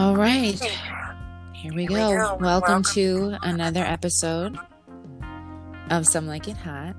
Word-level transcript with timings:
All 0.00 0.16
right. 0.16 0.58
Here 1.52 1.74
we 1.74 1.84
go. 1.84 2.34
Welcome 2.40 2.82
to 2.94 3.36
another 3.42 3.84
episode 3.84 4.58
of 5.90 6.06
Some 6.06 6.26
Like 6.26 6.48
It 6.48 6.56
Hot. 6.56 6.96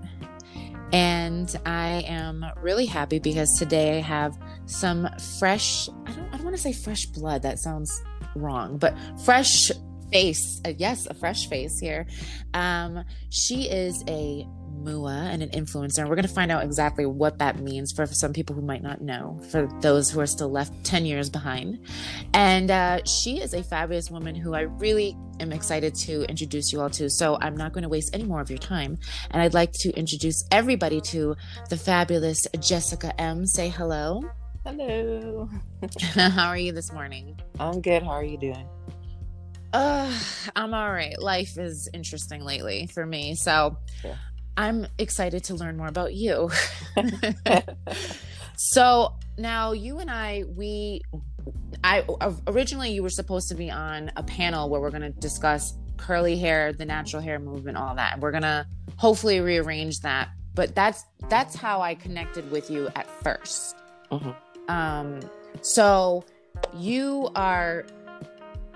And 0.93 1.59
I 1.65 2.03
am 2.05 2.45
really 2.61 2.85
happy 2.85 3.17
because 3.17 3.57
today 3.57 3.97
I 3.97 4.01
have 4.01 4.37
some 4.67 5.09
fresh, 5.39 5.89
I 6.05 6.11
don't, 6.11 6.27
I 6.27 6.37
don't 6.37 6.43
want 6.43 6.55
to 6.55 6.61
say 6.61 6.73
fresh 6.73 7.07
blood, 7.07 7.41
that 7.41 7.57
sounds 7.57 8.03
wrong, 8.35 8.77
but 8.77 8.95
fresh 9.25 9.71
face. 10.11 10.61
Uh, 10.63 10.73
yes, 10.77 11.07
a 11.07 11.15
fresh 11.15 11.49
face 11.49 11.79
here. 11.79 12.05
Um, 12.53 13.03
she 13.31 13.63
is 13.63 14.03
a 14.07 14.45
MUA 14.83 15.33
and 15.33 15.43
an 15.43 15.49
influencer. 15.49 15.99
And 15.99 16.09
we're 16.09 16.15
going 16.15 16.27
to 16.27 16.33
find 16.33 16.51
out 16.51 16.63
exactly 16.63 17.05
what 17.05 17.39
that 17.39 17.59
means 17.59 17.91
for, 17.91 18.05
some 18.05 18.33
people 18.33 18.55
who 18.55 18.61
might 18.61 18.83
not 18.83 19.01
know, 19.01 19.39
for 19.49 19.67
those 19.81 20.09
who 20.09 20.19
are 20.19 20.25
still 20.25 20.49
left 20.49 20.83
10 20.83 21.05
years 21.05 21.29
behind. 21.29 21.79
And 22.33 22.71
uh, 22.71 23.03
she 23.05 23.41
is 23.41 23.53
a 23.53 23.63
fabulous 23.63 24.09
woman 24.09 24.35
who 24.35 24.53
I 24.53 24.61
really 24.61 25.17
am 25.39 25.51
excited 25.51 25.95
to 25.95 26.23
introduce 26.23 26.71
you 26.71 26.81
all 26.81 26.89
to. 26.91 27.09
So 27.09 27.37
I'm 27.41 27.55
not 27.55 27.73
going 27.73 27.83
to 27.83 27.89
waste 27.89 28.15
any 28.15 28.23
more 28.23 28.41
of 28.41 28.49
your 28.49 28.59
time. 28.59 28.97
And 29.31 29.41
I'd 29.41 29.53
like 29.53 29.71
to 29.73 29.91
introduce 29.93 30.43
everybody 30.51 31.01
to 31.01 31.35
the 31.69 31.77
fabulous 31.77 32.47
Jessica 32.59 33.19
M. 33.19 33.45
Say 33.45 33.69
hello. 33.69 34.21
Hello. 34.63 35.49
How 36.13 36.47
are 36.47 36.57
you 36.57 36.71
this 36.71 36.93
morning? 36.93 37.39
I'm 37.59 37.81
good. 37.81 38.03
How 38.03 38.11
are 38.11 38.23
you 38.23 38.37
doing? 38.37 38.67
Uh, 39.73 40.13
I'm 40.55 40.73
all 40.73 40.91
right. 40.91 41.19
Life 41.19 41.57
is 41.57 41.89
interesting 41.93 42.43
lately 42.43 42.87
for 42.87 43.05
me. 43.05 43.35
So 43.35 43.77
yeah. 44.03 44.15
I'm 44.57 44.87
excited 44.97 45.43
to 45.45 45.55
learn 45.55 45.77
more 45.77 45.87
about 45.87 46.13
you. 46.13 46.51
so 48.55 49.15
now 49.37 49.71
you 49.71 49.99
and 49.99 50.11
I, 50.11 50.43
we, 50.55 51.01
I 51.83 52.05
originally 52.47 52.91
you 52.91 53.03
were 53.03 53.09
supposed 53.09 53.49
to 53.49 53.55
be 53.55 53.71
on 53.71 54.11
a 54.15 54.23
panel 54.23 54.69
where 54.69 54.81
we're 54.81 54.91
going 54.91 55.01
to 55.01 55.09
discuss 55.09 55.73
curly 55.97 56.37
hair, 56.37 56.73
the 56.73 56.85
natural 56.85 57.21
hair 57.21 57.39
movement, 57.39 57.77
all 57.77 57.95
that. 57.95 58.19
We're 58.19 58.31
going 58.31 58.43
to 58.43 58.65
hopefully 58.97 59.39
rearrange 59.39 59.99
that. 60.01 60.29
But 60.53 60.75
that's 60.75 61.05
that's 61.29 61.55
how 61.55 61.81
I 61.81 61.95
connected 61.95 62.51
with 62.51 62.69
you 62.69 62.89
at 62.95 63.07
1st 63.23 63.73
mm-hmm. 64.11 64.31
Um, 64.67 65.19
so 65.61 66.23
you 66.77 67.29
are 67.35 67.85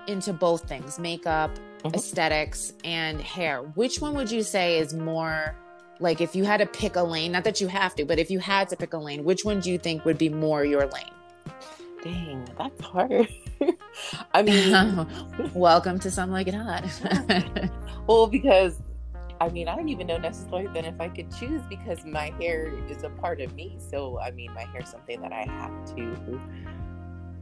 into 0.06 0.32
both 0.32 0.68
things 0.68 0.98
makeup, 0.98 1.50
mm-hmm. 1.82 1.94
aesthetics, 1.94 2.72
and 2.84 3.20
hair. 3.20 3.60
Which 3.60 4.00
one 4.00 4.14
would 4.14 4.30
you 4.30 4.42
say 4.42 4.78
is 4.78 4.94
more 4.94 5.54
like 6.00 6.20
if 6.20 6.36
you 6.36 6.44
had 6.44 6.58
to 6.58 6.66
pick 6.66 6.96
a 6.96 7.02
lane, 7.02 7.32
not 7.32 7.44
that 7.44 7.60
you 7.60 7.68
have 7.68 7.94
to, 7.96 8.04
but 8.04 8.18
if 8.18 8.30
you 8.30 8.38
had 8.38 8.68
to 8.68 8.76
pick 8.76 8.92
a 8.92 8.98
lane, 8.98 9.24
which 9.24 9.44
one 9.44 9.60
do 9.60 9.70
you 9.70 9.78
think 9.78 10.04
would 10.04 10.18
be 10.18 10.28
more 10.28 10.64
your 10.64 10.86
lane? 10.86 11.10
Dang, 12.02 12.48
that's 12.58 12.80
hard. 12.80 13.28
I 14.34 14.42
mean, 14.42 15.06
welcome 15.54 15.98
to 16.00 16.10
Some 16.10 16.30
Like 16.30 16.48
It 16.48 16.54
Hot. 16.54 17.70
well, 18.06 18.26
because 18.26 18.80
I 19.40 19.48
mean, 19.48 19.68
I 19.68 19.76
don't 19.76 19.88
even 19.88 20.06
know 20.06 20.16
necessarily 20.16 20.66
then 20.68 20.84
if 20.84 21.00
I 21.00 21.08
could 21.08 21.34
choose 21.36 21.62
because 21.68 22.04
my 22.04 22.32
hair 22.40 22.72
is 22.88 23.02
a 23.02 23.10
part 23.10 23.40
of 23.40 23.54
me. 23.54 23.76
So, 23.78 24.18
I 24.18 24.30
mean, 24.30 24.52
my 24.54 24.64
hair 24.64 24.82
is 24.82 24.88
something 24.88 25.20
that 25.20 25.32
I 25.32 25.42
have 25.42 25.96
to 25.96 26.40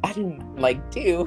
I 0.05 0.13
didn't 0.13 0.57
like 0.57 0.91
do. 0.91 1.27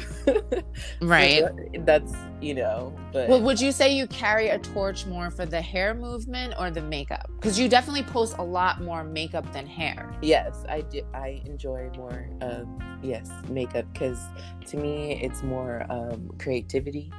right. 1.01 1.39
So 1.39 1.57
that's, 1.79 2.13
you 2.41 2.53
know, 2.53 2.95
but 3.11 3.27
Well, 3.27 3.41
would 3.41 3.59
you 3.59 3.71
say 3.71 3.95
you 3.95 4.05
carry 4.07 4.49
a 4.49 4.59
torch 4.59 5.07
more 5.07 5.31
for 5.31 5.47
the 5.47 5.59
hair 5.59 5.95
movement 5.95 6.53
or 6.59 6.69
the 6.69 6.81
makeup? 6.81 7.29
Cuz 7.41 7.59
you 7.59 7.67
definitely 7.67 8.03
post 8.03 8.35
a 8.37 8.43
lot 8.43 8.81
more 8.81 9.03
makeup 9.03 9.51
than 9.51 9.65
hair. 9.65 10.13
Yes, 10.21 10.63
I 10.69 10.81
do 10.81 11.01
I 11.13 11.41
enjoy 11.45 11.89
more 11.97 12.29
of 12.41 12.67
yes, 13.01 13.31
makeup 13.49 13.85
cuz 13.95 14.19
to 14.67 14.77
me 14.77 15.19
it's 15.23 15.41
more 15.41 15.85
um 15.89 16.29
creativity 16.37 17.11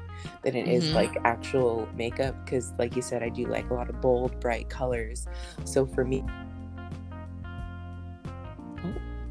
than 0.43 0.55
it 0.55 0.67
mm-hmm. 0.67 0.88
is 0.88 0.93
like 0.93 1.16
actual 1.25 1.88
makeup 1.97 2.34
cuz 2.47 2.72
like 2.78 2.94
you 2.94 3.03
said 3.03 3.22
I 3.22 3.31
do 3.31 3.47
like 3.47 3.69
a 3.71 3.75
lot 3.75 3.88
of 3.88 4.00
bold, 4.00 4.38
bright 4.38 4.69
colors. 4.69 5.27
So 5.65 5.87
for 5.87 6.05
me 6.05 6.22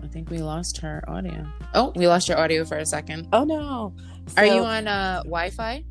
I 0.07 0.09
think 0.09 0.29
we 0.29 0.37
lost 0.37 0.77
her 0.77 1.03
audio. 1.05 1.45
Oh, 1.73 1.91
we 1.93 2.07
lost 2.07 2.29
your 2.29 2.37
audio 2.37 2.63
for 2.63 2.77
a 2.77 2.85
second. 2.85 3.27
Oh 3.33 3.43
no. 3.43 3.93
So, 4.27 4.41
Are 4.41 4.45
you 4.45 4.61
on 4.63 4.87
uh 4.87 5.17
Wi-Fi? 5.23 5.83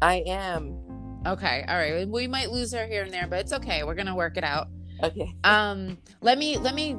I 0.00 0.22
am. 0.26 1.20
Okay. 1.26 1.66
All 1.68 1.76
right. 1.76 2.08
We 2.08 2.26
might 2.26 2.50
lose 2.50 2.72
her 2.72 2.86
here 2.86 3.02
and 3.02 3.12
there, 3.12 3.26
but 3.26 3.40
it's 3.40 3.52
okay. 3.52 3.84
We're 3.84 3.94
gonna 3.94 4.16
work 4.16 4.38
it 4.38 4.44
out. 4.44 4.68
Okay. 5.02 5.34
Um, 5.44 5.98
let 6.22 6.38
me 6.38 6.56
let 6.56 6.74
me 6.74 6.96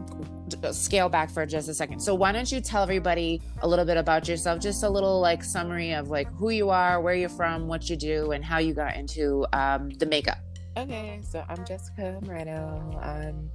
scale 0.72 1.09
back 1.09 1.31
for 1.31 1.44
just 1.47 1.69
a 1.69 1.74
second. 1.74 2.02
So 2.02 2.13
why 2.13 2.31
don't 2.31 2.52
you 2.52 2.62
tell 2.62 2.84
everybody 2.84 3.41
a 3.63 3.68
little 3.68 3.86
bit 3.86 3.97
about 3.97 4.28
yourself, 4.28 4.59
just 4.59 4.84
a 4.84 4.90
little 4.90 5.19
like 5.19 5.44
summary 5.44 5.94
of 5.94 6.09
like 6.09 6.31
who 6.34 6.51
you 6.51 6.69
are, 6.69 7.01
where 7.01 7.16
you're 7.16 7.30
from, 7.30 7.68
what 7.68 7.90
you 7.90 7.96
do, 7.96 8.31
and 8.31 8.46
how 8.46 8.59
you 8.59 8.75
got 8.75 8.96
into 8.96 9.44
um, 9.53 9.90
the 9.90 10.06
makeup. 10.06 10.38
Okay, 10.78 11.19
so 11.24 11.44
I'm 11.50 11.66
Jessica 11.66 12.19
Moreno. 12.22 12.96
I'm 13.01 13.50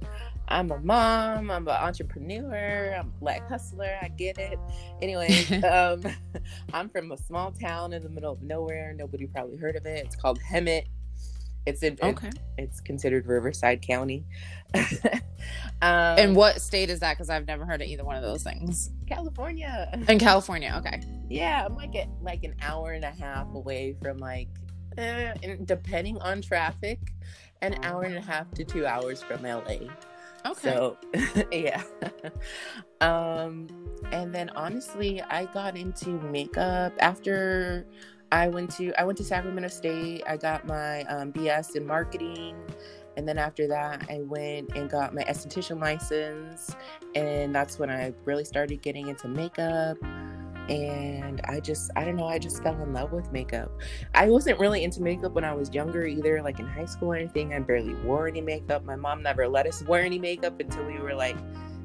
I'm 0.47 0.71
a 0.71 0.79
mom, 0.79 1.49
I'm 1.49 1.67
an 1.67 1.75
entrepreneur, 1.75 2.95
I'm 2.97 3.07
a 3.07 3.19
black 3.19 3.47
hustler, 3.49 3.97
I 4.01 4.09
get 4.09 4.37
it. 4.37 4.59
Anyway, 5.01 5.45
um, 5.63 6.03
I'm 6.73 6.89
from 6.89 7.11
a 7.11 7.17
small 7.17 7.51
town 7.51 7.93
in 7.93 8.03
the 8.03 8.09
middle 8.09 8.33
of 8.33 8.41
nowhere. 8.41 8.93
Nobody 8.97 9.25
probably 9.25 9.57
heard 9.57 9.75
of 9.75 9.85
it. 9.85 10.05
It's 10.05 10.15
called 10.15 10.39
Hemet. 10.39 10.85
It's 11.65 11.81
in 11.81 11.97
okay. 12.01 12.27
It, 12.27 12.35
it's 12.59 12.79
considered 12.79 13.25
Riverside 13.25 13.81
County. 13.81 14.23
um, 14.75 14.81
and 15.81 16.35
what 16.35 16.61
state 16.61 16.91
is 16.91 16.99
that? 16.99 17.13
Because 17.13 17.31
I've 17.31 17.47
never 17.47 17.65
heard 17.65 17.81
of 17.81 17.87
either 17.87 18.03
one 18.03 18.15
of 18.15 18.21
those 18.21 18.43
things. 18.43 18.91
California. 19.07 19.89
In 20.07 20.19
California, 20.19 20.75
okay. 20.77 21.01
Yeah, 21.27 21.65
I'm 21.65 21.75
like 21.75 21.95
at 21.95 22.07
like 22.21 22.43
an 22.43 22.53
hour 22.61 22.91
and 22.91 23.03
a 23.03 23.09
half 23.09 23.47
away 23.55 23.95
from 23.99 24.19
like, 24.19 24.49
eh, 24.99 25.33
depending 25.65 26.19
on 26.19 26.43
traffic, 26.43 26.99
an 27.63 27.83
hour 27.83 28.03
and 28.03 28.15
a 28.15 28.21
half 28.21 28.51
to 28.51 28.63
two 28.63 28.85
hours 28.85 29.23
from 29.23 29.41
LA. 29.41 29.89
Okay. 30.45 30.69
So, 30.69 30.97
yeah. 31.51 31.81
um, 33.01 33.67
and 34.11 34.33
then 34.33 34.49
honestly, 34.55 35.21
I 35.21 35.45
got 35.45 35.75
into 35.75 36.09
makeup 36.09 36.93
after 36.99 37.85
I 38.31 38.47
went 38.47 38.71
to 38.77 38.93
I 38.99 39.03
went 39.05 39.17
to 39.19 39.23
Sacramento 39.23 39.69
State. 39.69 40.23
I 40.27 40.37
got 40.37 40.67
my 40.67 41.03
um, 41.03 41.31
BS 41.31 41.75
in 41.75 41.85
marketing, 41.85 42.55
and 43.17 43.27
then 43.27 43.37
after 43.37 43.67
that, 43.67 44.05
I 44.09 44.19
went 44.21 44.75
and 44.75 44.89
got 44.89 45.13
my 45.13 45.23
esthetician 45.23 45.81
license, 45.81 46.75
and 47.15 47.53
that's 47.53 47.79
when 47.79 47.89
I 47.89 48.13
really 48.25 48.45
started 48.45 48.81
getting 48.81 49.07
into 49.07 49.27
makeup 49.27 49.97
and 50.69 51.41
I 51.45 51.59
just 51.59 51.91
I 51.95 52.03
don't 52.05 52.15
know 52.15 52.27
I 52.27 52.39
just 52.39 52.63
fell 52.63 52.79
in 52.81 52.93
love 52.93 53.11
with 53.11 53.31
makeup. 53.31 53.71
I 54.13 54.29
wasn't 54.29 54.59
really 54.59 54.83
into 54.83 55.01
makeup 55.01 55.33
when 55.33 55.43
I 55.43 55.53
was 55.53 55.73
younger 55.73 56.05
either 56.05 56.41
like 56.41 56.59
in 56.59 56.67
high 56.67 56.85
school 56.85 57.13
or 57.13 57.15
anything. 57.15 57.53
I 57.53 57.59
barely 57.59 57.93
wore 57.95 58.27
any 58.27 58.41
makeup. 58.41 58.83
My 58.83 58.95
mom 58.95 59.21
never 59.21 59.47
let 59.47 59.67
us 59.67 59.83
wear 59.83 60.03
any 60.03 60.19
makeup 60.19 60.59
until 60.59 60.85
we 60.85 60.99
were 60.99 61.13
like 61.13 61.37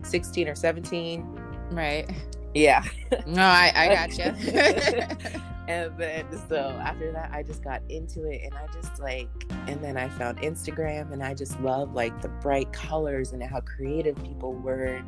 16 0.03 0.49
or 0.49 0.55
17. 0.55 1.27
Right. 1.71 2.11
Yeah. 2.55 2.83
No, 3.27 3.43
I 3.43 3.73
I 3.75 3.95
got 3.95 4.19
you. 4.19 5.41
and 5.69 5.97
then 5.99 6.27
so 6.49 6.79
after 6.83 7.13
that 7.13 7.31
i 7.33 7.43
just 7.43 7.63
got 7.63 7.83
into 7.89 8.25
it 8.25 8.41
and 8.45 8.55
i 8.55 8.67
just 8.73 9.01
like 9.01 9.29
and 9.67 9.83
then 9.83 9.97
i 9.97 10.09
found 10.09 10.39
instagram 10.39 11.13
and 11.13 11.23
i 11.23 11.35
just 11.35 11.61
love 11.61 11.95
like 11.95 12.21
the 12.23 12.29
bright 12.29 12.73
colors 12.73 13.33
and 13.33 13.43
how 13.43 13.61
creative 13.61 14.17
people 14.23 14.55
were. 14.55 15.03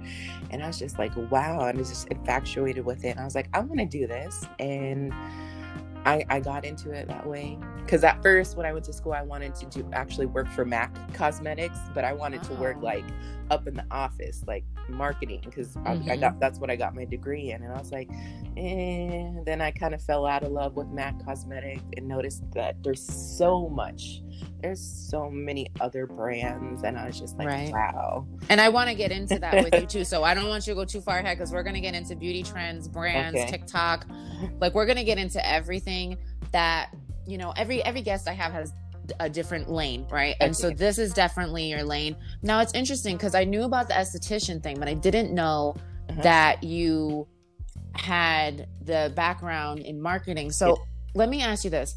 And 0.51 0.63
i 0.63 0.67
was 0.67 0.79
just 0.79 0.99
like 0.99 1.13
wow 1.31 1.61
i 1.61 1.73
was 1.73 1.89
just 1.89 2.09
infatuated 2.09 2.85
with 2.85 3.05
it. 3.05 3.11
And 3.11 3.21
i 3.21 3.25
was 3.25 3.35
like 3.35 3.49
i 3.55 3.61
want 3.61 3.79
to 3.79 3.87
do 3.87 4.07
this. 4.07 4.47
And 4.59 5.13
I, 6.05 6.25
I 6.29 6.41
got 6.41 6.65
into 6.65 6.91
it 6.91 7.07
that 7.07 7.25
way. 7.25 7.57
Because 7.77 8.03
at 8.05 8.23
first 8.23 8.57
when 8.57 8.67
i 8.67 8.73
went 8.73 8.85
to 8.87 8.93
school 8.93 9.13
i 9.13 9.23
wanted 9.23 9.55
to 9.57 9.67
do 9.67 9.89
actually 9.93 10.27
work 10.27 10.49
for 10.49 10.65
mac 10.65 10.95
cosmetics 11.15 11.79
but 11.95 12.05
i 12.05 12.13
wanted 12.13 12.41
oh. 12.45 12.49
to 12.49 12.55
work 12.55 12.77
ah. 12.81 12.85
like 12.85 13.05
up 13.53 13.69
in 13.69 13.75
the 13.75 13.85
office 13.91 14.43
like 14.47 14.65
marketing 14.89 15.43
because 15.45 15.77
mm-hmm. 15.77 16.09
I, 16.11 16.15
I, 16.15 16.17
got 16.17 16.41
that's 16.41 16.59
what 16.59 16.71
i 16.71 16.77
got 16.77 16.95
my 16.95 17.05
degree 17.05 17.51
in 17.51 17.63
and 17.63 17.71
i 17.71 17.79
was 17.79 17.93
like 17.93 18.09
and 18.57 19.39
eh. 19.39 19.43
then 19.45 19.61
i 19.61 19.71
kind 19.71 19.95
of 19.95 20.03
fell 20.03 20.25
out 20.25 20.43
of 20.43 20.53
love 20.53 20.75
with 20.75 20.89
mac 20.89 21.23
cosmetics 21.23 21.83
and 21.97 22.09
noticed 22.09 22.43
that 22.53 22.83
there's 22.83 23.03
so 23.03 23.69
much 23.69 24.23
there's 24.63 24.81
so 24.81 25.29
many 25.29 25.67
other 25.83 26.07
brands 26.07 26.83
and 26.83 26.99
i 26.99 27.07
was 27.07 27.21
just 27.21 27.37
like 27.37 27.47
right. 27.47 27.71
wow 27.73 28.27
and 28.49 28.59
i 28.59 28.71
want 28.71 28.89
to 28.89 28.95
get 28.95 29.13
into 29.13 29.39
that 29.39 29.63
with 29.63 29.75
you 29.79 29.87
too 29.99 30.05
so 30.05 30.25
i 30.25 30.33
don't 30.33 30.49
want 30.49 30.67
you 30.67 30.73
to 30.73 30.81
go 30.81 30.85
too 30.87 31.03
far 31.03 31.19
ahead 31.19 31.37
because 31.37 31.53
we're 31.53 31.63
going 31.63 31.75
to 31.75 31.81
get 31.81 31.95
into 31.95 32.17
beauty 32.17 32.43
trends 32.43 32.89
brands 32.89 33.39
okay. 33.39 33.51
tiktok 33.51 34.07
like 34.61 34.75
we're 34.75 34.87
going 34.87 34.97
to 34.97 35.05
get 35.05 35.19
into 35.19 35.47
everything 35.47 36.17
that 36.53 36.91
you 37.27 37.37
know 37.37 37.53
every 37.57 37.85
every 37.85 38.01
guest 38.01 38.27
i 38.27 38.33
have 38.33 38.53
has 38.53 38.73
a 39.21 39.29
different 39.29 39.71
lane 39.71 40.07
right 40.11 40.37
and 40.41 40.57
so 40.57 40.71
this 40.71 40.99
is 40.99 41.13
definitely 41.13 41.69
your 41.69 41.83
lane 41.83 42.17
now 42.43 42.61
it's 42.61 42.75
interesting 42.75 43.17
because 43.17 43.35
i 43.35 43.45
knew 43.45 43.65
about 43.65 43.89
the 43.89 43.95
esthetician 43.95 44.63
thing 44.63 44.79
but 44.79 44.89
i 44.89 44.95
didn't 44.95 45.33
know 45.33 45.75
uh-huh. 46.09 46.23
that 46.23 46.63
you 46.63 47.27
had 47.95 48.69
the 48.83 49.13
background 49.15 49.81
in 49.81 50.01
marketing 50.01 50.51
so 50.51 50.69
yeah. 50.69 50.75
let 51.15 51.29
me 51.29 51.43
ask 51.43 51.65
you 51.65 51.71
this 51.71 51.97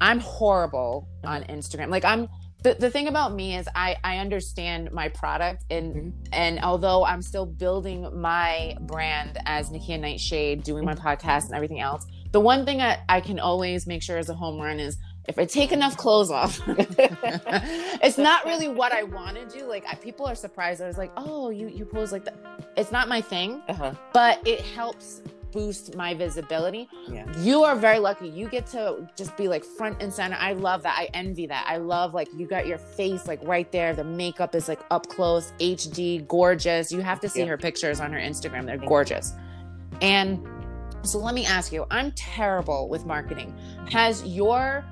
I'm 0.00 0.20
horrible 0.20 1.08
on 1.24 1.44
Instagram. 1.44 1.88
Like 1.88 2.04
I'm 2.04 2.28
the, 2.62 2.74
the 2.74 2.90
thing 2.90 3.08
about 3.08 3.34
me 3.34 3.56
is 3.56 3.66
I, 3.74 3.96
I 4.04 4.18
understand 4.18 4.92
my 4.92 5.08
product 5.08 5.64
and 5.70 5.94
mm-hmm. 5.94 6.10
and 6.32 6.60
although 6.60 7.04
I'm 7.04 7.20
still 7.20 7.44
building 7.44 8.08
my 8.20 8.76
brand 8.82 9.38
as 9.46 9.70
Nakia 9.70 9.98
Nightshade, 9.98 10.62
doing 10.62 10.84
my 10.84 10.94
podcast 10.94 11.46
and 11.46 11.54
everything 11.54 11.80
else, 11.80 12.06
the 12.30 12.40
one 12.40 12.64
thing 12.64 12.80
I, 12.80 13.00
I 13.08 13.20
can 13.20 13.40
always 13.40 13.86
make 13.86 14.02
sure 14.02 14.16
is 14.18 14.28
a 14.28 14.34
home 14.34 14.60
run 14.60 14.78
is 14.78 14.96
if 15.28 15.38
I 15.38 15.44
take 15.44 15.72
enough 15.72 15.96
clothes 15.96 16.30
off, 16.30 16.60
it's 16.66 18.18
not 18.18 18.44
really 18.44 18.68
what 18.68 18.92
I 18.92 19.02
want 19.04 19.36
to 19.36 19.58
do. 19.58 19.66
Like 19.66 19.84
I, 19.88 19.94
people 19.94 20.26
are 20.26 20.34
surprised. 20.34 20.82
I 20.82 20.86
was 20.86 20.98
like, 20.98 21.12
oh, 21.16 21.50
you 21.50 21.68
you 21.68 21.84
pose 21.84 22.12
like 22.12 22.24
that. 22.24 22.34
It's 22.76 22.92
not 22.92 23.08
my 23.08 23.20
thing, 23.20 23.62
Uh-huh. 23.68 23.92
but 24.12 24.46
it 24.46 24.60
helps 24.60 25.22
boost 25.52 25.94
my 25.96 26.14
visibility. 26.14 26.88
Yeah. 27.08 27.26
You 27.40 27.62
are 27.62 27.76
very 27.76 27.98
lucky. 27.98 28.26
You 28.26 28.48
get 28.48 28.66
to 28.68 29.06
just 29.16 29.36
be 29.36 29.48
like 29.48 29.62
front 29.64 30.02
and 30.02 30.10
center. 30.12 30.36
I 30.40 30.54
love 30.54 30.82
that. 30.84 30.96
I 30.98 31.08
envy 31.12 31.46
that. 31.46 31.66
I 31.68 31.76
love 31.76 32.14
like 32.14 32.28
you 32.34 32.46
got 32.46 32.66
your 32.66 32.78
face 32.78 33.26
like 33.28 33.38
right 33.42 33.70
there. 33.70 33.94
The 33.94 34.02
makeup 34.04 34.54
is 34.54 34.66
like 34.66 34.80
up 34.90 35.08
close, 35.08 35.52
HD, 35.60 36.26
gorgeous. 36.26 36.90
You 36.90 37.02
have 37.02 37.20
to 37.20 37.28
see 37.28 37.40
Yeah. 37.40 37.46
her 37.48 37.58
pictures 37.58 38.00
on 38.00 38.12
her 38.12 38.18
Instagram. 38.18 38.64
They're 38.64 38.78
gorgeous. 38.78 39.34
And 40.00 40.44
so 41.02 41.18
let 41.18 41.34
me 41.34 41.44
ask 41.44 41.70
you, 41.70 41.84
I'm 41.90 42.12
terrible 42.12 42.88
with 42.88 43.04
marketing. 43.04 43.54
Has 43.90 44.24
your 44.26 44.82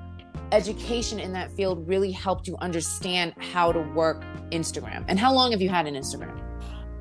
education 0.51 1.19
in 1.19 1.33
that 1.33 1.51
field 1.51 1.87
really 1.87 2.11
helped 2.11 2.47
you 2.47 2.57
understand 2.57 3.33
how 3.37 3.71
to 3.71 3.79
work 3.79 4.23
Instagram? 4.51 5.03
And 5.07 5.19
how 5.19 5.33
long 5.33 5.51
have 5.51 5.61
you 5.61 5.69
had 5.69 5.87
an 5.87 5.95
Instagram? 5.95 6.39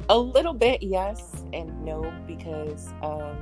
A 0.09 0.19
little 0.19 0.55
bit, 0.55 0.83
yes 0.83 1.45
and 1.53 1.85
no, 1.85 2.13
because 2.27 2.89
um, 3.03 3.37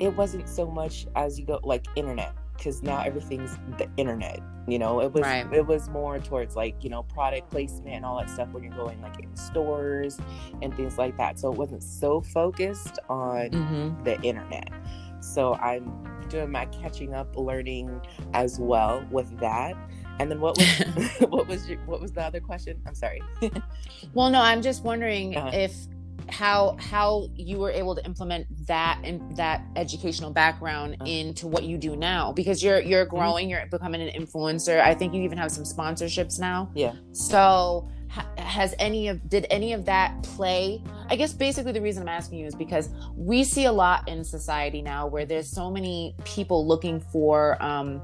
it 0.00 0.14
wasn't 0.16 0.48
so 0.48 0.70
much 0.70 1.06
as 1.14 1.38
you 1.38 1.46
go 1.46 1.60
like 1.62 1.86
internet, 1.94 2.34
because 2.56 2.82
now 2.82 3.00
everything's 3.02 3.56
the 3.78 3.88
internet. 3.96 4.40
You 4.68 4.78
know, 4.78 5.00
it 5.00 5.12
was 5.12 5.22
Right. 5.22 5.46
it 5.52 5.66
was 5.66 5.88
more 5.88 6.18
towards 6.20 6.54
like 6.56 6.82
you 6.84 6.90
know 6.90 7.02
product 7.04 7.50
placement 7.50 7.88
and 7.96 8.04
all 8.04 8.18
that 8.18 8.30
stuff 8.30 8.48
when 8.52 8.62
you're 8.64 8.74
going 8.76 9.00
like 9.02 9.18
in 9.20 9.34
stores 9.36 10.18
and 10.62 10.74
things 10.76 10.98
like 10.98 11.16
that. 11.16 11.38
So 11.38 11.52
it 11.52 11.58
wasn't 11.58 11.82
so 11.82 12.20
focused 12.20 12.98
on 13.08 13.50
Mm-hmm. 13.50 14.04
the 14.04 14.20
internet. 14.22 14.68
So 15.20 15.54
I'm 15.54 15.84
doing 16.32 16.50
my 16.50 16.64
catching 16.66 17.14
up 17.14 17.36
learning 17.36 18.00
as 18.34 18.58
well 18.58 19.04
with 19.10 19.38
that. 19.38 19.76
And 20.18 20.30
then 20.30 20.40
what 20.40 20.56
was 20.58 20.68
what 21.28 21.46
was 21.46 21.68
your, 21.68 21.78
what 21.86 22.00
was 22.00 22.12
the 22.12 22.22
other 22.22 22.40
question? 22.40 22.80
I'm 22.86 22.94
sorry. 22.94 23.22
Well, 24.14 24.30
no, 24.30 24.40
I'm 24.40 24.62
just 24.62 24.82
wondering 24.82 25.36
Uh-huh. 25.36 25.50
if 25.52 25.74
how 26.28 26.76
how 26.80 27.28
you 27.36 27.58
were 27.58 27.70
able 27.70 27.94
to 27.94 28.04
implement 28.04 28.46
that 28.66 28.98
and 29.04 29.36
that 29.36 29.62
educational 29.76 30.30
background 30.30 30.94
Uh-huh. 31.00 31.04
into 31.10 31.46
what 31.46 31.62
you 31.64 31.76
do 31.78 31.94
now 31.96 32.32
because 32.32 32.62
you're 32.64 32.80
you're 32.80 33.04
growing, 33.06 33.48
you're 33.50 33.66
becoming 33.70 34.00
an 34.02 34.10
influencer. 34.20 34.80
I 34.80 34.94
think 34.94 35.14
you 35.14 35.22
even 35.22 35.38
have 35.38 35.50
some 35.52 35.64
sponsorships 35.64 36.38
now. 36.40 36.70
Yeah. 36.74 36.94
So 37.12 37.88
has 38.36 38.74
any 38.78 39.08
of 39.08 39.28
did 39.28 39.46
any 39.50 39.72
of 39.72 39.84
that 39.86 40.22
play? 40.22 40.82
I 41.08 41.16
guess 41.16 41.32
basically 41.32 41.72
the 41.72 41.80
reason 41.80 42.02
I'm 42.02 42.08
asking 42.08 42.38
you 42.38 42.46
is 42.46 42.54
because 42.54 42.88
we 43.16 43.44
see 43.44 43.64
a 43.64 43.72
lot 43.72 44.08
in 44.08 44.24
society 44.24 44.82
now 44.82 45.06
where 45.06 45.24
there's 45.24 45.48
so 45.48 45.70
many 45.70 46.14
people 46.24 46.66
looking 46.66 47.00
for 47.00 47.62
um 47.62 48.02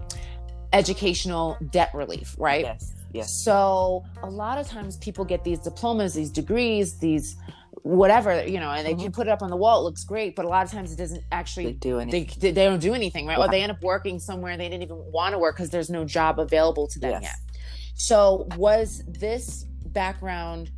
educational 0.72 1.56
debt 1.70 1.90
relief, 1.94 2.34
right? 2.38 2.64
Yes. 2.64 2.94
Yes. 3.12 3.32
So 3.42 4.04
a 4.22 4.28
lot 4.28 4.58
of 4.58 4.66
times 4.68 4.96
people 4.98 5.24
get 5.24 5.42
these 5.44 5.58
diplomas, 5.60 6.14
these 6.14 6.30
degrees, 6.30 6.98
these 6.98 7.36
whatever, 7.82 8.44
you 8.44 8.60
know, 8.60 8.70
and 8.70 8.86
they 8.86 8.94
can 8.94 9.10
put 9.12 9.26
it 9.26 9.30
up 9.30 9.40
on 9.40 9.48
the 9.48 9.56
wall. 9.56 9.80
It 9.80 9.84
looks 9.84 10.04
great, 10.04 10.36
but 10.36 10.44
a 10.44 10.48
lot 10.48 10.64
of 10.66 10.70
times 10.70 10.92
it 10.92 10.96
doesn't 10.96 11.20
They 11.20 11.26
actually. 11.32 11.72
do 11.72 12.00
anything. 12.00 12.28
They, 12.38 12.50
they 12.50 12.64
don't 12.64 12.80
do 12.80 12.92
anything, 12.92 13.26
right? 13.26 13.38
Or 13.38 13.48
they 13.48 13.62
end 13.62 13.72
up 13.72 13.82
working 13.82 14.18
somewhere 14.18 14.56
they 14.58 14.68
didn't 14.68 14.82
even 14.82 15.02
want 15.10 15.32
to 15.32 15.38
work 15.38 15.56
because 15.56 15.70
there's 15.70 15.88
no 15.88 16.04
job 16.04 16.38
available 16.38 16.86
to 16.88 16.98
them 16.98 17.12
Yes. 17.12 17.22
yet. 17.22 17.60
So, 17.94 18.46
was 18.56 19.02
this 19.08 19.64
background 19.98 20.70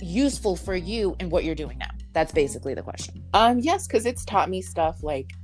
useful 0.00 0.56
for 0.56 0.74
you 0.74 1.14
in 1.20 1.28
what 1.28 1.44
you're 1.44 1.54
doing 1.54 1.76
now? 1.76 1.90
That's 2.14 2.32
basically 2.32 2.72
the 2.72 2.80
question. 2.82 3.22
Um, 3.34 3.58
yes, 3.58 3.86
because 3.86 4.06
it's 4.06 4.24
taught 4.24 4.48
me 4.48 4.62
stuff 4.62 5.02
like, 5.02 5.34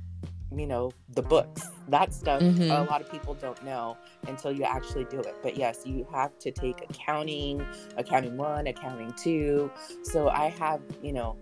you 0.51 0.65
know, 0.65 0.91
the 1.09 1.21
books. 1.21 1.69
That 1.89 2.15
stuff 2.15 2.41
Mhm. 2.41 2.71
a 2.71 2.83
lot 2.83 2.99
of 2.99 3.11
people 3.11 3.35
don't 3.35 3.63
know 3.63 3.95
until 4.27 4.51
you 4.51 4.63
actually 4.63 5.05
do 5.05 5.19
it. 5.19 5.35
But 5.43 5.55
yes, 5.55 5.85
you 5.85 6.07
have 6.11 6.35
to 6.39 6.49
take 6.51 6.81
accounting, 6.89 7.63
accounting 7.95 8.37
one, 8.37 8.65
accounting 8.65 9.13
two. 9.13 9.69
So 10.01 10.29
I 10.29 10.49
have, 10.49 10.81
you 11.03 11.13
know, 11.13 11.37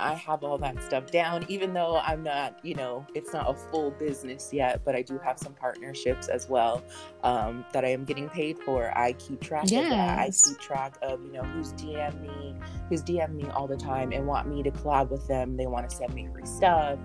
I 0.00 0.14
have 0.14 0.44
all 0.44 0.58
that 0.58 0.82
stuff 0.82 1.10
down, 1.10 1.44
even 1.48 1.72
though 1.72 1.98
I'm 1.98 2.22
not, 2.22 2.58
you 2.62 2.74
know, 2.74 3.06
it's 3.14 3.32
not 3.32 3.50
a 3.50 3.54
full 3.54 3.90
business 3.92 4.50
yet, 4.52 4.82
but 4.84 4.94
I 4.94 5.02
do 5.02 5.18
have 5.18 5.38
some 5.38 5.54
partnerships 5.54 6.28
as 6.28 6.48
well 6.48 6.84
um, 7.24 7.64
that 7.72 7.84
I 7.84 7.88
am 7.88 8.04
getting 8.04 8.28
paid 8.28 8.58
for. 8.58 8.96
I 8.96 9.12
keep 9.14 9.40
track 9.40 9.64
of 9.64 9.70
that. 9.70 10.18
I 10.18 10.30
keep 10.30 10.58
track 10.58 10.96
of, 11.02 11.24
you 11.24 11.32
know, 11.32 11.42
who's 11.42 11.72
DM 11.72 12.20
me, 12.20 12.54
who's 12.88 13.02
DM 13.02 13.34
me 13.34 13.48
all 13.50 13.66
the 13.66 13.76
time 13.76 14.12
and 14.12 14.26
want 14.26 14.48
me 14.48 14.62
to 14.62 14.70
collab 14.70 15.10
with 15.10 15.26
them. 15.26 15.56
They 15.56 15.66
want 15.66 15.88
to 15.90 15.96
send 15.96 16.14
me 16.14 16.28
free 16.32 16.46
stuff. 16.46 16.98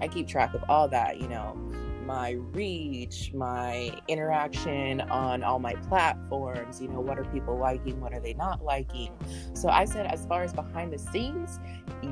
I 0.00 0.08
keep 0.08 0.28
track 0.28 0.54
of 0.54 0.64
all 0.68 0.88
that, 0.88 1.20
you 1.20 1.28
know, 1.28 1.56
my 2.06 2.32
reach, 2.52 3.32
my 3.34 3.98
interaction 4.08 5.00
on 5.02 5.42
all 5.42 5.58
my 5.58 5.74
platforms, 5.74 6.80
you 6.80 6.88
know, 6.88 7.00
what 7.00 7.18
are 7.18 7.24
people 7.26 7.58
liking, 7.58 8.00
what 8.00 8.12
are 8.12 8.20
they 8.20 8.34
not 8.34 8.64
liking. 8.64 9.12
So 9.54 9.68
I 9.68 9.84
said, 9.84 10.06
as 10.06 10.26
far 10.26 10.42
as 10.42 10.52
behind 10.52 10.92
the 10.92 10.98
scenes, 10.98 11.58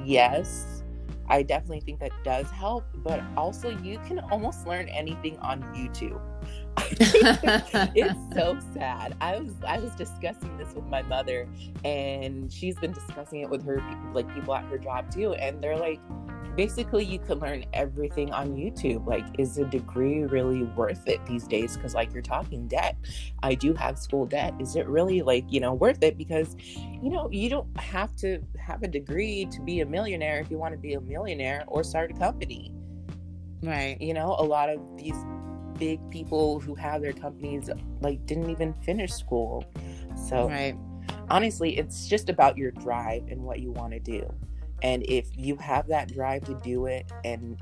yes, 0.04 0.82
I 1.28 1.42
definitely 1.42 1.80
think 1.80 2.00
that 2.00 2.12
does 2.24 2.50
help, 2.50 2.84
but 2.96 3.22
also 3.36 3.70
you 3.78 3.98
can 4.06 4.18
almost 4.30 4.66
learn 4.66 4.88
anything 4.88 5.38
on 5.38 5.62
YouTube. 5.74 6.20
it's 7.94 8.34
so 8.34 8.58
sad. 8.74 9.16
I 9.20 9.38
was 9.38 9.52
I 9.66 9.78
was 9.78 9.94
discussing 9.94 10.56
this 10.58 10.74
with 10.74 10.84
my 10.86 11.02
mother, 11.02 11.48
and 11.84 12.52
she's 12.52 12.76
been 12.76 12.92
discussing 12.92 13.40
it 13.40 13.50
with 13.50 13.64
her 13.64 13.76
people, 13.76 14.10
like 14.12 14.34
people 14.34 14.54
at 14.54 14.64
her 14.64 14.78
job 14.78 15.10
too, 15.10 15.34
and 15.34 15.62
they're 15.62 15.76
like, 15.76 16.00
basically, 16.56 17.04
you 17.04 17.18
can 17.18 17.38
learn 17.38 17.64
everything 17.72 18.32
on 18.32 18.54
YouTube. 18.56 19.06
Like, 19.06 19.24
is 19.38 19.58
a 19.58 19.64
degree 19.64 20.22
really 20.24 20.62
worth 20.62 21.06
it 21.08 21.24
these 21.26 21.46
days? 21.46 21.76
Because 21.76 21.94
like 21.94 22.12
you're 22.12 22.22
talking 22.22 22.68
debt, 22.68 22.96
I 23.42 23.54
do 23.54 23.74
have 23.74 23.98
school 23.98 24.26
debt. 24.26 24.54
Is 24.60 24.76
it 24.76 24.86
really 24.86 25.22
like 25.22 25.44
you 25.50 25.60
know 25.60 25.74
worth 25.74 26.02
it? 26.02 26.16
Because 26.18 26.56
you 27.02 27.10
know 27.10 27.28
you 27.30 27.50
don't 27.50 27.68
have 27.78 28.14
to 28.16 28.40
have 28.58 28.82
a 28.82 28.88
degree 28.88 29.44
to 29.46 29.60
be 29.60 29.80
a 29.80 29.86
millionaire 29.86 30.40
if 30.40 30.50
you 30.50 30.56
want 30.56 30.72
to 30.72 30.78
be 30.78 30.94
a 30.94 31.00
millionaire 31.00 31.64
or 31.66 31.82
start 31.82 32.10
a 32.10 32.14
company 32.14 32.72
right. 33.62 34.00
you 34.00 34.14
know 34.14 34.36
a 34.38 34.44
lot 34.44 34.70
of 34.70 34.80
these 34.96 35.16
big 35.78 35.98
people 36.10 36.60
who 36.60 36.74
have 36.74 37.02
their 37.02 37.12
companies 37.12 37.68
like 38.00 38.24
didn't 38.26 38.50
even 38.50 38.72
finish 38.72 39.12
school 39.12 39.64
so 40.28 40.48
Right. 40.48 40.76
honestly 41.28 41.76
it's 41.76 42.06
just 42.08 42.28
about 42.28 42.56
your 42.56 42.70
drive 42.70 43.26
and 43.28 43.42
what 43.42 43.58
you 43.58 43.72
want 43.72 43.92
to 43.92 43.98
do 43.98 44.32
and 44.82 45.02
if 45.08 45.26
you 45.36 45.56
have 45.56 45.86
that 45.88 46.12
drive 46.12 46.44
to 46.44 46.54
do 46.62 46.86
it 46.86 47.06
and 47.24 47.58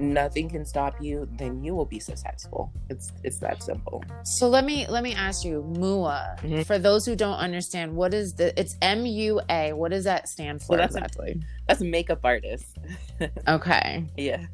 nothing 0.00 0.48
can 0.48 0.64
stop 0.64 0.94
you 1.00 1.28
then 1.38 1.64
you 1.64 1.74
will 1.74 1.84
be 1.84 1.98
successful 1.98 2.72
it's 2.88 3.10
it's 3.24 3.38
that 3.38 3.60
simple 3.62 4.00
So 4.22 4.48
let 4.48 4.64
me 4.64 4.86
let 4.88 5.02
me 5.02 5.12
ask 5.12 5.44
you, 5.44 5.62
MUA. 5.76 6.38
Mhm. 6.40 6.66
For 6.66 6.78
those 6.78 7.04
who 7.04 7.16
don't 7.16 7.36
understand, 7.38 7.96
what 7.96 8.14
is 8.14 8.34
the? 8.34 8.58
It's 8.60 8.76
M 8.80 9.04
U 9.06 9.40
A. 9.50 9.72
What 9.72 9.90
does 9.90 10.04
that 10.04 10.28
stand 10.28 10.62
for 10.62 10.76
Well, 10.76 10.78
that's 10.78 10.94
a- 10.94 10.98
exactly? 10.98 11.42
that's 11.66 11.80
makeup 11.80 12.20
artist 12.24 12.78
Okay, 13.48 14.06
yeah 14.16 14.44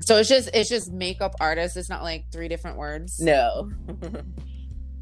so 0.00 0.18
it's 0.18 0.28
just 0.28 0.50
it's 0.54 0.68
just 0.68 0.92
makeup 0.92 1.34
artist. 1.40 1.76
It's 1.76 1.88
not 1.90 2.02
like 2.04 2.26
three 2.30 2.48
different 2.48 2.76
words. 2.78 3.18
no 3.20 3.70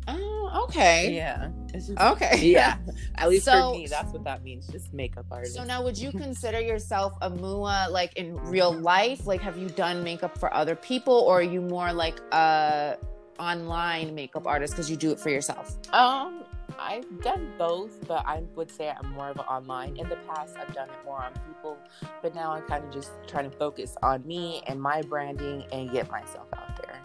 Oh, 0.09 0.65
okay. 0.69 1.15
yeah 1.15 1.49
just, 1.73 1.93
Okay. 1.99 2.39
yeah 2.43 2.77
at 3.17 3.29
least 3.29 3.45
So- 3.45 3.73
for 3.73 3.79
me 3.79 3.87
that's 3.87 4.13
what 4.13 4.25
that 4.25 4.43
means 4.43 4.67
just 4.67 4.93
makeup 4.93 5.27
artist 5.31 5.55
So 5.55 5.65
now, 5.65 5.83
would 5.83 5.97
you 5.99 6.11
consider 6.27 6.61
yourself 6.61 7.15
a 7.23 7.31
MUA 7.31 7.91
like 7.91 8.17
in 8.17 8.37
real 8.37 8.73
life? 8.73 9.27
Like, 9.27 9.41
have 9.41 9.57
you 9.57 9.69
done 9.69 10.03
makeup 10.05 10.37
for 10.39 10.53
other 10.53 10.75
people, 10.77 11.15
or 11.15 11.39
are 11.39 11.43
you 11.43 11.61
more 11.61 11.93
like 11.93 12.21
a 12.33 12.97
online 13.39 14.15
makeup 14.15 14.47
artist 14.47 14.75
because 14.75 14.91
you 14.91 14.97
do 14.97 15.11
it 15.13 15.19
for 15.21 15.31
yourself? 15.31 15.77
Um, 15.93 16.45
I've 16.79 17.07
done 17.23 17.53
both, 17.59 18.07
but 18.09 18.25
I 18.27 18.43
would 18.57 18.71
say 18.71 18.91
I'm 18.91 19.11
more 19.13 19.29
of 19.31 19.37
an 19.37 19.45
online. 19.45 19.97
In 19.97 20.09
the 20.09 20.17
past, 20.29 20.57
I've 20.59 20.75
done 20.75 20.89
it 20.89 21.05
more 21.05 21.23
on 21.23 21.33
people, 21.47 21.77
but 22.23 22.35
now 22.35 22.53
I'm 22.53 22.63
kind 22.63 22.85
of 22.85 22.91
just 22.93 23.11
trying 23.27 23.49
to 23.51 23.57
focus 23.57 23.97
on 24.03 24.27
me 24.27 24.63
and 24.67 24.81
my 24.81 25.03
branding 25.03 25.65
and 25.73 25.91
get 25.91 26.11
myself 26.11 26.49
out 26.57 26.77
there. 26.83 26.99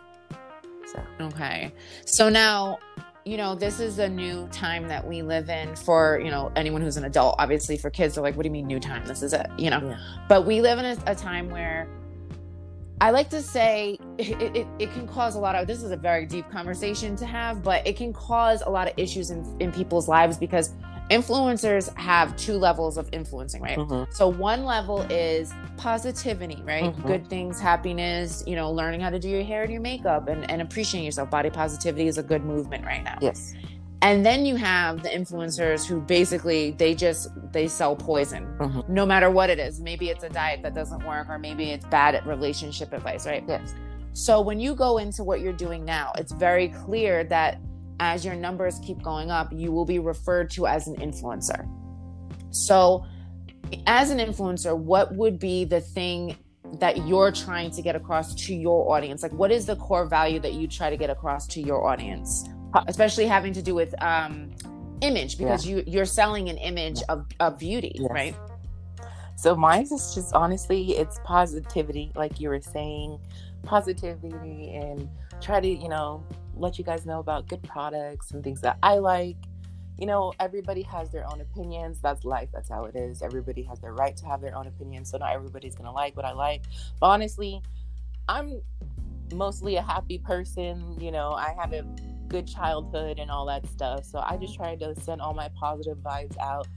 So, 0.91 1.03
Okay. 1.19 1.73
So 2.05 2.29
now, 2.29 2.79
you 3.25 3.35
know, 3.35 3.55
this 3.55 3.79
is 3.81 3.99
a 3.99 4.07
new 4.07 4.47
time 4.53 4.87
that 4.87 5.05
we 5.05 5.21
live 5.21 5.49
in 5.49 5.75
for, 5.75 6.21
you 6.23 6.31
know, 6.31 6.51
anyone 6.55 6.81
who's 6.81 6.95
an 6.95 7.03
adult. 7.03 7.35
Obviously, 7.39 7.77
for 7.77 7.89
kids, 7.89 8.15
they're 8.15 8.23
like, 8.23 8.37
what 8.37 8.43
do 8.43 8.47
you 8.47 8.53
mean 8.53 8.67
new 8.67 8.79
time? 8.79 9.05
This 9.05 9.21
is 9.21 9.33
it, 9.33 9.47
you 9.57 9.69
know? 9.69 9.81
Yeah. 9.83 9.97
But 10.29 10.45
we 10.45 10.61
live 10.61 10.79
in 10.79 10.85
a, 10.85 10.97
a 11.07 11.15
time 11.15 11.49
where 11.49 11.89
I 13.01 13.11
like 13.11 13.29
to 13.29 13.41
say 13.41 13.99
it, 14.17 14.55
it, 14.55 14.67
it 14.79 14.93
can 14.93 15.07
cause 15.07 15.35
a 15.35 15.39
lot 15.39 15.55
of, 15.55 15.67
this 15.67 15.83
is 15.83 15.91
a 15.91 15.97
very 15.97 16.25
deep 16.25 16.49
conversation 16.49 17.15
to 17.17 17.25
have, 17.25 17.61
but 17.61 17.85
it 17.85 17.95
can 17.97 18.13
cause 18.13 18.63
a 18.65 18.69
lot 18.69 18.87
of 18.87 18.93
issues 18.97 19.29
in, 19.29 19.45
in 19.59 19.71
people's 19.71 20.07
lives 20.07 20.37
because 20.37 20.71
influencers 21.09 21.95
have 21.97 22.35
two 22.35 22.53
levels 22.57 22.97
of 22.97 23.09
influencing, 23.13 23.61
right? 23.61 23.77
So 24.11 24.27
one 24.27 24.65
level 24.65 25.01
is 25.03 25.53
positivity, 25.77 26.61
right? 26.65 26.83
Mhm. 26.95 27.05
Good 27.05 27.27
things, 27.29 27.59
happiness, 27.59 28.43
you 28.45 28.55
know, 28.55 28.71
learning 28.71 28.99
how 29.01 29.09
to 29.09 29.19
do 29.19 29.29
your 29.29 29.43
hair 29.43 29.63
and 29.63 29.71
your 29.71 29.81
makeup 29.81 30.27
and, 30.27 30.49
and 30.51 30.61
appreciating 30.61 31.05
yourself. 31.05 31.29
Body 31.29 31.49
positivity 31.49 32.07
is 32.07 32.17
a 32.17 32.23
good 32.23 32.43
movement 32.43 32.85
right 32.85 33.03
now. 33.03 33.17
yes. 33.21 33.53
and 34.03 34.23
then 34.23 34.45
you 34.45 34.55
have 34.55 35.01
the 35.01 35.09
influencers 35.09 35.83
who 35.83 35.99
basically 36.01 36.69
they 36.77 36.93
just 36.93 37.29
they 37.51 37.67
sell 37.67 37.95
poison 37.95 38.45
Mhm. 38.59 38.87
no 38.87 39.07
matter 39.07 39.31
what 39.31 39.49
it 39.49 39.57
is 39.57 39.81
maybe 39.81 40.09
it's 40.11 40.23
a 40.23 40.29
diet 40.29 40.61
that 40.61 40.75
doesn't 40.75 41.03
work 41.03 41.27
or 41.27 41.39
maybe 41.39 41.71
it's 41.71 41.83
bad 41.87 42.13
at 42.13 42.23
relationship 42.27 42.93
advice 42.93 43.25
right 43.25 43.43
Yes. 43.47 43.73
so 44.13 44.39
when 44.39 44.59
you 44.59 44.75
go 44.75 44.99
into 44.99 45.23
what 45.23 45.41
you're 45.41 45.51
doing 45.67 45.83
now 45.83 46.11
it's 46.15 46.31
very 46.31 46.67
clear 46.67 47.23
that 47.23 47.59
as 47.99 48.23
your 48.25 48.35
numbers 48.35 48.79
keep 48.83 49.01
going 49.01 49.31
up 49.31 49.51
you 49.51 49.71
will 49.71 49.85
be 49.85 49.99
referred 49.99 50.49
to 50.51 50.67
as 50.67 50.87
an 50.87 50.95
influencer. 50.97 51.67
So 52.51 53.05
as 53.85 54.09
an 54.11 54.19
influencer 54.19 54.77
what 54.77 55.15
would 55.15 55.39
be 55.39 55.65
the 55.65 55.81
thing 55.81 56.37
that 56.79 57.07
you're 57.07 57.31
trying 57.31 57.71
to 57.71 57.81
get 57.81 57.95
across 57.95 58.35
to 58.35 58.53
your 58.53 58.93
audience? 58.93 59.23
Like 59.23 59.33
what 59.33 59.51
is 59.51 59.65
the 59.65 59.75
core 59.75 60.05
value 60.05 60.39
that 60.41 60.53
you 60.53 60.67
try 60.67 60.89
to 60.89 60.97
get 60.97 61.09
across 61.09 61.47
to 61.47 61.61
your 61.61 61.87
audience? 61.87 62.47
Especially 62.87 63.25
having 63.25 63.53
to 63.53 63.61
do 63.61 63.73
with 63.73 63.93
um 64.01 64.51
image 65.01 65.37
because 65.37 65.65
you 65.65 65.83
you're 65.85 66.05
selling 66.05 66.49
an 66.49 66.57
image 66.57 67.01
of, 67.07 67.25
of 67.39 67.57
beauty 67.59 67.95
Yes. 67.95 68.09
right? 68.11 68.35
So 69.37 69.55
mine 69.55 69.83
is 69.83 70.15
just 70.15 70.33
honestly, 70.33 70.97
it's 70.97 71.19
positivity, 71.23 72.11
like 72.15 72.39
you 72.39 72.49
were 72.49 72.59
saying, 72.59 73.19
positivity, 73.63 74.73
and 74.73 75.07
try 75.41 75.59
to 75.59 75.67
you 75.67 75.89
know 75.89 76.23
let 76.55 76.77
you 76.77 76.83
guys 76.83 77.05
know 77.05 77.19
about 77.19 77.47
good 77.47 77.61
products 77.63 78.31
and 78.31 78.43
things 78.43 78.61
that 78.61 78.77
I 78.81 78.97
like. 78.97 79.37
You 79.97 80.05
know, 80.05 80.31
everybody 80.39 80.83
has 80.83 81.11
their 81.11 81.25
own 81.31 81.41
opinions. 81.41 81.99
That's 82.01 82.23
life. 82.23 82.49
That's 82.53 82.69
how 82.69 82.85
it 82.85 82.95
is. 82.95 83.21
Everybody 83.21 83.63
has 83.63 83.79
their 83.79 83.93
right 83.93 84.15
to 84.17 84.25
have 84.27 84.41
their 84.41 84.55
own 84.55 84.67
opinions. 84.67 85.09
So 85.09 85.17
not 85.17 85.33
everybody's 85.33 85.75
gonna 85.75 85.91
like 85.91 86.15
what 86.15 86.25
I 86.25 86.33
like. 86.33 86.63
But 86.99 87.07
honestly, 87.07 87.61
I'm 88.29 88.61
mostly 89.33 89.75
a 89.75 89.81
happy 89.81 90.19
person. 90.19 90.99
You 90.99 91.11
know, 91.11 91.31
I 91.31 91.55
had 91.59 91.73
a 91.73 91.83
good 92.27 92.47
childhood 92.47 93.19
and 93.19 93.31
all 93.31 93.45
that 93.47 93.67
stuff. 93.67 94.05
So 94.05 94.19
I 94.19 94.37
just 94.37 94.55
try 94.55 94.75
to 94.75 94.99
send 95.01 95.21
all 95.21 95.33
my 95.33 95.49
positive 95.49 95.97
vibes 95.97 96.37
out 96.37 96.67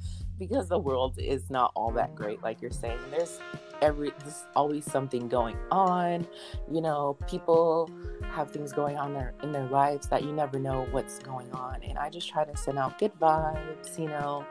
because 0.40 0.68
the 0.68 0.78
world 0.78 1.14
is 1.18 1.48
not 1.50 1.70
all 1.76 1.92
that 1.92 2.14
great 2.16 2.42
like 2.42 2.60
you're 2.60 2.70
saying 2.70 2.98
there's 3.10 3.38
every 3.82 4.10
there's 4.24 4.44
always 4.56 4.84
something 4.90 5.28
going 5.28 5.56
on 5.70 6.26
you 6.72 6.80
know 6.80 7.16
people 7.28 7.88
have 8.30 8.50
things 8.50 8.72
going 8.72 8.96
on 8.96 9.12
there 9.14 9.32
in 9.42 9.52
their 9.52 9.66
lives 9.68 10.06
that 10.08 10.22
you 10.24 10.32
never 10.32 10.58
know 10.58 10.86
what's 10.90 11.18
going 11.20 11.50
on 11.52 11.80
and 11.82 11.98
i 11.98 12.08
just 12.10 12.28
try 12.28 12.42
to 12.44 12.56
send 12.56 12.78
out 12.78 12.98
good 12.98 13.12
vibes 13.20 13.98
you 13.98 14.06
know 14.08 14.44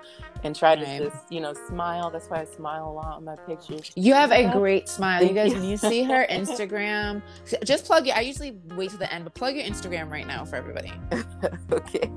and 0.43 0.55
try 0.55 0.75
to 0.75 0.83
Right. 0.83 1.01
just 1.01 1.31
you 1.31 1.41
know 1.41 1.53
smile 1.67 2.09
that's 2.09 2.27
why 2.29 2.41
i 2.41 2.45
smile 2.45 2.87
a 2.89 2.93
lot 2.93 3.19
in 3.19 3.25
my 3.25 3.35
pictures 3.35 3.91
You 3.95 4.13
have 4.13 4.31
a 4.31 4.49
great 4.51 4.87
smile. 4.87 5.23
You 5.23 5.33
guys, 5.33 5.51
you. 5.51 5.59
when 5.59 5.67
you 5.67 5.77
see 5.77 6.03
her 6.03 6.25
Instagram, 6.31 7.21
just 7.65 7.85
plug 7.85 8.07
it. 8.07 8.15
I 8.15 8.21
usually 8.21 8.55
wait 8.75 8.91
to 8.91 8.97
the 8.97 9.11
end, 9.13 9.23
but 9.25 9.33
plug 9.33 9.55
your 9.55 9.65
Instagram 9.65 10.09
right 10.11 10.25
now 10.27 10.45
for 10.45 10.55
everybody. 10.55 10.93
okay 11.71 12.09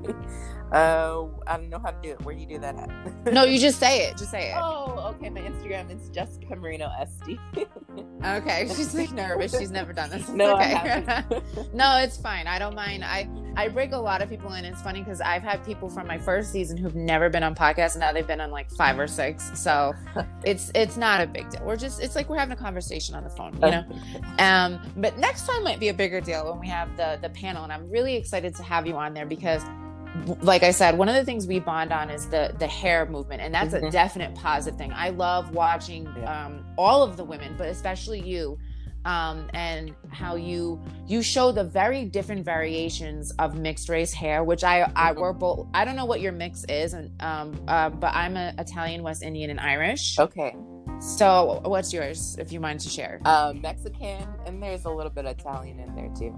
uh 0.71 1.25
i 1.45 1.55
don't 1.57 1.69
know 1.69 1.79
how 1.79 1.91
to 1.91 1.97
do 2.01 2.09
it 2.09 2.21
where 2.25 2.33
do 2.33 2.41
you 2.41 2.47
do 2.47 2.57
that 2.57 2.75
at 2.75 3.33
No, 3.33 3.43
you 3.43 3.59
just 3.63 3.79
say 3.79 4.07
it. 4.07 4.17
Just 4.17 4.31
say 4.31 4.51
it. 4.51 4.55
oh 4.57 5.13
okay 5.15 5.29
my 5.29 5.41
instagram 5.41 5.89
is 5.93 6.09
jessica 6.09 6.55
moreno 6.55 6.89
sd 7.01 7.39
Okay. 8.23 8.67
She's 8.75 8.95
like 8.95 9.11
nervous. 9.11 9.57
She's 9.57 9.71
never 9.71 9.93
done 9.93 10.09
this. 10.09 10.21
It's 10.21 10.29
no 10.29 10.55
okay. 10.55 11.03
no, 11.73 11.97
it's 11.97 12.17
fine. 12.17 12.47
I 12.47 12.59
don't 12.59 12.75
mind. 12.75 13.03
I 13.03 13.29
I 13.55 13.67
break 13.67 13.91
a 13.91 13.97
lot 13.97 14.21
of 14.21 14.29
people 14.29 14.53
in. 14.53 14.65
It's 14.65 14.81
funny 14.81 15.01
because 15.01 15.21
I've 15.21 15.43
had 15.43 15.63
people 15.65 15.89
from 15.89 16.07
my 16.07 16.17
first 16.17 16.51
season 16.51 16.77
who've 16.77 16.95
never 16.95 17.29
been 17.29 17.43
on 17.43 17.53
podcasts, 17.53 17.93
and 17.93 17.99
now 17.99 18.11
they've 18.11 18.25
been 18.25 18.41
on 18.41 18.51
like 18.51 18.71
five 18.71 18.97
or 18.97 19.07
six. 19.07 19.51
So 19.59 19.93
it's 20.43 20.71
it's 20.73 20.97
not 20.97 21.21
a 21.21 21.27
big 21.27 21.49
deal. 21.49 21.61
We're 21.65 21.75
just 21.75 22.01
it's 22.01 22.15
like 22.15 22.29
we're 22.29 22.39
having 22.39 22.53
a 22.53 22.61
conversation 22.61 23.15
on 23.15 23.23
the 23.23 23.29
phone, 23.29 23.53
you 23.55 23.59
know. 23.59 23.83
Um, 24.39 24.79
but 24.97 25.17
next 25.17 25.45
time 25.45 25.63
might 25.63 25.79
be 25.79 25.89
a 25.89 25.93
bigger 25.93 26.21
deal 26.21 26.49
when 26.49 26.59
we 26.59 26.67
have 26.67 26.95
the 26.97 27.19
the 27.21 27.29
panel, 27.29 27.63
and 27.63 27.71
I'm 27.71 27.89
really 27.89 28.15
excited 28.15 28.55
to 28.55 28.63
have 28.63 28.87
you 28.87 28.95
on 28.95 29.13
there 29.13 29.25
because, 29.25 29.63
like 30.41 30.63
I 30.63 30.71
said, 30.71 30.97
one 30.97 31.09
of 31.09 31.15
the 31.15 31.25
things 31.25 31.47
we 31.47 31.59
bond 31.59 31.91
on 31.91 32.09
is 32.09 32.27
the 32.29 32.53
the 32.59 32.67
hair 32.67 33.05
movement, 33.05 33.41
and 33.41 33.53
that's 33.53 33.73
a 33.73 33.81
Mhm. 33.81 33.91
definite 33.91 34.35
positive 34.35 34.77
thing. 34.77 34.93
I 34.93 35.09
love 35.09 35.53
watching 35.55 36.07
Yeah. 36.19 36.45
um, 36.45 36.65
all 36.77 37.01
of 37.03 37.17
the 37.17 37.23
women, 37.23 37.55
but 37.57 37.67
especially 37.67 38.19
you, 38.21 38.57
um, 39.05 39.49
and 39.53 39.93
how 40.11 40.35
you 40.35 40.79
you 41.07 41.21
show 41.23 41.51
the 41.51 41.63
very 41.63 42.05
different 42.05 42.45
variations 42.45 43.31
of 43.39 43.55
mixed 43.57 43.89
race 43.89 44.13
hair, 44.13 44.43
which 44.43 44.63
I 44.63 44.83
I 44.95 45.13
Mhm. 45.13 45.17
we're 45.17 45.33
both. 45.33 45.67
I 45.73 45.83
don't 45.83 45.95
know 45.95 46.05
what 46.05 46.21
your 46.21 46.31
mix 46.31 46.63
is, 46.65 46.93
and 46.93 47.09
um, 47.21 47.59
uh, 47.67 47.89
but 47.89 48.13
I'm 48.15 48.37
a 48.37 48.53
Italian, 48.59 49.01
West 49.03 49.23
Indian, 49.23 49.49
and 49.49 49.59
Irish. 49.59 50.19
okay 50.19 50.55
So 50.99 51.59
what's 51.65 51.91
yours, 51.91 52.37
if 52.39 52.53
you 52.53 52.59
mind 52.61 52.79
to 52.81 52.89
share? 52.89 53.19
um, 53.25 53.61
Mexican, 53.61 54.25
and 54.45 54.61
there's 54.61 54.85
a 54.85 54.89
little 54.91 55.11
bit 55.11 55.25
of 55.25 55.37
Italian 55.37 55.79
in 55.79 55.93
there 55.95 56.09
too. 56.17 56.33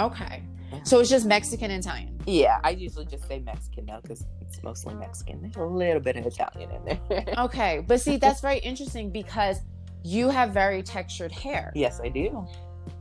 Okay. 0.00 0.42
So 0.84 1.00
it's 1.00 1.10
just 1.10 1.26
Mexican 1.26 1.70
and 1.70 1.84
Italian. 1.84 2.18
Yeah, 2.26 2.58
I 2.64 2.70
usually 2.70 3.06
just 3.06 3.26
say 3.28 3.38
Mexican 3.40 3.86
now 3.86 4.00
because 4.00 4.24
it's 4.40 4.62
mostly 4.62 4.94
Mexican. 4.94 5.40
There's 5.42 5.56
a 5.56 5.64
little 5.64 6.00
bit 6.00 6.16
of 6.16 6.26
Italian 6.26 6.70
in 6.70 6.84
there. 7.08 7.24
Okay. 7.38 7.84
But 7.86 8.00
see, 8.00 8.16
that's 8.16 8.40
very 8.40 8.58
interesting 8.58 9.10
because 9.10 9.58
you 10.04 10.28
have 10.28 10.50
very 10.52 10.82
textured 10.82 11.32
hair. 11.32 11.72
yes, 11.74 12.00
I 12.02 12.08
do. 12.08 12.46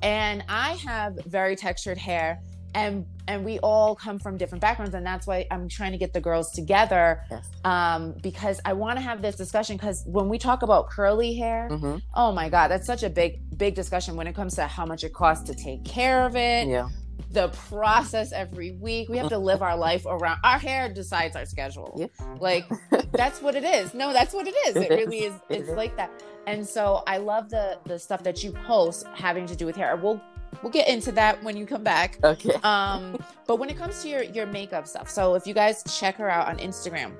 And 0.01 0.43
I 0.49 0.71
have 0.85 1.17
very 1.25 1.55
textured 1.55 1.97
hair. 1.97 2.41
And 2.75 3.05
and 3.27 3.43
we 3.43 3.57
all 3.59 3.95
come 3.95 4.19
from 4.19 4.37
different 4.37 4.61
backgrounds. 4.61 4.93
And 4.93 5.03
that's 5.05 5.25
why 5.25 5.47
I'm 5.49 5.67
trying 5.67 5.91
to 5.93 5.97
get 5.97 6.13
the 6.13 6.21
girls 6.21 6.51
together. 6.51 7.23
Yes. 7.31 7.49
Um, 7.63 8.13
because 8.21 8.61
I 8.63 8.73
want 8.73 8.97
to 8.97 9.01
have 9.01 9.21
this 9.23 9.35
discussion 9.35 9.75
because 9.75 10.03
when 10.05 10.29
we 10.29 10.37
talk 10.37 10.61
about 10.61 10.89
curly 10.89 11.33
hair, 11.35 11.67
hmm 11.69 11.97
oh 12.13 12.31
my 12.31 12.47
God, 12.49 12.67
that's 12.67 12.85
such 12.85 13.01
a 13.01 13.09
big, 13.09 13.39
big 13.57 13.73
discussion 13.73 14.15
when 14.15 14.27
it 14.27 14.35
comes 14.35 14.53
to 14.55 14.67
how 14.67 14.85
much 14.85 15.03
it 15.03 15.13
costs 15.13 15.45
to 15.49 15.55
take 15.55 15.83
care 15.83 16.25
of 16.25 16.35
it. 16.35 16.67
Yeah. 16.67 16.89
The 17.31 17.49
process 17.49 18.31
every 18.31 18.71
week. 18.71 19.09
We 19.09 19.17
have 19.17 19.29
to 19.29 19.37
live 19.37 19.61
our 19.61 19.77
life 19.77 20.05
around 20.05 20.39
our 20.43 20.57
hair 20.59 20.91
decides 20.91 21.35
our 21.35 21.45
schedule. 21.45 21.93
Yep. 21.97 22.11
Like 22.39 22.65
that's 23.11 23.41
what 23.41 23.55
it 23.55 23.63
is. 23.63 23.93
No, 23.93 24.13
that's 24.13 24.33
what 24.33 24.47
it 24.47 24.55
is. 24.67 24.75
It 24.75 24.91
It 24.91 24.95
really 24.95 25.19
is. 25.19 25.33
is 25.35 25.41
It 25.49 25.59
it's 25.61 25.69
is. 25.69 25.75
like 25.75 25.95
that. 25.97 26.11
And 26.47 26.65
so 26.67 27.03
I 27.07 27.17
love 27.17 27.49
the 27.49 27.77
the 27.85 27.99
stuff 27.99 28.23
that 28.23 28.43
you 28.43 28.51
post 28.65 29.05
having 29.13 29.45
to 29.47 29.55
do 29.55 29.65
with 29.65 29.75
hair. 29.75 29.95
We'll 29.95 30.19
we'll 30.63 30.71
get 30.71 30.87
into 30.87 31.11
that 31.13 31.43
when 31.43 31.55
you 31.57 31.65
come 31.65 31.83
back. 31.83 32.17
Okay. 32.23 32.51
Um 32.63 33.17
but 33.47 33.57
when 33.59 33.69
it 33.69 33.77
comes 33.77 34.01
to 34.03 34.09
your 34.09 34.23
your 34.23 34.45
makeup 34.47 34.87
stuff. 34.87 35.09
So 35.09 35.35
if 35.35 35.45
you 35.45 35.53
guys 35.53 35.83
check 35.99 36.15
her 36.17 36.29
out 36.29 36.47
on 36.47 36.57
Instagram, 36.57 37.11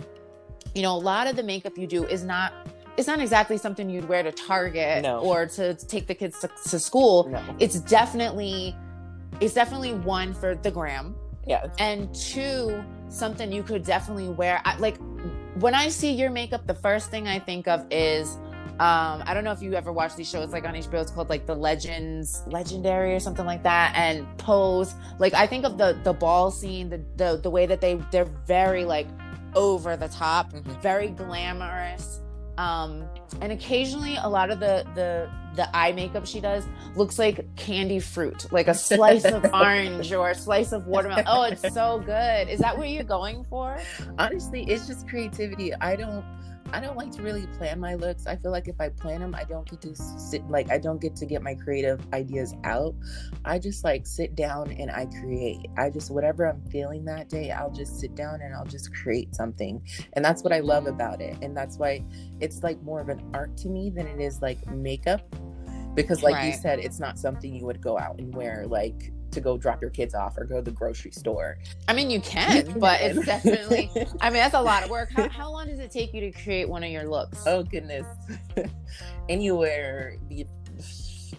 you 0.74 0.82
know, 0.82 0.96
a 0.96 0.98
lot 0.98 1.28
of 1.28 1.36
the 1.36 1.44
makeup 1.44 1.78
you 1.78 1.88
do 1.88 2.06
is 2.06 2.24
not 2.24 2.54
it's 2.98 3.08
not 3.08 3.20
exactly 3.22 3.58
something 3.58 3.90
you'd 3.90 4.10
wear 4.10 4.24
to 4.24 4.32
Target 4.32 5.04
No. 5.04 5.20
or 5.20 5.46
to, 5.46 5.74
to 5.74 5.88
take 5.88 6.08
the 6.08 6.16
kids 6.16 6.40
to, 6.40 6.50
to 6.70 6.80
school 6.80 7.30
No. 7.30 7.42
it's 7.60 7.80
definitely 7.82 8.76
it's 9.42 9.54
definitely 9.54 9.94
one 9.94 10.34
for 10.34 10.56
the 10.56 10.72
gram 10.72 11.16
Yeah. 11.46 11.68
and 11.80 12.14
two 12.14 12.84
something 13.10 13.52
you 13.52 13.64
could 13.64 13.84
definitely 13.84 14.30
wear 14.30 14.62
I, 14.66 14.78
like 14.78 14.98
when 15.56 15.74
i 15.74 15.90
see 15.90 16.12
your 16.14 16.30
makeup 16.30 16.68
the 16.68 16.74
first 16.76 17.10
thing 17.10 17.28
i 17.28 17.40
think 17.40 17.68
of 17.68 17.86
is 17.92 18.38
um 18.80 19.24
i 19.26 19.34
don't 19.34 19.44
know 19.44 19.52
if 19.52 19.62
you 19.62 19.74
ever 19.74 19.92
watch 19.92 20.16
these 20.16 20.30
shows 20.30 20.52
like 20.54 20.66
on 20.66 20.74
hbo 20.76 21.02
it's 21.02 21.12
called 21.12 21.30
like 21.30 21.46
the 21.46 21.56
legends 21.56 22.44
legendary 22.48 23.14
or 23.16 23.20
something 23.20 23.46
like 23.46 23.64
that 23.64 23.94
and 23.96 24.26
pose 24.38 24.94
like 25.18 25.34
i 25.34 25.46
think 25.48 25.66
of 25.66 25.78
the 25.78 25.98
the 26.04 26.14
ball 26.14 26.52
scene 26.52 26.90
the 26.90 27.02
the, 27.18 27.38
the 27.42 27.50
way 27.50 27.66
that 27.66 27.82
they 27.82 27.96
they're 28.12 28.30
very 28.46 28.86
like 28.86 29.08
over 29.56 29.98
the 29.98 30.08
top 30.10 30.54
Mhm. 30.54 30.82
very 30.82 31.08
glamorous 31.10 32.22
um 32.60 33.08
and 33.42 33.52
occasionally 33.52 34.18
a 34.22 34.30
lot 34.30 34.52
of 34.52 34.60
the 34.60 34.86
the 34.94 35.30
the 35.56 35.76
eye 35.76 35.92
makeup 35.92 36.26
she 36.26 36.40
does 36.40 36.68
looks 36.96 37.18
like 37.18 37.44
candy 37.56 38.00
fruit 38.00 38.46
like 38.52 38.68
a 38.68 38.74
slice 38.74 39.26
of 39.26 39.44
orange 39.54 40.14
or 40.14 40.30
a 40.30 40.36
slice 40.36 40.72
of 40.72 40.86
watermelon 40.86 41.26
oh 41.28 41.44
it's 41.44 41.74
so 41.74 42.00
good 42.06 42.48
is 42.48 42.60
that 42.60 42.78
what 42.78 42.90
you're 42.90 43.04
going 43.04 43.44
for 43.50 43.80
Honestly, 44.18 44.64
it's 44.64 44.88
just 44.88 45.08
creativity. 45.08 45.74
I 45.76 45.96
don't. 45.96 46.26
I 46.72 46.80
don't 46.80 46.98
like 46.98 47.12
to 47.14 47.22
really 47.22 47.48
plan 47.58 47.80
my 47.80 47.96
looks. 47.96 48.28
I 48.28 48.36
feel 48.36 48.52
like 48.52 48.68
if 48.68 48.80
I 48.80 48.90
plan 48.90 49.22
them, 49.22 49.34
I 49.36 49.44
don't 49.44 49.70
get 49.70 49.82
to 49.82 49.96
sit 49.96 50.48
like 50.50 50.70
I 50.70 50.78
don't 50.78 51.02
get 51.02 51.16
to 51.18 51.26
get 51.26 51.42
my 51.42 51.56
creative 51.56 52.02
ideas 52.14 52.54
out. 52.64 52.94
I 53.46 53.58
just 53.58 53.84
like 53.84 54.06
sit 54.06 54.36
down 54.36 54.72
and 54.72 54.92
I 54.92 55.06
create. 55.20 55.68
I 55.78 55.90
just 55.90 56.12
whatever 56.12 56.46
I'm 56.46 56.62
feeling 56.70 57.06
that 57.06 57.30
day, 57.30 57.52
I'll 57.52 57.72
just 57.72 58.00
sit 58.00 58.16
down 58.16 58.42
and 58.42 58.54
I'll 58.54 58.66
just 58.66 58.94
create 58.94 59.36
something. 59.36 59.82
And 60.14 60.24
that's 60.24 60.44
what 60.44 60.54
I 60.54 60.60
love 60.60 60.86
about 60.86 61.22
it. 61.22 61.38
And 61.42 61.58
that's 61.58 61.78
why 61.78 62.06
it's 62.40 62.62
like 62.62 62.82
more 62.84 63.02
of 63.02 63.10
an 63.10 63.24
art 63.34 63.58
to 63.58 63.70
me 63.70 63.90
than 63.90 64.08
it 64.08 64.20
is 64.20 64.42
like 64.42 64.66
makeup. 64.68 65.36
Because 65.96 66.22
like 66.22 66.46
you 66.46 66.54
said, 66.54 66.80
it's 66.80 67.00
not 67.00 67.18
something 67.18 67.54
you 67.54 67.66
would 67.66 67.82
go 67.82 67.98
out 67.98 68.20
and 68.20 68.34
wear 68.34 68.66
like 68.68 69.12
to 69.32 69.42
go 69.42 69.58
drop 69.58 69.82
your 69.82 69.90
kids 69.90 70.14
off 70.16 70.38
or 70.38 70.46
go 70.46 70.58
to 70.58 70.62
the 70.62 70.72
grocery 70.72 71.12
store. 71.12 71.58
i 71.88 71.94
mean 71.94 72.10
you 72.10 72.20
can 72.22 72.66
You 72.68 72.74
but 72.80 73.02
it's 73.02 73.26
definitely 73.26 73.90
i 74.22 74.30
mean 74.30 74.40
that's 74.40 74.56
a 74.56 74.62
lot 74.62 74.84
of 74.84 74.90
work 74.90 75.10
how, 75.16 75.30
how 75.30 75.52
long 75.52 75.68
does 75.68 75.80
it 75.80 75.92
take 75.92 76.14
you 76.14 76.22
to 76.22 76.32
create 76.32 76.68
one 76.68 76.84
of 76.84 76.90
your 76.92 77.08
looks 77.08 77.44
Oh 77.46 77.64
goodness. 77.64 78.06
Anywhere 79.30 80.18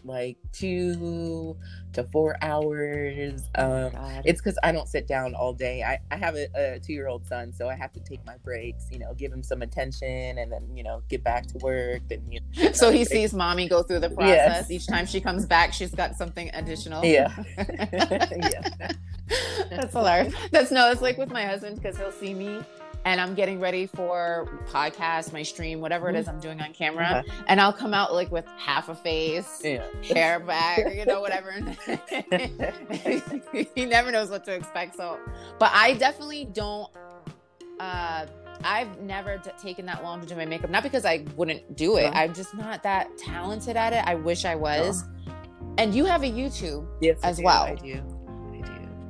like 0.05 0.37
two 0.53 1.57
to 1.93 2.05
four 2.05 2.37
hours. 2.43 3.43
Um, 3.55 3.93
it's 4.25 4.41
because 4.41 4.59
I 4.63 4.73
don't 4.73 4.89
sit 4.89 5.07
down 5.07 5.35
all 5.35 5.53
day. 5.53 5.83
I, 5.83 5.99
I 6.11 6.17
have 6.17 6.37
a, 6.37 6.49
a 6.55 6.81
two 6.81 6.93
year 6.93 7.09
old 7.09 7.27
son, 7.27 7.53
so 7.53 7.69
I 7.69 7.75
have 7.75 7.93
to 7.93 8.01
take 8.01 8.25
my 8.25 8.37
breaks, 8.39 8.87
you 8.91 8.99
know, 8.99 9.15
give 9.15 9.33
him 9.33 9.43
some 9.43 9.63
attention 9.63 10.39
and 10.39 10.51
then, 10.51 10.77
you 10.77 10.83
know, 10.83 11.03
get 11.09 11.25
back 11.25 11.47
to 11.49 11.59
work. 11.59 12.03
And, 12.11 12.33
you 12.33 12.41
know, 12.41 12.73
so 12.73 12.91
he 12.91 12.99
break. 12.99 13.09
sees 13.09 13.35
mommy 13.35 13.69
go 13.69 13.83
through 13.83 14.01
the 14.01 14.11
process. 14.11 14.69
Yes. 14.69 14.71
Each 14.71 14.87
time 14.87 15.07
she 15.07 15.21
comes 15.21 15.47
back, 15.47 15.73
she's 15.73 15.95
got 15.95 16.17
something 16.17 16.51
additional. 16.55 17.05
Yeah. 17.05 17.35
yeah. 17.59 18.91
That's 19.71 19.93
hilarious. 19.93 20.35
That's 20.51 20.71
no, 20.71 20.91
it's 20.91 21.03
like 21.03 21.19
with 21.19 21.31
my 21.31 21.45
husband 21.45 21.77
because 21.77 21.97
he'll 21.97 22.13
see 22.13 22.35
me 22.35 22.61
and 23.05 23.21
I'm 23.21 23.35
getting 23.35 23.61
ready 23.61 23.87
for 23.87 24.49
podcast, 24.69 25.33
my 25.33 25.43
stream, 25.43 25.81
whatever 25.81 26.09
it 26.11 26.17
is 26.17 26.29
I'm 26.29 26.41
doing 26.41 26.61
on 26.61 26.73
camera, 26.73 27.25
Uh-huh. 27.27 27.43
and 27.49 27.61
I'll 27.61 27.73
come 27.73 27.95
out 27.95 28.13
like 28.15 28.31
with 28.31 28.47
half 28.59 28.89
a 28.89 28.95
face, 28.95 29.61
Yeah. 29.65 29.85
hair 30.03 30.41
back, 30.41 30.79
you 30.95 31.07
know, 31.07 31.21
whatever. 31.27 31.53
he 33.75 33.87
never 33.87 34.11
knows 34.11 34.31
what 34.31 34.45
to 34.45 34.53
expect. 34.55 34.97
So, 34.97 35.19
but 35.59 35.71
I 35.75 35.95
definitely 35.95 36.47
don't. 36.47 36.91
Uh, 37.79 38.27
I've 38.63 39.01
never 39.01 39.39
t- 39.39 39.51
taken 39.63 39.87
that 39.87 40.03
long 40.03 40.21
to 40.21 40.27
do 40.27 40.37
my 40.37 40.45
makeup, 40.45 40.69
not 40.69 40.83
because 40.83 41.07
I 41.07 41.25
wouldn't 41.37 41.77
do 41.77 41.97
it. 41.97 42.11
I'm 42.15 42.35
just 42.35 42.55
not 42.55 42.83
that 42.83 43.17
talented 43.17 43.75
at 43.77 43.95
it. 43.95 44.05
I 44.07 44.17
wish 44.17 44.45
I 44.45 44.55
was. 44.55 45.03
And 45.79 45.95
you 45.95 46.05
have 46.05 46.23
a 46.23 46.27
YouTube. 46.31 46.87
Yes, 47.01 47.19
I 47.23 47.29
As 47.31 47.39
do, 47.39 47.45
well. 47.45 47.75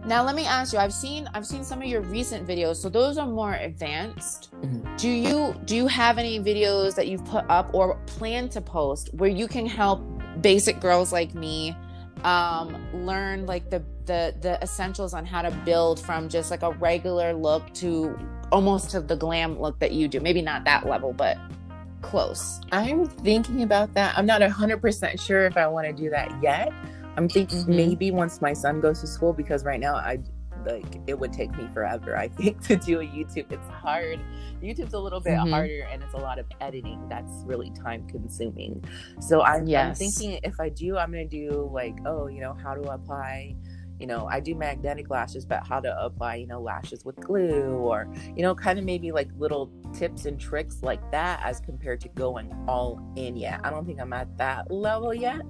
I 0.02 0.06
do. 0.06 0.08
I 0.08 0.08
do. 0.08 0.08
Now 0.08 0.24
let 0.24 0.34
me 0.34 0.46
ask 0.46 0.72
you. 0.72 0.78
I've 0.78 0.92
seen 0.92 1.28
I've 1.34 1.46
seen 1.46 1.64
some 1.64 1.80
of 1.82 1.88
your 1.88 2.00
recent 2.02 2.46
videos, 2.46 2.76
so 2.76 2.88
those 2.88 3.18
are 3.18 3.26
more 3.26 3.54
advanced. 3.54 4.50
Mhm. 4.62 4.98
Do 4.98 5.08
you 5.08 5.54
do 5.64 5.76
you 5.76 5.86
have 5.86 6.18
any 6.18 6.40
videos 6.40 6.94
that 6.94 7.08
you've 7.08 7.24
put 7.24 7.44
up 7.48 7.70
or 7.74 7.96
plan 8.06 8.48
to 8.50 8.60
post 8.60 9.10
where 9.14 9.30
you 9.30 9.48
can 9.48 9.66
help 9.66 10.02
basic 10.40 10.80
girls 10.80 11.12
like 11.12 11.34
me 11.34 11.76
um, 12.24 12.76
learn 13.06 13.46
like 13.46 13.70
the 13.70 13.82
the 14.06 14.34
the 14.40 14.58
essentials 14.62 15.14
on 15.14 15.24
how 15.24 15.42
to 15.42 15.50
build 15.64 16.00
from 16.00 16.28
just 16.28 16.50
like 16.50 16.62
a 16.62 16.70
regular 16.72 17.32
look 17.32 17.72
to 17.74 18.16
almost 18.52 18.90
to 18.90 19.00
the 19.00 19.16
glam 19.16 19.58
look 19.60 19.78
that 19.78 19.92
you 19.92 20.08
do? 20.08 20.20
Maybe 20.20 20.42
not 20.42 20.64
that 20.64 20.86
level, 20.86 21.12
but 21.12 21.38
close. 22.02 22.60
I'm 22.72 23.06
thinking 23.06 23.62
about 23.62 23.94
that. 23.94 24.16
I'm 24.18 24.26
not 24.26 24.40
100% 24.42 25.20
sure 25.20 25.46
if 25.46 25.56
I 25.56 25.66
want 25.68 25.86
to 25.86 25.92
do 25.92 26.10
that 26.10 26.32
yet. 26.42 26.72
I'm 27.16 27.28
thinking 27.28 27.64
Mhm. 27.64 27.68
maybe 27.76 28.10
once 28.10 28.40
my 28.40 28.52
son 28.52 28.80
goes 28.80 29.00
to 29.00 29.06
school 29.06 29.32
because 29.32 29.64
right 29.64 29.80
now 29.80 29.94
I 29.96 30.18
like 30.66 31.00
it 31.06 31.18
would 31.18 31.32
take 31.32 31.50
me 31.56 31.66
forever 31.72 32.18
I 32.18 32.28
think 32.36 32.60
to 32.68 32.76
do 32.76 33.00
a 33.00 33.04
YouTube. 33.04 33.50
It's 33.50 33.66
hard. 33.68 34.20
YouTube's 34.62 34.92
a 34.92 34.98
little 34.98 35.20
bit 35.20 35.38
Mhm. 35.38 35.50
harder 35.50 35.86
and 35.90 36.02
it's 36.02 36.12
a 36.14 36.18
lot 36.18 36.38
of 36.38 36.46
editing 36.60 37.00
that's 37.08 37.32
really 37.46 37.70
time 37.70 38.06
consuming. 38.08 38.84
So 39.20 39.40
I'm, 39.42 39.62
I'm 39.74 39.94
thinking 39.94 40.38
if 40.42 40.60
I 40.60 40.68
do 40.68 40.98
I'm 40.98 41.10
going 41.12 41.28
to 41.28 41.48
do 41.48 41.70
like 41.72 41.96
oh, 42.04 42.26
you 42.26 42.40
know, 42.40 42.54
how 42.62 42.74
to 42.74 42.82
apply 42.90 43.56
you 43.98 44.06
know, 44.06 44.26
I 44.30 44.40
do 44.40 44.54
magnetic 44.54 45.10
lashes, 45.10 45.44
but 45.44 45.66
how 45.66 45.78
to 45.78 45.94
apply, 46.02 46.36
you 46.36 46.46
know, 46.46 46.58
lashes 46.58 47.04
with 47.04 47.16
glue 47.16 47.74
or, 47.74 48.08
you 48.34 48.42
know, 48.42 48.54
kind 48.54 48.78
of 48.78 48.84
maybe 48.86 49.12
like 49.12 49.28
little 49.36 49.70
tips 49.92 50.24
and 50.24 50.40
tricks 50.40 50.78
like 50.82 51.02
that 51.12 51.38
as 51.44 51.60
compared 51.60 52.00
to 52.00 52.08
going 52.08 52.50
all 52.66 52.98
in 53.16 53.36
yet. 53.36 53.60
I 53.62 53.68
don't 53.68 53.84
think 53.84 54.00
I'm 54.00 54.14
at 54.14 54.34
that 54.38 54.70
level 54.70 55.12
yet, 55.12 55.42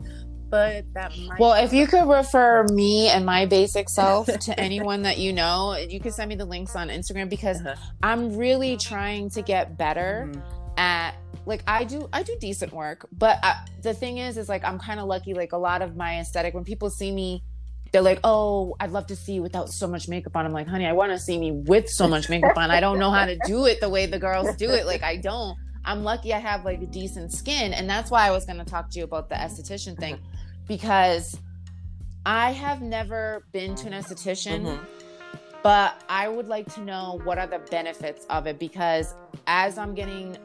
but 0.50 0.84
that 0.94 1.16
might. 1.26 1.38
Well, 1.38 1.54
if 1.62 1.72
you 1.72 1.86
could 1.86 2.08
refer 2.08 2.64
me 2.72 3.08
and 3.08 3.24
my 3.24 3.46
basic 3.46 3.88
self 3.88 4.26
to 4.26 4.60
anyone 4.60 5.02
that 5.02 5.18
you 5.18 5.32
know, 5.32 5.76
you 5.76 6.00
can 6.00 6.12
send 6.12 6.28
me 6.28 6.34
the 6.34 6.44
links 6.44 6.74
on 6.76 6.88
Instagram 6.88 7.28
because 7.28 7.60
Uh-huh. 7.60 7.74
I'm 8.02 8.36
really 8.36 8.76
trying 8.76 9.30
to 9.30 9.42
get 9.42 9.78
better 9.78 10.28
Mhm. 10.32 10.42
at 10.78 11.14
like 11.46 11.62
I 11.66 11.84
do 11.84 12.08
I 12.12 12.22
do 12.22 12.36
decent 12.40 12.72
work, 12.72 13.06
but 13.12 13.38
I, 13.42 13.56
the 13.82 13.94
thing 13.94 14.18
is 14.18 14.36
is 14.36 14.48
like 14.48 14.64
I'm 14.64 14.78
kind 14.78 15.00
of 15.00 15.06
lucky 15.06 15.32
like 15.34 15.52
a 15.52 15.58
lot 15.58 15.80
of 15.82 15.96
my 15.96 16.18
aesthetic 16.20 16.54
when 16.54 16.64
people 16.64 16.90
see 16.90 17.10
me 17.12 17.42
they're 17.92 18.02
like, 18.02 18.20
"Oh, 18.22 18.76
I'd 18.78 18.92
love 18.92 19.08
to 19.08 19.16
see 19.16 19.32
you 19.32 19.42
without 19.42 19.68
so 19.68 19.88
much 19.88 20.06
makeup 20.06 20.36
on." 20.36 20.46
I'm 20.46 20.52
like, 20.52 20.68
"Honey, 20.68 20.86
I 20.86 20.92
want 20.92 21.10
to 21.10 21.18
see 21.18 21.36
me 21.38 21.50
with 21.50 21.88
so 21.88 22.06
much 22.06 22.28
makeup 22.28 22.56
on. 22.56 22.70
I 22.70 22.78
don't 22.78 23.00
know 23.00 23.10
how 23.10 23.26
to 23.26 23.36
do 23.46 23.66
it 23.66 23.80
the 23.80 23.88
way 23.88 24.06
the 24.06 24.18
girls 24.18 24.54
do 24.56 24.70
it. 24.70 24.86
Like 24.86 25.02
I 25.02 25.16
don't. 25.16 25.58
I'm 25.84 26.04
lucky 26.04 26.32
I 26.32 26.38
have 26.38 26.64
like 26.64 26.80
a 26.82 26.86
decent 26.86 27.32
skin, 27.32 27.72
and 27.72 27.90
that's 27.90 28.08
why 28.08 28.28
I 28.28 28.30
was 28.30 28.44
going 28.44 28.58
to 28.58 28.64
talk 28.64 28.90
to 28.90 28.98
you 28.98 29.04
about 29.04 29.28
the 29.28 29.34
esthetician 29.34 29.98
thing 29.98 30.20
because 30.70 31.36
I 32.24 32.52
have 32.52 32.80
never 32.80 33.42
been 33.50 33.74
to 33.74 33.88
an 33.88 33.92
esthetician 33.92 34.60
Mhm. 34.62 34.78
but 35.64 36.00
I 36.08 36.28
would 36.28 36.46
like 36.46 36.72
to 36.74 36.80
know 36.80 37.20
what 37.24 37.38
are 37.38 37.46
the 37.48 37.58
benefits 37.58 38.24
of 38.30 38.46
it 38.46 38.60
because 38.60 39.12
as 39.48 39.76
I'm 39.78 39.94
getting 39.96 40.36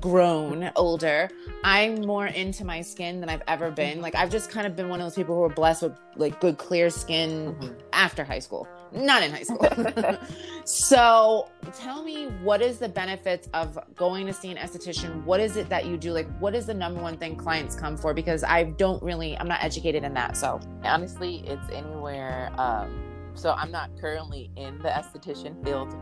grown 0.00 0.70
older, 0.76 1.28
I'm 1.64 2.00
more 2.06 2.26
into 2.26 2.64
my 2.64 2.80
skin 2.80 3.18
than 3.20 3.28
I've 3.28 3.42
ever 3.48 3.70
been. 3.72 4.00
Like 4.00 4.14
I've 4.14 4.30
just 4.30 4.50
kind 4.50 4.66
of 4.68 4.76
been 4.76 4.88
one 4.88 5.00
of 5.00 5.06
those 5.06 5.16
people 5.16 5.34
who 5.34 5.42
are 5.42 5.48
blessed 5.48 5.82
with 5.82 5.98
like 6.14 6.38
good 6.40 6.58
clear 6.58 6.88
skin 6.88 7.56
Mhm. 7.60 7.74
after 7.92 8.22
high 8.22 8.38
school, 8.38 8.68
not 8.92 9.22
in 9.22 9.30
high 9.32 9.42
school. 9.42 10.18
so 10.64 11.48
tell 11.78 12.02
me 12.02 12.26
what 12.42 12.60
is 12.62 12.78
the 12.78 12.88
benefits 12.88 13.48
of 13.54 13.78
going 13.94 14.26
to 14.26 14.32
see 14.32 14.50
an 14.50 14.56
esthetician? 14.56 15.24
What 15.24 15.40
is 15.40 15.56
it 15.56 15.68
that 15.68 15.86
you 15.86 15.96
do? 15.96 16.12
Like 16.12 16.28
what 16.38 16.54
is 16.54 16.66
the 16.66 16.74
number 16.74 17.00
one 17.00 17.16
thing 17.16 17.36
clients 17.36 17.76
come 17.76 17.96
for? 17.96 18.14
Because 18.14 18.42
I 18.44 18.64
don't 18.64 19.02
really, 19.02 19.36
I'm 19.38 19.48
not 19.48 19.62
educated 19.62 20.04
in 20.04 20.14
that. 20.14 20.36
So 20.36 20.60
Honestly, 20.84 21.42
it's 21.46 21.68
anywhere. 21.70 22.50
Um, 22.58 23.02
so 23.34 23.52
I'm 23.52 23.70
not 23.70 23.90
currently 24.00 24.50
in 24.56 24.78
the 24.78 24.88
esthetician 24.88 25.62
field, 25.64 25.94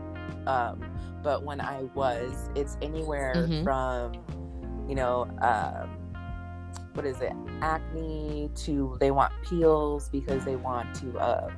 um, 0.47 0.83
but 1.21 1.43
when 1.43 1.59
I 1.59 1.83
was, 1.93 2.49
it's 2.55 2.77
anywhere 2.81 3.33
Mhm. 3.35 3.63
from, 3.63 4.13
you 4.87 4.95
know, 4.95 5.27
um, 5.41 5.89
what 6.93 7.05
is 7.05 7.19
it, 7.19 7.33
acne 7.61 8.49
to 8.55 8.95
they 9.01 9.11
want 9.11 9.33
peels 9.43 10.07
because 10.09 10.45
they 10.45 10.55
want 10.55 10.95
to. 10.95 11.17
Uh, 11.19 11.49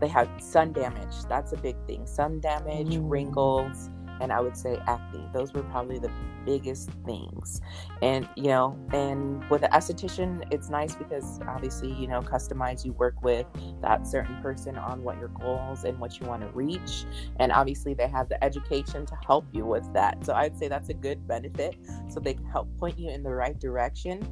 they 0.00 0.08
have 0.08 0.28
sun 0.38 0.72
damage. 0.72 1.24
That's 1.28 1.52
a 1.52 1.56
big 1.56 1.76
thing. 1.86 2.06
Sun 2.06 2.40
damage, 2.40 2.88
Mm. 2.94 3.10
wrinkles, 3.10 3.90
and 4.20 4.32
I 4.32 4.40
would 4.40 4.56
say 4.56 4.80
acne. 4.88 5.24
Those 5.32 5.52
were 5.52 5.62
probably 5.64 5.98
the 6.00 6.10
biggest 6.44 6.90
things. 7.06 7.60
And 8.02 8.28
you 8.36 8.44
know, 8.48 8.76
and 8.92 9.48
with 9.48 9.62
an 9.62 9.70
esthetician, 9.70 10.42
it's 10.50 10.68
nice 10.68 10.96
because 10.96 11.40
obviously, 11.46 11.92
you 11.92 12.08
know, 12.08 12.20
customize. 12.20 12.84
You 12.84 12.92
work 12.94 13.22
with 13.22 13.46
that 13.80 14.06
certain 14.06 14.40
person 14.42 14.76
on 14.76 15.04
what 15.04 15.18
your 15.18 15.28
goals 15.28 15.84
and 15.84 15.98
what 15.98 16.18
you 16.18 16.26
want 16.26 16.42
to 16.42 16.48
reach, 16.48 17.04
and 17.38 17.52
obviously 17.52 17.94
they 17.94 18.08
have 18.08 18.28
the 18.28 18.42
education 18.42 19.06
to 19.06 19.16
help 19.26 19.44
you 19.52 19.64
with 19.64 19.92
that. 19.94 20.24
So 20.24 20.34
I'd 20.34 20.56
say 20.58 20.68
that's 20.68 20.88
a 20.88 20.94
good 20.94 21.26
benefit. 21.28 21.76
So 22.08 22.18
they 22.18 22.34
can 22.34 22.46
help 22.46 22.68
point 22.78 22.98
you 22.98 23.10
in 23.10 23.22
the 23.22 23.30
right 23.34 23.58
direction. 23.58 24.22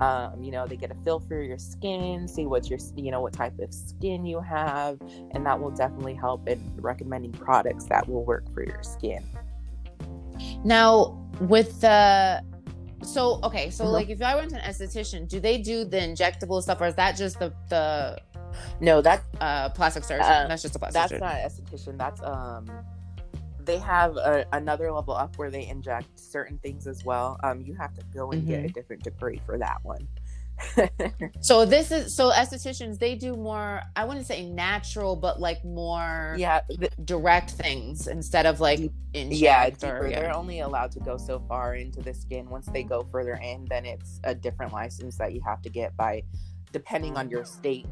Um, 0.00 0.42
you 0.42 0.50
know, 0.50 0.66
they 0.66 0.76
get 0.76 0.90
a 0.90 0.94
feel 1.04 1.20
for 1.20 1.42
your 1.42 1.58
skin, 1.58 2.26
see 2.26 2.46
what 2.46 2.70
your, 2.70 2.78
you 2.96 3.10
know, 3.10 3.20
what 3.20 3.32
type 3.34 3.58
of 3.58 3.72
skin 3.74 4.24
you 4.24 4.40
have, 4.40 4.98
and 5.32 5.44
that 5.44 5.60
will 5.60 5.70
definitely 5.70 6.14
help 6.14 6.48
in 6.48 6.72
recommending 6.78 7.32
products 7.32 7.84
that 7.86 8.08
will 8.08 8.24
work 8.24 8.44
for 8.54 8.64
your 8.64 8.82
skin. 8.82 9.22
Now, 10.64 11.18
with 11.40 11.80
the 11.80 12.42
so 13.02 13.40
okay, 13.42 13.70
so 13.70 13.84
Mhm. 13.86 13.92
like 13.92 14.08
if 14.10 14.22
I 14.22 14.36
went 14.36 14.50
to 14.50 14.56
an 14.56 14.70
esthetician, 14.70 15.26
do 15.28 15.40
they 15.40 15.58
do 15.58 15.84
the 15.84 15.96
injectable 15.98 16.62
stuff, 16.62 16.80
or 16.80 16.86
is 16.86 16.94
that 16.96 17.16
just 17.16 17.38
the 17.38 17.52
the 17.68 18.18
No, 18.80 19.00
that 19.00 19.22
uh, 19.40 19.68
plastic 19.70 20.04
surgeon? 20.04 20.24
Uh, 20.24 20.46
that's 20.48 20.62
just 20.62 20.76
a 20.76 20.78
plastic 20.78 20.94
that's 20.94 21.10
surgeon. 21.10 21.26
not 21.26 21.36
esthetician. 21.36 21.98
That's 21.98 22.20
um, 22.22 22.66
they 23.64 23.78
have 23.78 24.16
a, 24.16 24.44
another 24.52 24.90
level 24.92 25.14
up 25.14 25.36
where 25.36 25.50
they 25.50 25.66
inject 25.66 26.18
certain 26.18 26.58
things 26.58 26.86
as 26.86 27.04
well. 27.04 27.38
Um, 27.42 27.60
you 27.60 27.74
have 27.74 27.94
to 27.94 28.02
go 28.14 28.30
and 28.32 28.46
get 28.46 28.64
a 28.64 28.68
different 28.68 29.02
degree 29.02 29.40
for 29.46 29.58
that 29.58 29.78
one. 29.82 30.08
so 31.40 31.64
this 31.64 31.90
is 31.90 32.14
so 32.14 32.30
estheticians 32.30 32.98
they 32.98 33.14
do 33.14 33.34
more. 33.34 33.82
I 33.96 34.04
wouldn't 34.04 34.26
say 34.26 34.44
natural, 34.44 35.16
but 35.16 35.40
like 35.40 35.64
more 35.64 36.34
yeah, 36.38 36.60
th- 36.68 36.92
direct 37.04 37.52
things 37.52 38.06
instead 38.08 38.46
of 38.46 38.60
like 38.60 38.80
yeah, 39.14 39.70
or 39.82 40.06
yeah. 40.06 40.20
They're 40.20 40.36
only 40.36 40.60
allowed 40.60 40.92
to 40.92 41.00
go 41.00 41.16
so 41.16 41.42
far 41.48 41.76
into 41.76 42.02
the 42.02 42.12
skin. 42.12 42.48
Once 42.48 42.66
they 42.66 42.82
go 42.82 43.02
further 43.04 43.40
in, 43.42 43.66
then 43.70 43.86
it's 43.86 44.20
a 44.24 44.34
different 44.34 44.72
license 44.72 45.16
that 45.16 45.32
you 45.32 45.40
have 45.46 45.62
to 45.62 45.70
get 45.70 45.96
by, 45.96 46.22
depending 46.72 47.16
on 47.16 47.30
your 47.30 47.44
state 47.44 47.86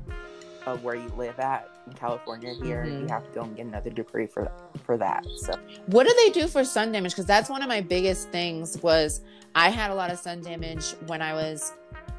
of 0.73 0.85
where 0.85 0.95
you 0.95 1.09
live 1.17 1.39
at. 1.41 1.69
In 1.87 1.93
California, 1.95 2.55
here 2.63 2.85
Mhm. 2.85 3.01
you 3.03 3.07
have 3.09 3.25
to 3.25 3.31
go 3.35 3.43
and 3.43 3.57
get 3.57 3.67
another 3.67 3.91
degree 3.91 4.27
for 4.27 4.51
for 4.85 4.97
that. 4.99 5.25
So 5.39 5.55
What 5.87 6.07
do 6.07 6.15
they 6.17 6.31
do 6.31 6.47
for 6.49 6.65
sun 6.65 6.93
damage? 6.93 7.13
Because 7.13 7.27
that's 7.27 7.49
one 7.51 7.63
of 7.63 7.69
my 7.69 7.81
biggest 7.81 8.29
things. 8.31 8.77
Was 8.83 9.23
I 9.55 9.71
had 9.71 9.91
a 9.91 9.95
lot 9.95 10.11
of 10.13 10.19
sun 10.19 10.41
damage 10.43 10.95
when 11.07 11.23
I 11.23 11.33
was 11.33 11.73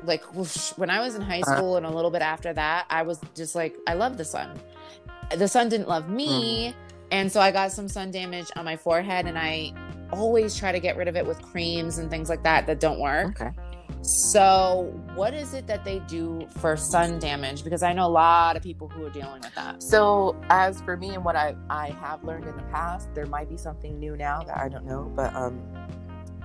like 0.04 0.24
whoosh, 0.34 0.72
when 0.78 0.90
I 0.90 1.00
was 1.02 1.16
in 1.16 1.22
high 1.22 1.42
Uh-huh. 1.42 1.58
school 1.58 1.78
and 1.78 1.86
a 1.86 1.90
little 1.90 2.12
bit 2.12 2.22
after 2.22 2.54
that. 2.54 2.86
I 2.90 3.04
was 3.04 3.20
just 3.36 3.54
like 3.56 3.76
I 3.88 3.94
love 3.94 4.18
the 4.18 4.26
sun. 4.26 4.60
The 5.36 5.48
sun 5.48 5.70
didn't 5.70 5.88
love 5.88 6.10
me, 6.10 6.74
and 7.12 7.32
so 7.32 7.40
I 7.40 7.52
got 7.52 7.72
some 7.72 7.88
sun 7.88 8.10
damage 8.10 8.48
on 8.56 8.66
my 8.66 8.76
forehead, 8.78 9.28
and 9.28 9.38
I 9.38 9.74
always 10.12 10.56
try 10.58 10.72
to 10.72 10.80
get 10.80 10.98
rid 10.98 11.08
of 11.08 11.16
it 11.16 11.24
with 11.26 11.40
creams 11.44 12.00
and 12.00 12.10
things 12.10 12.30
like 12.30 12.42
that 12.44 12.66
that 12.66 12.80
don't 12.80 13.00
work. 13.00 13.40
okay. 13.40 13.52
So, 14.02 14.94
what 15.16 15.34
is 15.34 15.54
it 15.54 15.68
that 15.68 15.84
they 15.84 16.00
do 16.00 16.48
for 16.58 16.78
sun 16.78 17.20
damage? 17.20 17.64
Because 17.64 17.84
I 17.84 17.94
know 17.94 18.06
a 18.06 18.08
lot 18.08 18.56
of 18.56 18.64
people 18.64 18.88
who 18.88 19.06
are 19.06 19.10
dealing 19.10 19.42
with 19.42 19.54
that. 19.56 19.84
So 19.84 20.36
as 20.50 20.82
for 20.82 20.96
me 20.96 21.10
and 21.16 21.24
what 21.24 21.36
I 21.36 21.56
I 21.70 21.90
have 22.02 22.24
learned 22.24 22.46
in 22.46 22.56
the 22.56 22.64
past, 22.64 23.14
there 23.14 23.26
might 23.26 23.50
be 23.50 23.58
something 23.58 24.00
new 24.00 24.16
now 24.16 24.42
that 24.44 24.58
I 24.58 24.70
don't 24.70 24.86
know, 24.86 25.12
but 25.16 25.36
um, 25.36 25.62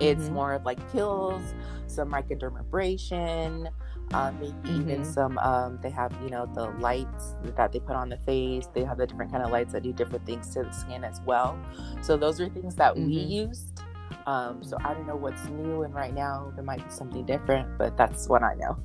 it's 0.00 0.24
Mhm. 0.24 0.32
more 0.32 0.52
of 0.52 0.64
like 0.64 0.80
pills, 0.90 1.42
some 1.86 2.10
microdermabrasion, 2.10 3.70
um, 4.12 4.38
maybe 4.38 4.52
mm-hmm. 4.52 4.80
even 4.80 5.04
some 5.04 5.38
um, 5.38 5.78
they 5.82 5.90
have 5.90 6.12
you 6.22 6.30
know 6.30 6.46
the 6.54 6.66
lights 6.80 7.34
that 7.56 7.72
they 7.72 7.80
put 7.80 7.96
on 7.96 8.08
the 8.08 8.18
face 8.18 8.68
they 8.74 8.84
have 8.84 8.98
the 8.98 9.06
different 9.06 9.30
kind 9.32 9.42
of 9.42 9.50
lights 9.50 9.72
that 9.72 9.82
do 9.82 9.92
different 9.92 10.24
things 10.26 10.52
to 10.54 10.62
the 10.62 10.72
skin 10.72 11.04
as 11.04 11.20
well 11.22 11.58
so 12.02 12.16
those 12.16 12.40
are 12.40 12.48
things 12.48 12.74
that 12.74 12.94
mm-hmm. 12.94 13.06
we 13.06 13.14
used 13.14 13.80
um, 14.26 14.62
so 14.62 14.76
i 14.84 14.94
don't 14.94 15.06
know 15.06 15.16
what's 15.16 15.44
new 15.46 15.82
and 15.82 15.94
right 15.94 16.14
now 16.14 16.52
there 16.54 16.64
might 16.64 16.82
be 16.84 16.90
something 16.90 17.24
different 17.24 17.66
but 17.78 17.96
that's 17.96 18.28
what 18.28 18.42
i 18.42 18.54
know 18.54 18.76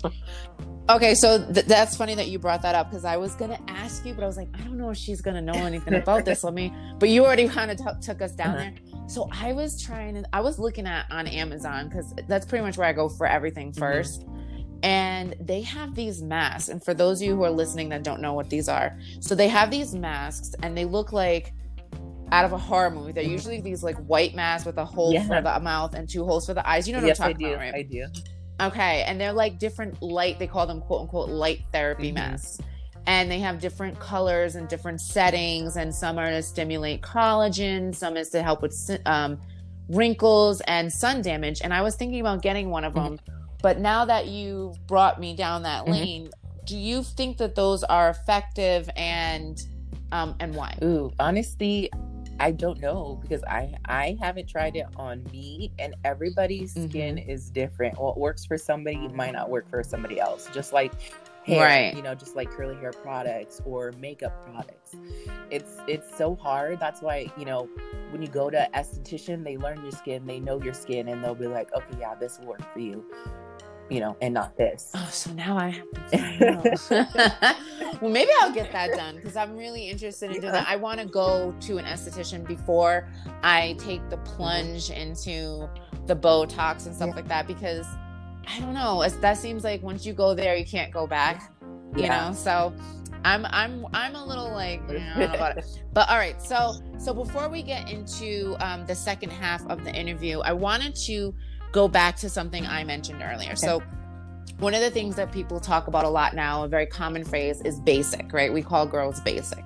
okay 0.89 1.13
so 1.15 1.43
th- 1.53 1.65
that's 1.65 1.95
funny 1.95 2.15
that 2.15 2.27
you 2.29 2.39
brought 2.39 2.61
that 2.61 2.75
up 2.75 2.89
because 2.89 3.05
i 3.05 3.17
was 3.17 3.35
gonna 3.35 3.59
ask 3.67 4.05
you 4.05 4.13
but 4.13 4.23
i 4.23 4.27
was 4.27 4.37
like 4.37 4.49
i 4.55 4.57
don't 4.59 4.77
know 4.77 4.89
if 4.89 4.97
she's 4.97 5.21
gonna 5.21 5.41
know 5.41 5.53
anything 5.53 5.95
about 5.95 6.25
this 6.25 6.43
let 6.43 6.53
me 6.53 6.73
but 6.99 7.09
you 7.09 7.25
already 7.25 7.47
kind 7.47 7.71
of 7.71 7.77
t- 7.77 7.83
took 8.01 8.21
us 8.21 8.31
down 8.33 8.55
uh-huh. 8.55 8.57
there 8.57 8.73
so 9.09 9.27
I 9.31 9.53
was 9.53 9.81
trying 9.81 10.13
to, 10.13 10.23
I 10.31 10.41
was 10.41 10.59
looking 10.59 10.85
at 10.85 11.07
on 11.09 11.25
Amazon 11.25 11.89
because 11.89 12.13
that's 12.27 12.45
pretty 12.45 12.63
much 12.63 12.77
where 12.77 12.87
I 12.87 12.93
go 12.93 13.09
for 13.09 13.25
everything 13.25 13.71
1st 13.73 14.23
mm-hmm. 14.23 14.35
And 14.81 15.35
they 15.41 15.61
have 15.63 15.93
these 15.93 16.21
masks. 16.21 16.69
And 16.69 16.81
for 16.81 16.93
those 16.93 17.19
of 17.19 17.27
you 17.27 17.35
who 17.35 17.43
are 17.43 17.51
listening 17.51 17.89
that 17.89 18.03
don't 18.03 18.21
know 18.21 18.33
what 18.33 18.49
these 18.49 18.69
are, 18.69 18.97
so 19.19 19.35
they 19.35 19.49
have 19.49 19.71
these 19.71 19.93
masks 19.93 20.55
and 20.63 20.77
they 20.77 20.85
look 20.85 21.11
like 21.11 21.53
out 22.31 22.45
of 22.45 22.53
a 22.53 22.57
horror 22.57 22.89
movie. 22.89 23.11
They're 23.11 23.23
mm-hmm. 23.23 23.31
usually 23.31 23.61
these 23.61 23.83
like 23.83 23.97
white 23.97 24.35
masks 24.35 24.65
with 24.65 24.77
a 24.77 24.85
hole 24.85 25.13
yeah. 25.13 25.27
for 25.27 25.41
the 25.41 25.59
mouth 25.59 25.93
and 25.93 26.09
two 26.09 26.25
holes 26.25 26.45
for 26.45 26.53
the 26.53 26.67
eyes. 26.67 26.87
You 26.87 26.93
know 26.93 26.99
what 26.99 27.07
yes, 27.07 27.19
I'm 27.19 27.31
talking 27.33 27.45
I 27.45 27.49
do. 27.49 27.55
about, 27.55 27.63
right? 27.63 27.75
I 27.75 27.81
do. 27.83 28.05
Okay. 28.61 29.03
And 29.03 29.19
they're 29.19 29.33
like 29.33 29.59
different 29.59 30.01
light, 30.01 30.39
they 30.39 30.47
call 30.47 30.67
them 30.67 30.81
quote 30.81 31.01
unquote 31.01 31.29
light 31.29 31.61
therapy 31.71 32.07
mm-hmm. 32.07 32.15
masks 32.15 32.59
and 33.09 33.31
they 33.31 33.39
have 33.39 33.59
different 33.59 33.99
colors 33.99 34.55
and 34.55 34.67
different 34.67 35.01
settings 35.01 35.77
and 35.77 35.93
some 35.93 36.19
are 36.19 36.29
to 36.29 36.41
stimulate 36.41 37.01
collagen 37.01 37.93
some 37.93 38.15
is 38.15 38.29
to 38.29 38.43
help 38.43 38.61
with 38.61 38.99
um, 39.05 39.39
wrinkles 39.89 40.61
and 40.61 40.91
sun 40.91 41.21
damage 41.21 41.61
and 41.63 41.73
i 41.73 41.81
was 41.81 41.95
thinking 41.95 42.19
about 42.19 42.41
getting 42.41 42.69
one 42.69 42.83
of 42.83 42.93
them 42.93 43.17
mm-hmm. 43.17 43.57
but 43.61 43.79
now 43.79 44.05
that 44.05 44.27
you 44.27 44.73
brought 44.87 45.19
me 45.19 45.35
down 45.35 45.63
that 45.63 45.83
mm-hmm. 45.83 45.91
lane 45.91 46.29
do 46.65 46.77
you 46.77 47.03
think 47.03 47.37
that 47.37 47.55
those 47.55 47.83
are 47.83 48.09
effective 48.09 48.89
and 48.95 49.63
um, 50.11 50.35
and 50.39 50.53
why 50.55 50.75
ooh 50.83 51.11
honestly 51.19 51.89
I 52.39 52.51
don't 52.51 52.79
know 52.79 53.19
because 53.21 53.43
I 53.43 53.73
I 53.85 54.17
haven't 54.21 54.47
tried 54.47 54.75
it 54.75 54.85
on 54.95 55.23
me 55.31 55.71
and 55.77 55.95
everybody's 56.05 56.71
skin 56.71 57.17
mm-hmm. 57.17 57.29
is 57.29 57.49
different. 57.49 57.99
What 57.99 58.17
works 58.17 58.45
for 58.45 58.57
somebody 58.57 59.07
might 59.09 59.33
not 59.33 59.49
work 59.49 59.69
for 59.69 59.83
somebody 59.83 60.19
else. 60.19 60.49
Just 60.53 60.71
like 60.71 60.93
hair, 61.45 61.65
right. 61.65 61.95
you 61.95 62.01
know, 62.01 62.15
just 62.15 62.35
like 62.35 62.49
curly 62.49 62.75
hair 62.75 62.91
products 62.91 63.61
or 63.65 63.91
makeup 63.99 64.45
products. 64.45 64.95
It's 65.49 65.77
it's 65.87 66.17
so 66.17 66.35
hard. 66.35 66.79
That's 66.79 67.01
why, 67.01 67.31
you 67.37 67.45
know, 67.45 67.67
when 68.11 68.21
you 68.21 68.27
go 68.27 68.49
to 68.49 68.69
esthetician, 68.73 69.43
they 69.43 69.57
learn 69.57 69.81
your 69.81 69.91
skin, 69.91 70.25
they 70.25 70.39
know 70.39 70.61
your 70.61 70.73
skin 70.73 71.09
and 71.09 71.23
they'll 71.23 71.35
be 71.35 71.47
like, 71.47 71.73
"Okay, 71.73 71.97
yeah, 71.99 72.15
this 72.15 72.39
will 72.39 72.47
work 72.47 72.73
for 72.73 72.79
you." 72.79 73.05
You 73.89 73.99
know, 74.01 74.17
and 74.21 74.33
not 74.33 74.55
this. 74.55 74.91
Oh, 74.93 75.09
so 75.11 75.31
now 75.33 75.57
I 75.57 75.69
have 75.69 76.11
to 76.11 77.55
Well, 78.01 78.11
maybe 78.11 78.31
I'll 78.41 78.53
get 78.53 78.71
that 78.71 78.95
done 78.95 79.15
because 79.15 79.35
I'm 79.35 79.57
really 79.57 79.89
interested 79.89 80.29
in 80.29 80.35
yeah. 80.35 80.41
doing 80.41 80.53
that. 80.53 80.67
I 80.67 80.75
want 80.75 80.99
to 80.99 81.05
go 81.05 81.53
to 81.61 81.77
an 81.77 81.85
esthetician 81.85 82.47
before 82.47 83.09
I 83.43 83.75
take 83.79 84.07
the 84.09 84.17
plunge 84.17 84.89
into 84.89 85.69
the 86.05 86.15
Botox 86.15 86.85
and 86.85 86.95
stuff 86.95 87.09
yeah. 87.09 87.15
like 87.15 87.27
that 87.27 87.47
because 87.47 87.85
I 88.47 88.59
don't 88.59 88.73
know. 88.73 89.05
That 89.07 89.37
seems 89.37 89.63
like 89.63 89.83
once 89.83 90.05
you 90.05 90.13
go 90.13 90.33
there, 90.33 90.55
you 90.55 90.65
can't 90.65 90.93
go 90.93 91.07
back. 91.07 91.51
You 91.95 92.03
yeah. 92.03 92.29
know, 92.29 92.33
so 92.33 92.73
I'm 93.25 93.45
I'm 93.47 93.85
I'm 93.93 94.15
a 94.15 94.25
little 94.25 94.51
like 94.51 94.81
you 94.87 94.99
know, 94.99 95.33
about 95.33 95.57
it. 95.57 95.65
But 95.93 96.07
all 96.09 96.17
right, 96.17 96.41
so 96.41 96.75
so 96.97 97.13
before 97.13 97.49
we 97.49 97.63
get 97.63 97.89
into 97.89 98.55
um, 98.59 98.85
the 98.85 98.95
second 98.95 99.31
half 99.31 99.65
of 99.67 99.83
the 99.83 99.93
interview, 99.93 100.39
I 100.39 100.53
wanted 100.53 100.95
to 101.07 101.33
go 101.71 101.87
back 101.87 102.15
to 102.17 102.29
something 102.29 102.65
I 102.65 102.83
mentioned 102.83 103.21
earlier. 103.21 103.51
Okay. 103.51 103.55
So 103.55 103.81
one 104.59 104.73
of 104.73 104.81
the 104.81 104.91
things 104.91 105.15
that 105.15 105.31
people 105.31 105.59
talk 105.59 105.87
about 105.87 106.05
a 106.05 106.09
lot 106.09 106.35
now, 106.35 106.63
a 106.63 106.67
very 106.67 106.85
common 106.85 107.23
phrase, 107.23 107.61
is 107.61 107.79
basic. 107.79 108.31
Right? 108.33 108.51
We 108.51 108.61
call 108.61 108.85
girls 108.85 109.19
basic. 109.21 109.63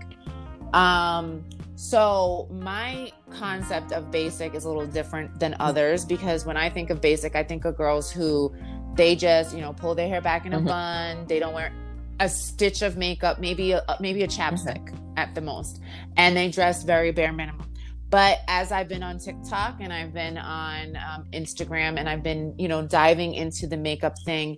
Um, 0.73 1.43
so 1.75 2.47
my 2.51 3.11
concept 3.31 3.91
of 3.91 4.11
basic 4.11 4.53
is 4.55 4.65
a 4.65 4.69
little 4.69 4.85
different 4.87 5.39
than 5.39 5.55
others 5.59 6.05
because 6.05 6.45
when 6.45 6.57
I 6.57 6.69
think 6.69 6.89
of 6.89 7.01
basic, 7.01 7.35
I 7.35 7.43
think 7.43 7.65
of 7.65 7.75
girls 7.75 8.11
who 8.11 8.53
they 8.95 9.15
just, 9.15 9.55
you 9.55 9.61
know, 9.61 9.73
pull 9.73 9.95
their 9.95 10.07
hair 10.07 10.21
back 10.21 10.45
in 10.45 10.53
a 10.53 10.57
mm-hmm. 10.57 10.67
bun, 10.67 11.25
they 11.27 11.39
don't 11.39 11.53
wear 11.53 11.73
a 12.19 12.29
stitch 12.29 12.81
of 12.81 12.95
makeup, 12.95 13.39
maybe 13.39 13.71
a 13.71 13.83
maybe 13.99 14.23
a 14.23 14.27
chapstick 14.27 14.85
mm-hmm. 14.85 15.17
at 15.17 15.33
the 15.35 15.41
most, 15.41 15.81
and 16.15 16.37
they 16.37 16.49
dress 16.49 16.83
very 16.83 17.11
bare 17.11 17.33
minimum. 17.33 17.67
But 18.13 18.41
as 18.47 18.71
I've 18.71 18.87
been 18.87 19.01
on 19.01 19.17
TikTok 19.17 19.77
and 19.79 19.91
I've 19.91 20.13
been 20.13 20.37
on 20.37 20.95
um, 20.97 21.25
Instagram 21.33 21.97
and 21.97 22.07
I've 22.07 22.21
been, 22.21 22.53
you 22.59 22.67
know, 22.67 22.85
diving 22.85 23.33
into 23.33 23.65
the 23.65 23.75
makeup 23.75 24.13
thing, 24.23 24.55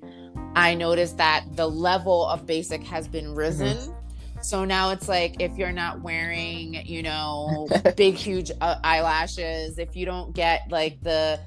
I 0.58 0.76
noticed 0.76 1.16
that 1.20 1.46
the 1.54 1.66
level 1.66 2.26
of 2.26 2.46
basic 2.46 2.84
has 2.84 3.08
been 3.08 3.34
risen. 3.34 3.78
Mm-hmm 3.78 3.92
so 4.42 4.64
now 4.64 4.92
it's 4.92 5.08
like 5.08 5.42
if 5.42 5.58
you're 5.58 5.72
not 5.72 6.02
wearing, 6.02 6.86
you 6.86 7.02
know, 7.02 7.68
big, 7.98 8.14
huge 8.14 8.52
uh, 8.62 8.76
eyelashes, 8.84 9.80
if 9.80 9.96
you 9.96 10.06
don't 10.06 10.36
get 10.36 10.70
like 10.70 11.02
the 11.02 11.40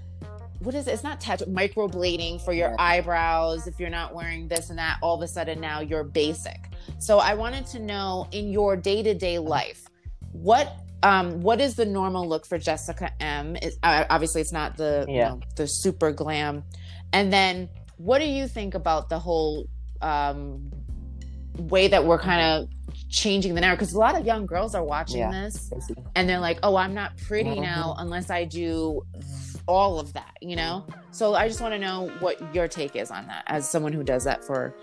what 0.59 0.75
is 0.75 0.88
it? 0.88 0.92
It's 0.94 1.05
not 1.05 1.21
tattoo, 1.21 1.44
microblading 1.44 2.44
for 2.44 2.53
your 2.53 2.75
eyebrows. 2.81 3.68
If 3.68 3.79
you're 3.79 3.88
not 3.88 4.16
wearing 4.16 4.49
this 4.49 4.71
and 4.71 4.79
that, 4.81 4.99
all 5.01 5.14
of 5.14 5.23
a 5.23 5.29
sudden 5.29 5.61
now 5.61 5.79
you're 5.79 6.03
basic. 6.03 6.73
So 6.99 7.18
I 7.18 7.35
wanted 7.35 7.66
to 7.66 7.79
know 7.79 8.27
in 8.33 8.51
your 8.51 8.75
day 8.75 9.05
to 9.05 9.14
day 9.14 9.38
life, 9.38 9.87
what 10.33 10.88
um 11.02 11.40
what 11.40 11.61
is 11.61 11.76
the 11.76 11.84
normal 11.84 12.28
look 12.28 12.46
for 12.46 12.58
Jessica 12.58 13.12
M? 13.20 13.56
Is 13.56 13.78
uh, 13.82 14.04
obviously 14.11 14.40
it's 14.40 14.52
not 14.52 14.76
the 14.76 15.04
yeah. 15.08 15.14
you 15.14 15.20
know, 15.20 15.40
the 15.56 15.66
super 15.66 16.12
glam. 16.12 16.64
And 17.12 17.32
then 17.32 17.68
what 17.96 18.18
do 18.18 18.26
you 18.26 18.48
think 18.48 18.74
about 18.74 19.08
the 19.08 19.18
whole 19.18 19.68
um 20.02 20.70
way 21.58 21.88
that 21.88 22.04
we're 22.04 22.18
kind 22.18 22.40
of 22.40 22.68
changing 23.11 23.54
the 23.54 23.61
narrative 23.61 23.80
because 23.80 23.94
a 23.94 23.98
lot 23.98 24.18
of 24.18 24.26
young 24.26 24.46
girls 24.46 24.74
are 24.74 24.84
watching 24.84 25.18
yeah. 25.18 25.30
this 25.30 25.70
and 26.14 26.28
they're 26.28 26.38
like, 26.38 26.58
oh, 26.62 26.76
I'm 26.76 26.94
not 26.94 27.16
pretty 27.16 27.50
mm-hmm. 27.50 27.62
now 27.62 27.94
unless 27.98 28.30
I 28.30 28.44
do 28.44 29.02
all 29.66 29.98
of 29.98 30.12
that, 30.12 30.37
you 30.40 30.56
know? 30.56 30.87
So 31.11 31.34
I 31.34 31.48
just 31.48 31.61
want 31.61 31.74
to 31.74 31.78
know 31.78 32.11
what 32.20 32.54
your 32.54 32.68
take 32.68 32.96
is 32.96 33.11
on 33.11 33.26
that 33.26 33.44
as 33.46 33.68
someone 33.68 33.92
who 33.92 34.02
does 34.02 34.24
that 34.24 34.44
for 34.44 34.74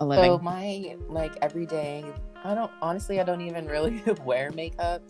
a 0.00 0.06
living. 0.06 0.24
So 0.24 0.38
my 0.38 0.96
like 1.08 1.36
everyday, 1.42 2.04
I 2.44 2.54
don't 2.54 2.70
honestly, 2.80 3.20
I 3.20 3.24
don't 3.24 3.40
even 3.42 3.66
really 3.66 4.02
wear 4.24 4.50
makeup. 4.50 5.02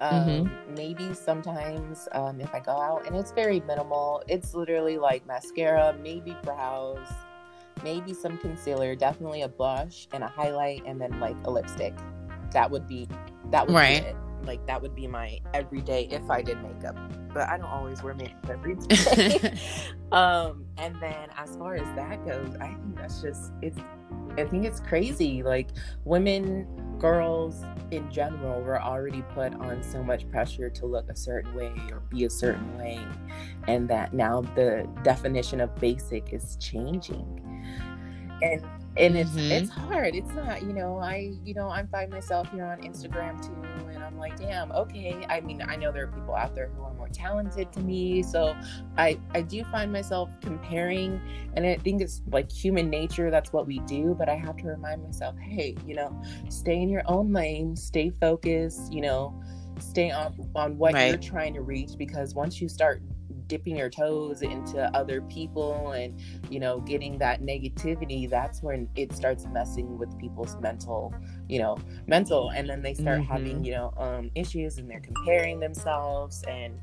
Um, 0.00 0.24
mm-hmm. 0.24 0.74
Maybe 0.74 1.12
sometimes 1.12 2.08
um, 2.12 2.40
if 2.40 2.54
I 2.54 2.60
go 2.60 2.72
out 2.72 3.06
and 3.06 3.14
it's 3.14 3.32
very 3.32 3.60
minimal, 3.60 4.22
it's 4.28 4.54
literally 4.54 4.96
like 4.96 5.26
mascara, 5.26 5.94
maybe 6.02 6.36
brows, 6.42 7.06
maybe 7.84 8.14
some 8.14 8.38
concealer, 8.38 8.94
definitely 8.94 9.42
a 9.42 9.48
blush 9.48 10.08
and 10.12 10.24
a 10.24 10.28
highlight, 10.28 10.82
and 10.86 11.00
then 11.00 11.20
like 11.20 11.36
a 11.44 11.50
lipstick. 11.50 11.94
That 12.52 12.70
would 12.70 12.88
be 12.88 13.08
that 13.50 13.66
would 13.66 13.74
right. 13.74 14.02
be 14.02 14.08
it. 14.08 14.16
Like 14.44 14.66
that 14.66 14.80
would 14.80 14.94
be 14.94 15.06
my 15.06 15.38
everyday 15.54 16.04
if 16.04 16.28
I 16.30 16.42
did 16.42 16.62
makeup. 16.62 16.96
But 17.32 17.48
I 17.48 17.56
don't 17.56 17.66
always 17.66 18.02
wear 18.02 18.14
makeup 18.14 18.48
every 18.48 18.74
day. 18.88 19.58
um, 20.12 20.64
and 20.78 20.96
then 21.00 21.28
as 21.36 21.56
far 21.56 21.76
as 21.76 21.96
that 21.96 22.24
goes, 22.26 22.54
I 22.60 22.68
think 22.68 22.96
that's 22.96 23.20
just 23.20 23.52
it's 23.62 23.78
I 24.38 24.44
think 24.44 24.64
it's 24.64 24.80
crazy. 24.80 25.42
Like 25.42 25.68
women, 26.04 26.66
girls 26.98 27.64
in 27.90 28.10
general 28.10 28.60
were 28.62 28.80
already 28.80 29.22
put 29.34 29.54
on 29.54 29.82
so 29.82 30.02
much 30.02 30.28
pressure 30.30 30.70
to 30.70 30.86
look 30.86 31.10
a 31.10 31.16
certain 31.16 31.54
way 31.54 31.72
or 31.90 32.00
be 32.08 32.24
a 32.24 32.30
certain 32.30 32.76
way. 32.78 33.00
And 33.66 33.88
that 33.88 34.14
now 34.14 34.42
the 34.42 34.88
definition 35.02 35.60
of 35.60 35.74
basic 35.76 36.32
is 36.32 36.56
changing 36.56 37.40
and 38.42 38.64
and 38.96 39.16
it's 39.16 39.30
mm-hmm. 39.30 39.52
it's 39.52 39.70
hard 39.70 40.14
it's 40.16 40.32
not 40.32 40.62
you 40.62 40.72
know 40.72 40.98
i 40.98 41.32
you 41.44 41.54
know 41.54 41.68
i'm 41.68 41.86
find 41.88 42.10
myself 42.10 42.50
here 42.50 42.64
on 42.64 42.78
instagram 42.82 43.40
too 43.40 43.54
and 43.88 44.02
i'm 44.02 44.18
like 44.18 44.36
damn 44.36 44.70
okay 44.72 45.24
i 45.28 45.40
mean 45.40 45.62
i 45.68 45.76
know 45.76 45.92
there 45.92 46.04
are 46.04 46.12
people 46.12 46.34
out 46.34 46.54
there 46.54 46.70
who 46.74 46.82
are 46.82 46.92
more 46.94 47.08
talented 47.08 47.72
to 47.72 47.80
me 47.80 48.20
so 48.22 48.56
i 48.98 49.18
i 49.32 49.40
do 49.40 49.62
find 49.64 49.92
myself 49.92 50.28
comparing 50.40 51.20
and 51.54 51.64
i 51.64 51.76
think 51.76 52.02
it's 52.02 52.22
like 52.32 52.50
human 52.50 52.90
nature 52.90 53.30
that's 53.30 53.52
what 53.52 53.66
we 53.66 53.78
do 53.80 54.14
but 54.18 54.28
i 54.28 54.34
have 54.34 54.56
to 54.56 54.66
remind 54.66 55.02
myself 55.04 55.36
hey 55.38 55.76
you 55.86 55.94
know 55.94 56.20
stay 56.48 56.82
in 56.82 56.88
your 56.88 57.02
own 57.06 57.32
lane 57.32 57.76
stay 57.76 58.10
focused 58.20 58.92
you 58.92 59.00
know 59.00 59.40
stay 59.78 60.10
on 60.10 60.34
on 60.56 60.76
what 60.76 60.94
right. 60.94 61.08
you're 61.08 61.16
trying 61.16 61.54
to 61.54 61.62
reach 61.62 61.96
because 61.96 62.34
once 62.34 62.60
you 62.60 62.68
start 62.68 63.00
dipping 63.50 63.76
your 63.76 63.90
toes 63.90 64.42
into 64.42 64.80
other 64.96 65.20
people 65.22 65.90
and 65.90 66.18
you 66.48 66.60
know 66.60 66.78
getting 66.80 67.18
that 67.18 67.42
negativity 67.42 68.30
that's 68.30 68.62
when 68.62 68.88
it 68.94 69.12
starts 69.12 69.44
messing 69.46 69.98
with 69.98 70.16
people's 70.18 70.56
mental 70.60 71.12
you 71.48 71.58
know 71.58 71.76
mental 72.06 72.50
and 72.50 72.70
then 72.70 72.80
they 72.80 72.94
start 72.94 73.20
mm-hmm. 73.20 73.32
having 73.32 73.64
you 73.64 73.72
know 73.72 73.92
um 73.96 74.30
issues 74.36 74.78
and 74.78 74.88
they're 74.88 75.00
comparing 75.00 75.58
themselves 75.58 76.44
and 76.48 76.78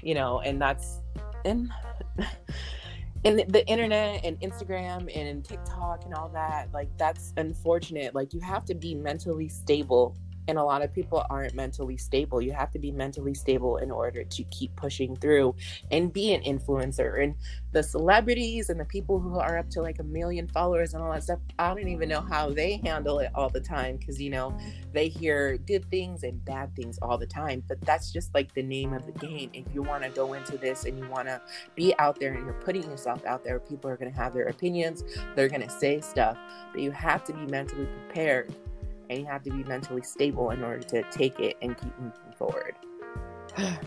you 0.00 0.14
know 0.14 0.40
and 0.40 0.62
that's 0.62 1.00
and 1.44 1.68
and 3.24 3.38
the 3.38 3.66
internet 3.68 4.24
and 4.24 4.38
Instagram 4.40 5.10
and 5.16 5.44
TikTok 5.44 6.04
and 6.04 6.14
all 6.14 6.28
that, 6.30 6.68
like 6.72 6.88
that's 6.98 7.32
unfortunate. 7.36 8.14
Like 8.14 8.32
you 8.32 8.40
have 8.40 8.64
to 8.66 8.74
be 8.74 8.94
mentally 8.94 9.48
stable 9.48 10.16
and 10.48 10.58
a 10.58 10.62
lot 10.62 10.82
of 10.82 10.92
people 10.92 11.24
aren't 11.30 11.54
mentally 11.54 11.96
stable. 11.96 12.40
You 12.40 12.52
have 12.52 12.70
to 12.72 12.78
be 12.78 12.90
mentally 12.90 13.34
stable 13.34 13.78
in 13.78 13.90
order 13.90 14.24
to 14.24 14.44
keep 14.44 14.74
pushing 14.76 15.16
through 15.16 15.54
and 15.90 16.12
be 16.12 16.34
an 16.34 16.42
influencer. 16.42 17.22
And 17.22 17.34
the 17.72 17.82
celebrities 17.82 18.68
and 18.70 18.78
the 18.78 18.84
people 18.84 19.18
who 19.18 19.38
are 19.38 19.58
up 19.58 19.70
to 19.70 19.82
like 19.82 19.98
a 19.98 20.04
million 20.04 20.46
followers 20.48 20.92
and 20.92 21.02
all 21.02 21.10
that 21.10 21.22
stuff 21.22 21.38
i 21.58 21.68
don't 21.68 21.88
even 21.88 22.06
know 22.06 22.20
how 22.20 22.50
they 22.50 22.78
handle 22.84 23.18
it 23.18 23.30
all 23.34 23.48
the 23.48 23.60
time 23.60 23.96
because 23.96 24.20
you 24.20 24.28
know 24.28 24.54
they 24.92 25.08
hear 25.08 25.56
good 25.56 25.88
things 25.90 26.22
and 26.22 26.44
bad 26.44 26.74
things 26.76 26.98
all 27.00 27.18
the 27.18 27.26
time. 27.26 27.62
But 27.66 27.80
that's 27.82 28.12
just 28.12 28.34
like 28.34 28.52
the 28.54 28.62
name 28.62 28.92
of 28.92 29.06
the 29.06 29.12
game. 29.12 29.50
If 29.52 29.64
you 29.74 29.82
want 29.82 30.02
to 30.04 30.10
go 30.10 30.34
into 30.34 30.56
this 30.58 30.84
and 30.84 30.98
you 30.98 31.08
want 31.08 31.28
to 31.28 31.40
be 31.74 31.96
out 31.98 32.20
there 32.20 32.34
and 32.34 32.44
you're 32.44 32.54
putting 32.54 32.82
yourself 32.84 33.24
out 33.24 33.44
there 33.44 33.58
people 33.58 33.90
are 33.90 33.96
going 33.96 34.12
to 34.12 34.16
have 34.16 34.34
their 34.34 34.46
opinions. 34.46 35.04
They're 35.34 35.48
going 35.48 35.62
to 35.62 35.70
say 35.70 36.00
stuff. 36.00 36.36
But 36.72 36.82
you 36.82 36.90
have 36.90 37.24
to 37.24 37.32
be 37.32 37.46
mentally 37.46 37.86
prepared 37.86 38.54
and 39.12 39.20
you 39.20 39.26
have 39.26 39.42
to 39.44 39.50
be 39.50 39.64
mentally 39.64 40.02
stable 40.02 40.50
in 40.50 40.62
order 40.62 40.82
to 40.82 41.02
take 41.10 41.38
it 41.38 41.56
and 41.62 41.76
keep 41.76 41.98
moving 41.98 42.32
forward. 42.36 42.74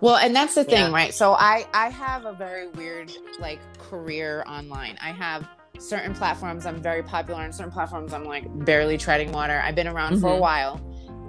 well, 0.00 0.16
and 0.16 0.34
that's 0.34 0.54
the 0.54 0.64
thing, 0.64 0.90
yeah. 0.90 0.92
right? 0.92 1.14
So 1.14 1.32
I 1.32 1.66
I 1.72 1.88
have 1.90 2.24
a 2.24 2.32
very 2.32 2.68
weird 2.68 3.12
like 3.38 3.60
career 3.78 4.44
online. 4.46 4.98
I 5.00 5.12
have 5.12 5.48
certain 5.78 6.14
platforms 6.14 6.66
I'm 6.66 6.80
very 6.80 7.02
popular 7.02 7.42
on, 7.42 7.52
certain 7.52 7.72
platforms 7.72 8.12
I'm 8.12 8.24
like 8.24 8.44
barely 8.64 8.96
treading 8.96 9.32
water. 9.32 9.60
I've 9.64 9.74
been 9.74 9.88
around 9.88 10.12
mm-hmm. 10.12 10.20
for 10.20 10.28
a 10.28 10.32
mm-hmm. 10.32 10.40
while. 10.40 10.80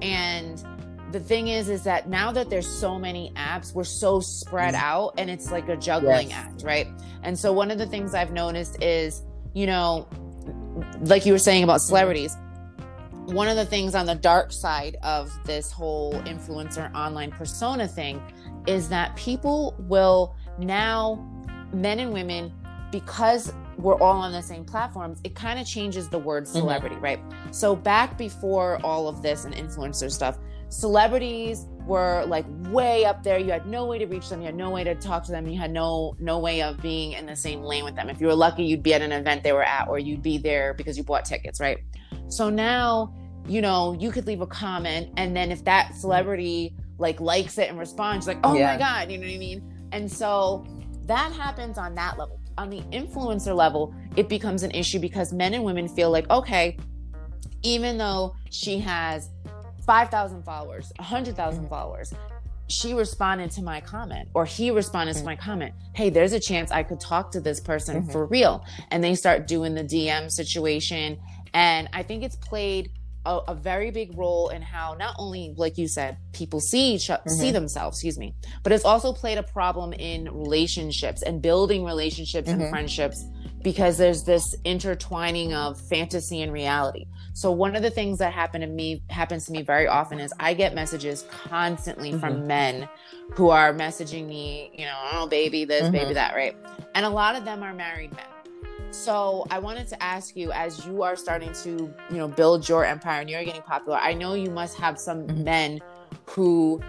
And 0.01 0.63
the 1.11 1.19
thing 1.19 1.47
is 1.47 1.69
is 1.69 1.83
that 1.83 2.09
now 2.09 2.31
that 2.31 2.49
there's 2.49 2.67
so 2.67 2.99
many 2.99 3.31
apps, 3.35 3.73
we're 3.73 3.83
so 3.83 4.19
spread 4.19 4.73
mm-hmm. 4.73 4.83
out 4.83 5.13
and 5.17 5.29
it's 5.29 5.51
like 5.51 5.69
a 5.69 5.77
juggling 5.77 6.29
yes. 6.29 6.45
act, 6.45 6.63
right? 6.63 6.88
And 7.23 7.38
so 7.38 7.53
one 7.53 7.71
of 7.71 7.77
the 7.77 7.88
things 7.88 8.13
I've 8.13 8.31
noticed 8.31 8.81
is, 8.83 9.23
you 9.53 9.65
know, 9.65 10.07
like 11.01 11.25
you 11.25 11.33
were 11.33 11.39
saying 11.39 11.63
about 11.63 11.81
celebrities, 11.81 12.35
one 13.25 13.47
of 13.47 13.55
the 13.55 13.65
things 13.65 13.95
on 13.95 14.05
the 14.05 14.15
dark 14.15 14.51
side 14.51 14.97
of 15.01 15.31
this 15.45 15.71
whole 15.71 16.13
influencer 16.23 16.93
online 16.93 17.31
persona 17.31 17.88
thing 17.88 18.21
is 18.67 18.88
that 18.89 19.15
people 19.15 19.75
will 19.79 20.35
now, 20.59 21.27
men 21.73 21.99
and 21.99 22.13
women, 22.13 22.53
because 22.91 23.51
we're 23.77 23.99
all 23.99 24.17
on 24.17 24.31
the 24.31 24.41
same 24.41 24.63
platforms, 24.63 25.19
it 25.23 25.35
kind 25.35 25.59
of 25.59 25.65
changes 25.65 26.07
the 26.07 26.19
word 26.19 26.43
mm-hmm. 26.43 26.59
celebrity, 26.59 26.95
mm-hmm. 26.95 27.03
right? 27.03 27.19
So 27.51 27.75
back 27.75 28.17
before 28.17 28.79
all 28.83 29.07
of 29.07 29.21
this 29.21 29.45
and 29.45 29.53
influencer 29.53 30.11
stuff, 30.11 30.38
celebrities 30.69 31.67
were 31.85 32.25
like 32.27 32.45
way 32.69 33.05
up 33.05 33.23
there. 33.23 33.38
You 33.38 33.51
had 33.51 33.67
no 33.67 33.85
way 33.85 33.99
to 33.99 34.05
reach 34.05 34.29
them. 34.29 34.41
You 34.41 34.47
had 34.47 34.55
no 34.55 34.69
way 34.69 34.83
to 34.83 34.95
talk 34.95 35.23
to 35.25 35.31
them. 35.31 35.47
You 35.47 35.59
had 35.59 35.71
no 35.71 36.15
no 36.19 36.39
way 36.39 36.61
of 36.61 36.81
being 36.81 37.13
in 37.13 37.25
the 37.25 37.35
same 37.35 37.61
lane 37.61 37.83
with 37.83 37.95
them. 37.95 38.09
If 38.09 38.19
you 38.19 38.27
were 38.27 38.35
lucky, 38.35 38.63
you'd 38.63 38.83
be 38.83 38.93
at 38.93 39.01
an 39.01 39.11
event 39.11 39.43
they 39.43 39.53
were 39.53 39.63
at, 39.63 39.88
or 39.88 39.99
you'd 39.99 40.23
be 40.23 40.38
there 40.38 40.73
because 40.73 40.97
you 40.97 41.03
bought 41.03 41.25
tickets, 41.25 41.59
right? 41.59 41.79
So 42.35 42.49
now, 42.49 43.13
you 43.47 43.61
know, 43.61 43.93
you 43.97 44.11
could 44.11 44.27
leave 44.27 44.41
a 44.41 44.47
comment, 44.47 45.09
and 45.15 45.33
then 45.33 45.51
if 45.51 45.63
that 45.63 45.95
celebrity 45.95 46.75
like 46.97 47.21
likes 47.21 47.57
it 47.57 47.69
and 47.69 47.79
responds, 47.79 48.27
like, 48.27 48.39
oh 48.43 48.55
yeah. 48.55 48.73
my 48.73 48.77
God, 48.77 49.09
you 49.09 49.17
know 49.17 49.25
what 49.25 49.33
I 49.33 49.37
mean? 49.37 49.87
And 49.93 50.11
so 50.11 50.65
that 51.05 51.31
happens 51.31 51.77
on 51.77 51.95
that 51.95 52.17
level. 52.17 52.41
On 52.57 52.69
the 52.69 52.81
influencer 52.91 53.55
level, 53.55 53.95
it 54.17 54.27
becomes 54.27 54.63
an 54.63 54.71
issue 54.71 54.99
because 54.99 55.31
men 55.31 55.53
and 55.53 55.63
women 55.63 55.87
feel 55.87 56.11
like, 56.11 56.29
okay, 56.29 56.77
even 57.63 57.97
though 57.97 58.35
she 58.49 58.79
has 58.79 59.29
5,000 59.85 60.43
followers, 60.43 60.91
100,000 60.97 61.59
mm-hmm. 61.59 61.69
followers, 61.69 62.13
she 62.67 62.93
responded 62.93 63.51
to 63.51 63.61
my 63.61 63.79
comment 63.79 64.27
or 64.33 64.45
he 64.45 64.71
responded 64.71 65.13
mm-hmm. 65.13 65.21
to 65.21 65.25
my 65.25 65.35
comment. 65.35 65.73
Hey, 65.93 66.09
there's 66.09 66.33
a 66.33 66.39
chance 66.39 66.71
I 66.71 66.83
could 66.83 66.99
talk 66.99 67.31
to 67.31 67.39
this 67.39 67.59
person 67.59 68.01
mm-hmm. 68.01 68.11
for 68.11 68.25
real. 68.25 68.65
And 68.91 69.03
they 69.03 69.15
start 69.15 69.47
doing 69.47 69.75
the 69.75 69.83
DM 69.83 70.31
situation 70.31 71.19
and 71.55 71.87
I 71.93 72.03
think 72.03 72.23
it's 72.23 72.35
played 72.35 72.91
a, 73.25 73.39
a, 73.47 73.55
very 73.55 73.89
big 73.89 74.15
role 74.17 74.49
in 74.49 74.61
how 74.61 74.93
not 74.99 75.15
only, 75.17 75.53
like 75.57 75.77
you 75.77 75.87
said, 75.87 76.17
people 76.33 76.59
see 76.59 76.95
each 76.95 77.07
mm-hmm. 77.07 77.29
see 77.29 77.51
themselves, 77.51 77.97
excuse 77.97 78.19
me, 78.19 78.35
but 78.61 78.73
it's 78.73 78.83
also 78.83 79.13
played 79.13 79.37
a 79.37 79.43
problem 79.43 79.93
in 79.93 80.29
relationships 80.31 81.23
and 81.23 81.41
building 81.41 81.85
relationships 81.85 82.49
mm-hmm. 82.49 82.59
and 82.59 82.69
friendships 82.69 83.23
because 83.63 83.97
there's 83.97 84.23
this 84.23 84.53
intertwining 84.65 85.53
of 85.53 85.79
fantasy 85.79 86.41
and 86.41 86.51
reality. 86.51 87.05
So 87.33 87.51
one 87.51 87.75
of 87.77 87.81
the 87.81 87.89
things 87.89 88.19
that 88.19 88.33
happen 88.33 88.59
to 88.59 88.67
me 88.67 89.01
happens 89.09 89.45
to 89.45 89.53
me 89.53 89.61
very 89.61 89.87
often 89.87 90.19
is 90.19 90.33
I 90.39 90.53
get 90.53 90.75
messages 90.75 91.23
constantly 91.31 92.11
mm-hmm. 92.11 92.19
from 92.19 92.47
men 92.47 92.89
who 93.31 93.49
are 93.49 93.73
messaging 93.73 94.27
me, 94.27 94.71
you 94.77 94.85
know, 94.85 95.09
oh 95.13 95.27
baby 95.27 95.63
this, 95.63 95.83
baby 95.83 95.97
mm-hmm. 95.97 96.13
that, 96.15 96.35
right? 96.35 96.55
And 96.93 97.05
a 97.05 97.09
lot 97.09 97.37
of 97.37 97.45
them 97.45 97.63
are 97.63 97.73
married 97.73 98.11
men 98.11 98.25
so 98.95 99.45
I 99.51 99.60
wanted 99.60 99.88
to 99.89 100.01
ask 100.01 100.36
you, 100.36 100.51
as 100.51 100.86
you 100.86 101.03
are 101.03 101.15
starting 101.15 101.51
to, 101.63 101.93
you 102.10 102.17
know, 102.17 102.27
build 102.27 102.67
your 102.67 102.86
empire 102.86 103.21
and 103.21 103.29
you're 103.29 103.43
getting 103.43 103.62
popular, 103.62 103.97
I 103.97 104.13
know 104.13 104.34
you 104.34 104.49
must 104.49 104.77
have 104.77 104.99
some 104.99 105.27
mm-hmm. 105.27 105.43
men 105.43 105.79
who 106.27 106.81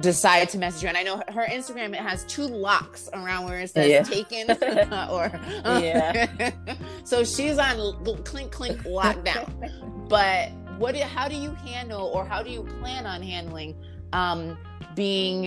decide 0.00 0.48
to 0.50 0.58
message 0.58 0.82
you. 0.82 0.88
And 0.88 0.96
I 0.96 1.02
know 1.02 1.22
her 1.28 1.46
Instagram 1.46 1.92
it 1.94 2.00
has 2.00 2.24
two 2.24 2.42
locks 2.42 3.08
around 3.12 3.44
where 3.46 3.60
it 3.60 3.70
says 3.70 3.88
yeah. 3.88 4.02
taken 4.02 4.50
or 5.10 5.30
yeah. 5.64 6.52
so 7.04 7.24
she's 7.24 7.58
on 7.58 8.04
clink 8.24 8.52
clink 8.52 8.82
lockdown. 8.82 10.08
but 10.08 10.50
what? 10.78 10.96
How 10.96 11.28
do 11.28 11.36
you 11.36 11.52
handle, 11.52 12.10
or 12.14 12.24
how 12.24 12.42
do 12.42 12.50
you 12.50 12.64
plan 12.80 13.06
on 13.06 13.22
handling 13.22 13.76
um, 14.12 14.58
being 14.94 15.46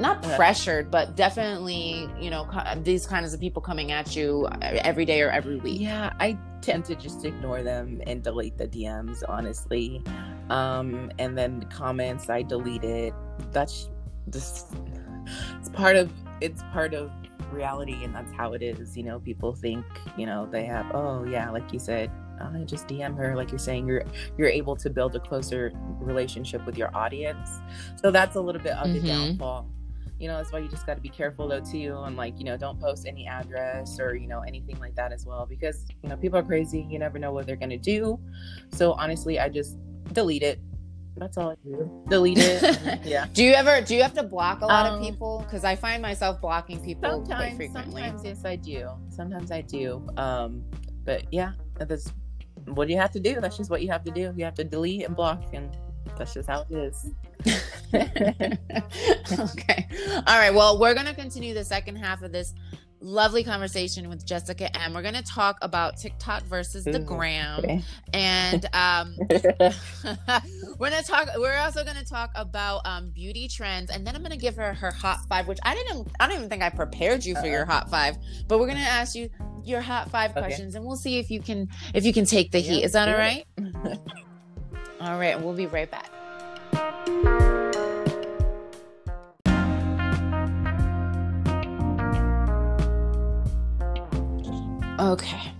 not 0.00 0.22
pressured, 0.22 0.90
but 0.90 1.16
definitely, 1.16 2.08
you 2.20 2.30
know, 2.30 2.48
these 2.82 3.06
kinds 3.06 3.32
of 3.32 3.40
people 3.40 3.62
coming 3.62 3.92
at 3.92 4.14
you 4.16 4.46
uh, 4.46 4.58
every 4.60 5.04
day 5.04 5.22
or 5.22 5.30
every 5.30 5.56
week. 5.56 5.80
Yeah, 5.80 6.12
I 6.20 6.38
tend 6.60 6.84
to 6.86 6.94
just 6.94 7.24
ignore 7.24 7.62
them 7.62 8.00
and 8.06 8.22
delete 8.22 8.58
the 8.58 8.66
DMs, 8.66 9.22
honestly. 9.28 10.02
Um, 10.50 11.10
and 11.18 11.36
then 11.36 11.60
the 11.60 11.66
comments, 11.66 12.28
I 12.28 12.42
delete 12.42 12.84
it. 12.84 13.14
That's 13.52 13.88
just, 14.30 14.74
it's 15.58 15.68
part 15.70 15.96
of, 15.96 16.10
it's 16.40 16.62
part 16.72 16.94
of 16.94 17.10
reality 17.52 18.04
and 18.04 18.14
that's 18.14 18.32
how 18.32 18.52
it 18.52 18.62
is. 18.62 18.96
You 18.96 19.04
know, 19.04 19.20
people 19.20 19.54
think, 19.54 19.84
you 20.16 20.26
know, 20.26 20.46
they 20.50 20.64
have, 20.64 20.86
oh, 20.94 21.24
yeah, 21.24 21.50
like 21.50 21.72
you 21.72 21.78
said, 21.78 22.10
I 22.40 22.64
just 22.64 22.86
DM 22.86 23.16
her, 23.16 23.34
like 23.34 23.50
you're 23.50 23.58
saying, 23.58 23.86
you're 23.86 24.04
you're 24.36 24.48
able 24.48 24.76
to 24.76 24.90
build 24.90 25.16
a 25.16 25.20
closer 25.20 25.72
relationship 25.98 26.66
with 26.66 26.76
your 26.76 26.94
audience. 26.94 27.48
So 27.96 28.10
that's 28.10 28.36
a 28.36 28.40
little 28.40 28.60
bit 28.60 28.72
of 28.72 28.88
mm-hmm. 28.88 29.00
the 29.00 29.08
downfall 29.08 29.70
you 30.18 30.28
know 30.28 30.36
that's 30.36 30.52
why 30.52 30.58
you 30.58 30.68
just 30.68 30.86
got 30.86 30.94
to 30.94 31.00
be 31.00 31.08
careful 31.08 31.46
though 31.48 31.60
too 31.60 32.00
and 32.04 32.16
like 32.16 32.38
you 32.38 32.44
know 32.44 32.56
don't 32.56 32.80
post 32.80 33.06
any 33.06 33.26
address 33.26 34.00
or 34.00 34.14
you 34.14 34.26
know 34.26 34.40
anything 34.40 34.78
like 34.78 34.94
that 34.94 35.12
as 35.12 35.26
well 35.26 35.46
because 35.46 35.84
you 36.02 36.08
know 36.08 36.16
people 36.16 36.38
are 36.38 36.42
crazy 36.42 36.86
you 36.88 36.98
never 36.98 37.18
know 37.18 37.32
what 37.32 37.46
they're 37.46 37.56
gonna 37.56 37.76
do 37.76 38.18
so 38.72 38.92
honestly 38.92 39.38
i 39.38 39.48
just 39.48 39.76
delete 40.12 40.42
it 40.42 40.58
that's 41.18 41.38
all 41.38 41.50
I 41.50 41.54
do. 41.64 42.04
Delete 42.08 42.38
it. 42.38 43.00
yeah. 43.04 43.26
Do 43.32 43.42
you 43.42 43.54
ever 43.54 43.80
do 43.80 43.94
you 43.94 44.02
have 44.02 44.12
to 44.14 44.22
block 44.22 44.60
a 44.60 44.66
lot 44.66 44.86
um, 44.86 44.94
of 44.94 45.02
people? 45.02 45.42
Because 45.44 45.64
I 45.64 45.74
find 45.74 46.02
myself 46.02 46.40
blocking 46.40 46.78
people 46.84 47.10
sometimes, 47.10 47.40
quite 47.40 47.56
frequently. 47.56 48.02
Sometimes 48.02 48.24
yes, 48.24 48.44
I 48.44 48.56
do. 48.56 48.90
Sometimes 49.08 49.50
I 49.50 49.62
do. 49.62 50.06
Um, 50.18 50.62
but 51.04 51.24
yeah, 51.32 51.52
that's 51.78 52.12
what 52.66 52.88
you 52.90 52.96
have 52.98 53.12
to 53.12 53.20
do. 53.20 53.40
That's 53.40 53.56
just 53.56 53.70
what 53.70 53.82
you 53.82 53.90
have 53.90 54.04
to 54.04 54.10
do. 54.10 54.32
You 54.36 54.44
have 54.44 54.54
to 54.56 54.64
delete 54.64 55.04
and 55.04 55.16
block, 55.16 55.42
and 55.54 55.74
that's 56.18 56.34
just 56.34 56.48
how 56.48 56.66
it 56.68 56.74
is. 56.74 57.14
okay. 57.94 59.88
All 60.26 60.38
right. 60.38 60.54
Well, 60.54 60.78
we're 60.78 60.94
going 60.94 61.06
to 61.06 61.14
continue 61.14 61.54
the 61.54 61.64
second 61.64 61.96
half 61.96 62.22
of 62.22 62.32
this 62.32 62.54
lovely 63.00 63.44
conversation 63.44 64.08
with 64.08 64.26
Jessica 64.26 64.74
M. 64.76 64.94
We're 64.94 65.02
going 65.02 65.14
to 65.14 65.22
talk 65.22 65.58
about 65.62 65.96
TikTok 65.96 66.42
versus 66.44 66.84
the 66.84 66.98
gram. 66.98 67.60
Okay. 67.60 67.82
And 68.12 68.66
um, 68.72 69.14
we're 70.78 70.90
going 70.90 71.02
to 71.02 71.04
talk, 71.06 71.28
we're 71.36 71.56
also 71.56 71.84
going 71.84 71.96
to 71.96 72.04
talk 72.04 72.30
about 72.34 72.80
um, 72.84 73.10
beauty 73.10 73.48
trends. 73.48 73.90
And 73.90 74.06
then 74.06 74.14
I'm 74.16 74.22
going 74.22 74.32
to 74.32 74.38
give 74.38 74.56
her 74.56 74.74
her 74.74 74.90
hot 74.90 75.20
five, 75.28 75.46
which 75.46 75.58
I 75.62 75.74
didn't, 75.74 76.08
I 76.18 76.26
don't 76.26 76.36
even 76.36 76.48
think 76.48 76.62
I 76.62 76.70
prepared 76.70 77.24
you 77.24 77.34
for 77.34 77.40
uh-uh. 77.40 77.46
your 77.46 77.64
hot 77.64 77.90
five, 77.90 78.16
but 78.48 78.58
we're 78.58 78.66
going 78.66 78.78
to 78.78 78.84
ask 78.84 79.14
you 79.14 79.30
your 79.62 79.80
hot 79.80 80.10
five 80.10 80.32
okay. 80.32 80.40
questions 80.40 80.74
and 80.74 80.84
we'll 80.84 80.96
see 80.96 81.18
if 81.18 81.30
you 81.30 81.40
can, 81.40 81.68
if 81.94 82.04
you 82.04 82.12
can 82.12 82.24
take 82.24 82.50
the 82.50 82.60
heat. 82.60 82.82
Is 82.82 82.92
that 82.92 83.08
all 83.08 83.18
right? 83.18 83.46
all 85.00 85.18
right. 85.18 85.40
We'll 85.40 85.54
be 85.54 85.66
right 85.66 85.90
back. 85.90 86.10
Okay. 94.98 95.52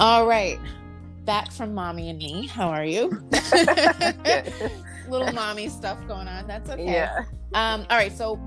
All 0.00 0.26
right. 0.26 0.58
Back 1.24 1.52
from 1.52 1.74
mommy 1.74 2.10
and 2.10 2.18
me. 2.18 2.48
How 2.48 2.68
are 2.68 2.84
you? 2.84 3.08
Little 5.08 5.32
mommy 5.32 5.68
stuff 5.68 5.98
going 6.08 6.26
on. 6.26 6.48
That's 6.48 6.68
okay. 6.70 6.84
Yeah. 6.84 7.24
Um, 7.54 7.86
all 7.88 7.96
right. 7.96 8.12
So 8.12 8.40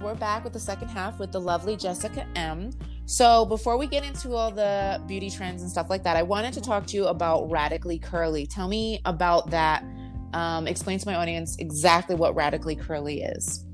we're 0.00 0.14
back 0.14 0.44
with 0.44 0.52
the 0.52 0.60
second 0.60 0.88
half 0.88 1.18
with 1.18 1.32
the 1.32 1.40
lovely 1.40 1.76
Jessica 1.76 2.26
M. 2.36 2.70
So 3.06 3.46
before 3.46 3.78
we 3.78 3.86
get 3.86 4.04
into 4.04 4.34
all 4.34 4.50
the 4.50 5.02
beauty 5.06 5.30
trends 5.30 5.62
and 5.62 5.70
stuff 5.70 5.88
like 5.88 6.02
that, 6.02 6.16
I 6.16 6.22
wanted 6.22 6.52
to 6.54 6.60
talk 6.60 6.86
to 6.88 6.96
you 6.96 7.06
about 7.06 7.50
Radically 7.50 7.98
Curly. 7.98 8.46
Tell 8.46 8.68
me 8.68 9.00
about 9.06 9.50
that. 9.50 9.82
Um, 10.34 10.66
explain 10.66 10.98
to 10.98 11.06
my 11.06 11.14
audience 11.14 11.56
exactly 11.58 12.14
what 12.14 12.34
Radically 12.34 12.76
Curly 12.76 13.22
is. 13.22 13.64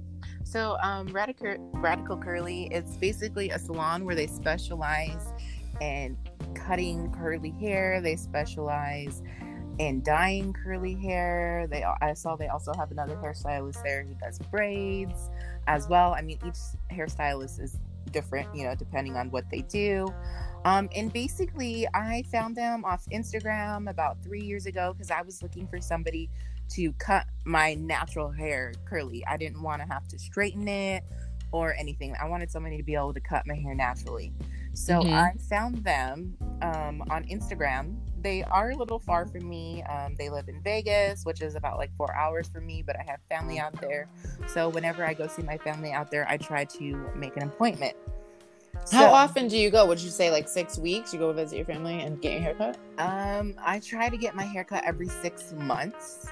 So, 0.45 0.77
um, 0.83 1.09
Radical 1.09 1.57
Radical 1.75 2.17
Curly, 2.17 2.69
it's 2.71 2.97
basically 2.97 3.51
a 3.51 3.59
salon 3.59 4.05
where 4.05 4.15
they 4.15 4.27
specialize 4.27 5.33
in 5.81 6.17
cutting 6.55 7.11
curly 7.13 7.51
hair. 7.51 8.01
They 8.01 8.17
specialize 8.17 9.23
in 9.79 10.03
dyeing 10.03 10.53
curly 10.53 10.95
hair. 10.95 11.67
They 11.69 11.83
I 11.83 12.15
saw 12.15 12.37
they 12.37 12.49
also 12.49 12.73
have 12.75 12.91
another 12.91 13.17
hairstylist 13.17 13.83
there 13.83 14.05
who 14.05 14.15
does 14.15 14.39
braids 14.51 15.31
as 15.67 15.89
well. 15.89 16.15
I 16.15 16.23
mean, 16.23 16.39
each 16.47 16.59
hairstylist 16.93 17.61
is 17.61 17.77
different, 18.13 18.55
you 18.55 18.65
know, 18.65 18.75
depending 18.75 19.17
on 19.17 19.31
what 19.31 19.45
they 19.51 19.63
do. 19.63 20.07
Um, 20.65 20.89
and 20.95 21.13
basically, 21.13 21.87
I 21.95 22.25
found 22.33 22.57
them 22.57 22.85
off 22.85 23.05
Instagram 23.13 23.91
about 23.91 24.23
three 24.23 24.43
years 24.43 24.67
ago 24.67 24.93
because 24.93 25.11
I 25.11 25.23
was 25.23 25.43
looking 25.43 25.67
for 25.69 25.81
somebody 25.81 26.31
to 26.71 26.93
cut 26.95 27.27
my 27.45 27.75
natural 27.75 28.31
hair 28.31 28.73
curly. 28.87 29.25
I 29.27 29.37
didn't 29.37 29.63
want 29.63 29.83
to 29.83 29.89
have 29.89 30.09
to 30.09 30.19
straighten 30.19 30.67
it 30.67 31.05
or 31.53 31.75
anything. 31.79 32.17
I 32.21 32.27
wanted 32.27 32.51
somebody 32.51 32.77
to 32.79 32.83
be 32.83 32.95
able 32.95 33.15
to 33.15 33.21
cut 33.21 33.47
my 33.47 33.55
hair 33.55 33.75
naturally. 33.75 34.33
So 34.73 34.95
mm-hmm. 34.95 35.15
I 35.15 35.33
found 35.49 35.85
them 35.85 36.37
um, 36.63 37.03
on 37.11 37.25
Instagram. 37.25 37.97
They 38.23 38.43
are 38.43 38.71
a 38.71 38.77
little 38.77 38.99
far 38.99 39.27
from 39.27 39.49
me. 39.49 39.83
Um, 39.85 40.15
they 40.19 40.31
live 40.31 40.49
in 40.49 40.63
Vegas, 40.63 41.25
which 41.25 41.43
is 41.43 41.55
about 41.55 41.77
like 41.77 41.95
four 41.95 42.15
hours 42.17 42.49
from 42.49 42.67
me, 42.67 42.83
but 42.85 42.97
I 42.99 43.05
have 43.07 43.21
family 43.29 43.59
out 43.59 43.79
there. 43.81 44.09
So 44.47 44.71
whenever 44.71 45.05
I 45.05 45.15
go 45.15 45.29
see 45.29 45.43
my 45.43 45.59
family 45.59 45.93
out 45.93 46.11
there, 46.11 46.27
I 46.29 46.39
try 46.39 46.65
to 46.65 47.11
make 47.15 47.37
an 47.37 47.45
appointment. 47.45 47.97
So, 48.85 48.99
How 48.99 49.15
often 49.15 49.49
do 49.49 49.57
you 49.57 49.71
go? 49.71 49.87
Would 49.87 50.01
you 50.01 50.11
say 50.11 50.31
like 50.31 50.47
six 50.47 50.79
weeks? 50.79 51.13
You 51.13 51.19
go 51.19 51.33
visit 51.33 51.57
your 51.57 51.65
family 51.65 52.01
and 52.01 52.21
get 52.21 52.33
your 52.33 52.43
haircut? 52.43 52.77
Um, 52.99 53.55
I 53.59 53.81
try 53.81 54.11
to 54.11 54.17
get 54.17 54.35
my 54.35 54.43
haircut 54.43 54.85
every 54.85 55.09
six 55.09 55.55
months. 55.55 56.27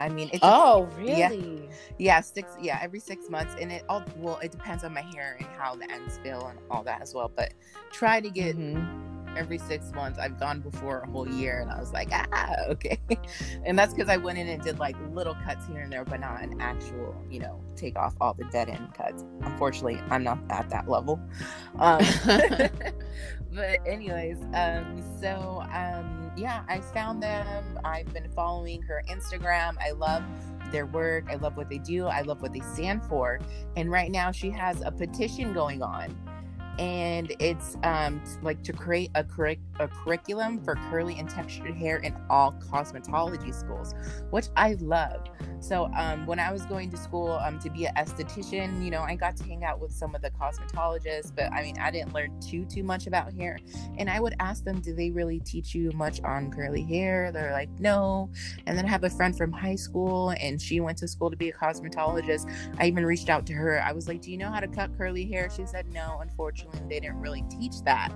I 0.00 0.08
mean, 0.08 0.28
it's 0.32 0.40
oh 0.42 0.88
really? 0.98 1.68
Yeah, 1.68 1.76
yeah, 1.98 2.20
six 2.20 2.56
yeah 2.60 2.78
every 2.82 3.00
six 3.00 3.30
months, 3.30 3.54
and 3.60 3.70
it 3.70 3.84
all 3.88 4.02
well 4.16 4.38
it 4.38 4.50
depends 4.50 4.82
on 4.82 4.92
my 4.92 5.02
hair 5.02 5.36
and 5.38 5.46
how 5.58 5.76
the 5.76 5.90
ends 5.90 6.18
feel 6.18 6.46
and 6.46 6.58
all 6.70 6.82
that 6.84 7.00
as 7.00 7.14
well. 7.14 7.30
But 7.34 7.52
try 7.92 8.20
to 8.20 8.30
get 8.30 8.56
mm-hmm. 8.56 9.23
Every 9.36 9.58
six 9.58 9.92
months. 9.92 10.18
I've 10.18 10.38
gone 10.38 10.60
before 10.60 11.00
a 11.00 11.10
whole 11.10 11.28
year, 11.28 11.60
and 11.60 11.70
I 11.70 11.78
was 11.78 11.92
like, 11.92 12.08
ah, 12.12 12.54
okay, 12.68 12.98
and 13.64 13.78
that's 13.78 13.94
because 13.94 14.08
I 14.08 14.16
went 14.16 14.38
in 14.38 14.48
and 14.48 14.62
did 14.62 14.78
like 14.78 14.96
little 15.12 15.36
cuts 15.44 15.66
here 15.66 15.80
and 15.80 15.92
there, 15.92 16.04
but 16.04 16.20
not 16.20 16.42
an 16.42 16.60
actual, 16.60 17.14
you 17.30 17.40
know, 17.40 17.60
take 17.76 17.96
off 17.96 18.14
all 18.20 18.34
the 18.34 18.44
dead 18.44 18.68
end 18.68 18.94
cuts. 18.94 19.24
Unfortunately, 19.42 20.00
I'm 20.10 20.22
not 20.22 20.38
at 20.50 20.70
that 20.70 20.88
level. 20.88 21.20
Um, 21.78 22.00
but 23.52 23.80
anyways, 23.86 24.38
um, 24.54 25.02
so 25.20 25.64
um 25.72 26.24
yeah, 26.36 26.64
I 26.68 26.80
found 26.80 27.22
them. 27.22 27.78
I've 27.84 28.12
been 28.12 28.28
following 28.30 28.82
her 28.82 29.02
Instagram. 29.08 29.76
I 29.80 29.92
love 29.92 30.24
their 30.72 30.86
work. 30.86 31.26
I 31.30 31.36
love 31.36 31.56
what 31.56 31.68
they 31.68 31.78
do. 31.78 32.06
I 32.06 32.22
love 32.22 32.42
what 32.42 32.52
they 32.52 32.60
stand 32.60 33.04
for. 33.04 33.38
And 33.76 33.90
right 33.90 34.10
now, 34.10 34.32
she 34.32 34.50
has 34.50 34.80
a 34.80 34.90
petition 34.90 35.52
going 35.52 35.82
on 35.82 36.16
and 36.78 37.34
it's 37.38 37.76
um 37.84 38.22
like 38.42 38.62
to 38.62 38.72
create 38.72 39.10
a, 39.14 39.24
curric- 39.24 39.60
a 39.80 39.88
curriculum 39.88 40.62
for 40.62 40.74
curly 40.90 41.18
and 41.18 41.28
textured 41.28 41.74
hair 41.74 41.98
in 41.98 42.14
all 42.28 42.52
cosmetology 42.52 43.54
schools 43.54 43.94
which 44.30 44.46
i 44.56 44.74
love 44.80 45.24
so 45.60 45.90
um 45.96 46.26
when 46.26 46.38
i 46.38 46.52
was 46.52 46.62
going 46.66 46.90
to 46.90 46.96
school 46.96 47.32
um 47.44 47.58
to 47.58 47.70
be 47.70 47.86
an 47.86 47.94
esthetician 47.94 48.84
you 48.84 48.90
know 48.90 49.02
i 49.02 49.14
got 49.14 49.36
to 49.36 49.44
hang 49.44 49.64
out 49.64 49.80
with 49.80 49.92
some 49.92 50.14
of 50.14 50.22
the 50.22 50.30
cosmetologists 50.30 51.34
but 51.34 51.52
i 51.52 51.62
mean 51.62 51.76
i 51.78 51.90
didn't 51.90 52.12
learn 52.12 52.38
too 52.40 52.64
too 52.64 52.82
much 52.82 53.06
about 53.06 53.32
hair. 53.32 53.58
And 53.98 54.10
i 54.10 54.20
would 54.20 54.34
ask 54.40 54.64
them 54.64 54.80
do 54.80 54.94
they 54.94 55.10
really 55.10 55.40
teach 55.40 55.74
you 55.74 55.90
much 55.92 56.20
on 56.22 56.50
curly 56.50 56.82
hair? 56.82 57.30
They're 57.32 57.52
like 57.52 57.68
no. 57.78 58.30
And 58.66 58.76
then 58.76 58.84
i 58.84 58.88
have 58.88 59.04
a 59.04 59.10
friend 59.10 59.36
from 59.36 59.52
high 59.52 59.76
school 59.76 60.34
and 60.40 60.60
she 60.60 60.80
went 60.80 60.98
to 60.98 61.08
school 61.08 61.30
to 61.30 61.36
be 61.36 61.48
a 61.48 61.52
cosmetologist. 61.52 62.50
I 62.78 62.86
even 62.86 63.04
reached 63.06 63.28
out 63.28 63.46
to 63.46 63.52
her. 63.54 63.82
I 63.82 63.92
was 63.92 64.08
like 64.08 64.20
do 64.20 64.30
you 64.30 64.38
know 64.38 64.50
how 64.50 64.60
to 64.60 64.68
cut 64.68 64.96
curly 64.96 65.26
hair? 65.26 65.50
She 65.54 65.66
said 65.66 65.86
no 65.92 66.18
unfortunately 66.20 66.63
they 66.88 67.00
didn't 67.00 67.20
really 67.20 67.44
teach 67.50 67.82
that. 67.84 68.12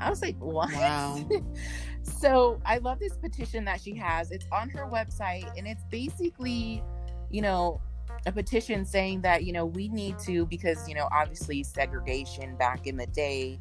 I 0.00 0.10
was 0.10 0.22
like, 0.22 0.36
what? 0.38 0.72
Wow. 0.72 1.28
so 2.02 2.60
I 2.64 2.78
love 2.78 2.98
this 2.98 3.16
petition 3.16 3.64
that 3.64 3.80
she 3.80 3.94
has. 3.96 4.30
It's 4.30 4.46
on 4.52 4.68
her 4.70 4.86
website 4.86 5.50
and 5.56 5.66
it's 5.66 5.82
basically, 5.90 6.82
you 7.30 7.42
know, 7.42 7.80
a 8.26 8.32
petition 8.32 8.84
saying 8.84 9.22
that, 9.22 9.44
you 9.44 9.52
know, 9.52 9.66
we 9.66 9.88
need 9.88 10.18
to, 10.20 10.46
because, 10.46 10.88
you 10.88 10.94
know, 10.94 11.08
obviously 11.12 11.62
segregation 11.62 12.56
back 12.56 12.86
in 12.86 12.96
the 12.96 13.06
day, 13.06 13.58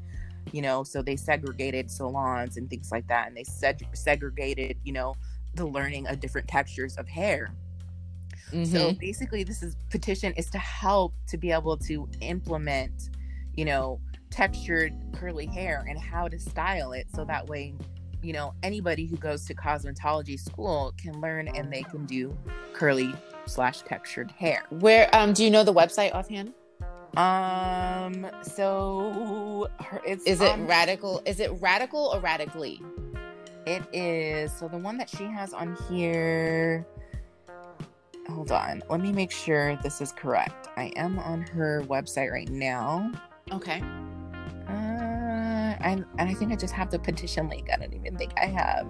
you 0.51 0.61
know, 0.61 0.83
so 0.83 1.01
they 1.01 1.15
segregated 1.15 1.89
salons 1.89 2.57
and 2.57 2.69
things 2.69 2.91
like 2.91 3.07
that. 3.07 3.27
And 3.27 3.35
they 3.35 3.43
seg- 3.43 3.95
segregated, 3.95 4.77
you 4.83 4.93
know, 4.93 5.15
the 5.55 5.65
learning 5.65 6.07
of 6.07 6.19
different 6.19 6.47
textures 6.47 6.97
of 6.97 7.07
hair. 7.07 7.51
Mm-hmm. 8.51 8.63
So 8.63 8.93
basically, 8.93 9.43
this 9.43 9.61
is 9.61 9.75
petition 9.89 10.33
is 10.33 10.49
to 10.51 10.57
help 10.57 11.13
to 11.27 11.37
be 11.37 11.51
able 11.51 11.77
to 11.79 12.07
implement, 12.21 13.09
you 13.55 13.65
know, 13.65 13.99
textured 14.29 14.93
curly 15.13 15.45
hair 15.45 15.85
and 15.89 15.99
how 15.99 16.27
to 16.27 16.37
style 16.39 16.91
it 16.91 17.07
so 17.13 17.25
that 17.25 17.47
way 17.47 17.73
you 18.21 18.33
know 18.33 18.53
anybody 18.63 19.05
who 19.05 19.15
goes 19.17 19.45
to 19.45 19.53
cosmetology 19.53 20.39
school 20.39 20.93
can 20.97 21.19
learn 21.21 21.47
and 21.49 21.71
they 21.71 21.83
can 21.83 22.05
do 22.05 22.35
curly 22.73 23.13
slash 23.45 23.81
textured 23.81 24.31
hair. 24.31 24.63
Where 24.69 25.13
um 25.15 25.33
do 25.33 25.43
you 25.43 25.51
know 25.51 25.63
the 25.63 25.73
website 25.73 26.13
offhand? 26.13 26.53
Um 27.15 28.29
so 28.41 29.69
her, 29.79 30.01
it's 30.05 30.25
is 30.25 30.41
it 30.41 30.57
radical 30.59 31.21
is 31.25 31.39
it 31.39 31.51
radical 31.61 32.11
or 32.13 32.19
radically? 32.19 32.81
It 33.65 33.83
is 33.93 34.51
so 34.51 34.67
the 34.67 34.77
one 34.77 34.97
that 34.97 35.09
she 35.09 35.23
has 35.25 35.53
on 35.53 35.77
here 35.89 36.85
hold 38.29 38.51
on 38.51 38.83
let 38.89 38.99
me 38.99 39.13
make 39.13 39.31
sure 39.31 39.77
this 39.83 40.01
is 40.01 40.11
correct. 40.11 40.67
I 40.75 40.91
am 40.95 41.17
on 41.19 41.41
her 41.41 41.83
website 41.87 42.31
right 42.31 42.49
now. 42.49 43.11
Okay 43.51 43.81
and 45.81 46.05
and 46.17 46.29
I 46.29 46.33
think 46.33 46.51
I 46.51 46.55
just 46.55 46.73
have 46.73 46.91
the 46.91 46.99
petition 46.99 47.49
link. 47.49 47.69
I 47.73 47.77
don't 47.77 47.93
even 47.93 48.17
think 48.17 48.33
I 48.41 48.45
have. 48.45 48.87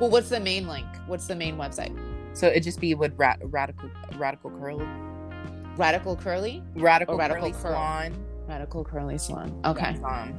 Well, 0.00 0.10
what's 0.10 0.28
the 0.28 0.40
main 0.40 0.68
link? 0.68 0.86
What's 1.06 1.26
the 1.26 1.34
main 1.34 1.56
website? 1.56 1.96
So 2.36 2.46
it 2.46 2.60
just 2.60 2.80
be 2.80 2.94
with 2.94 3.12
ra- 3.16 3.36
radical 3.42 3.90
radical 4.16 4.50
curly, 4.50 4.86
radical 5.76 6.16
curly, 6.16 6.62
radical, 6.74 7.14
or 7.14 7.18
radical 7.18 7.40
curly 7.40 7.52
curl. 7.52 7.60
salon, 7.60 8.24
radical 8.48 8.84
curly 8.84 9.18
salon. 9.18 9.60
Okay. 9.64 9.96
Um, 10.04 10.34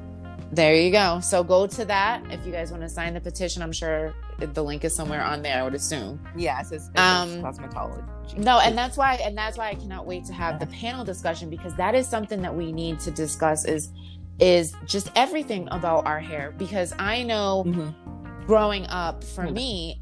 there 0.52 0.76
you 0.76 0.92
go. 0.92 1.20
So 1.20 1.44
go 1.44 1.68
to 1.68 1.86
that 1.86 2.24
if 2.32 2.46
you 2.46 2.52
guys 2.52 2.72
want 2.72 2.82
to 2.84 2.90
sign 2.90 3.14
the 3.14 3.22
petition. 3.22 3.62
I'm 3.62 3.72
sure 3.72 4.16
the 4.40 4.64
link 4.64 4.84
is 4.84 4.96
somewhere 4.96 5.24
on 5.24 5.42
there. 5.42 5.60
I 5.60 5.64
would 5.64 5.76
assume. 5.76 6.20
Yes, 6.36 6.72
it 6.72 6.80
says, 6.80 6.90
it 6.96 7.00
um, 7.00 7.30
cosmetology. 7.44 8.38
No, 8.38 8.60
and 8.60 8.78
that's 8.78 8.98
why, 8.98 9.16
and 9.16 9.38
that's 9.38 9.58
why 9.58 9.70
I 9.70 9.76
cannot 9.76 10.06
wait 10.08 10.26
to 10.26 10.34
have 10.34 10.60
the 10.60 10.68
panel 10.68 11.04
discussion 11.06 11.50
because 11.50 11.76
that 11.76 11.94
is 11.94 12.08
something 12.08 12.42
that 12.42 12.56
we 12.56 12.72
need 12.72 13.00
to 13.02 13.12
discuss. 13.12 13.66
Is 13.66 13.92
is 14.40 14.74
just 14.86 15.12
everything 15.16 15.68
about 15.72 16.06
our 16.06 16.20
hair 16.20 16.54
because 16.58 16.94
I 16.98 17.24
know 17.24 17.64
mm-hmm. 17.68 18.46
growing 18.46 18.86
up 18.88 19.24
for 19.24 19.44
mm-hmm. 19.44 19.54
me 19.54 20.02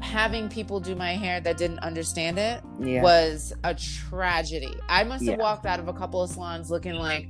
having 0.00 0.48
people 0.50 0.80
do 0.80 0.94
my 0.94 1.14
hair 1.14 1.40
that 1.40 1.56
didn't 1.56 1.78
understand 1.78 2.38
it 2.38 2.62
yeah. 2.78 3.02
was 3.02 3.54
a 3.64 3.74
tragedy. 3.74 4.74
I 4.88 5.02
must 5.04 5.24
have 5.24 5.38
yeah. 5.38 5.42
walked 5.42 5.64
out 5.64 5.80
of 5.80 5.88
a 5.88 5.94
couple 5.94 6.22
of 6.22 6.30
salons 6.30 6.70
looking 6.70 6.94
like 6.94 7.28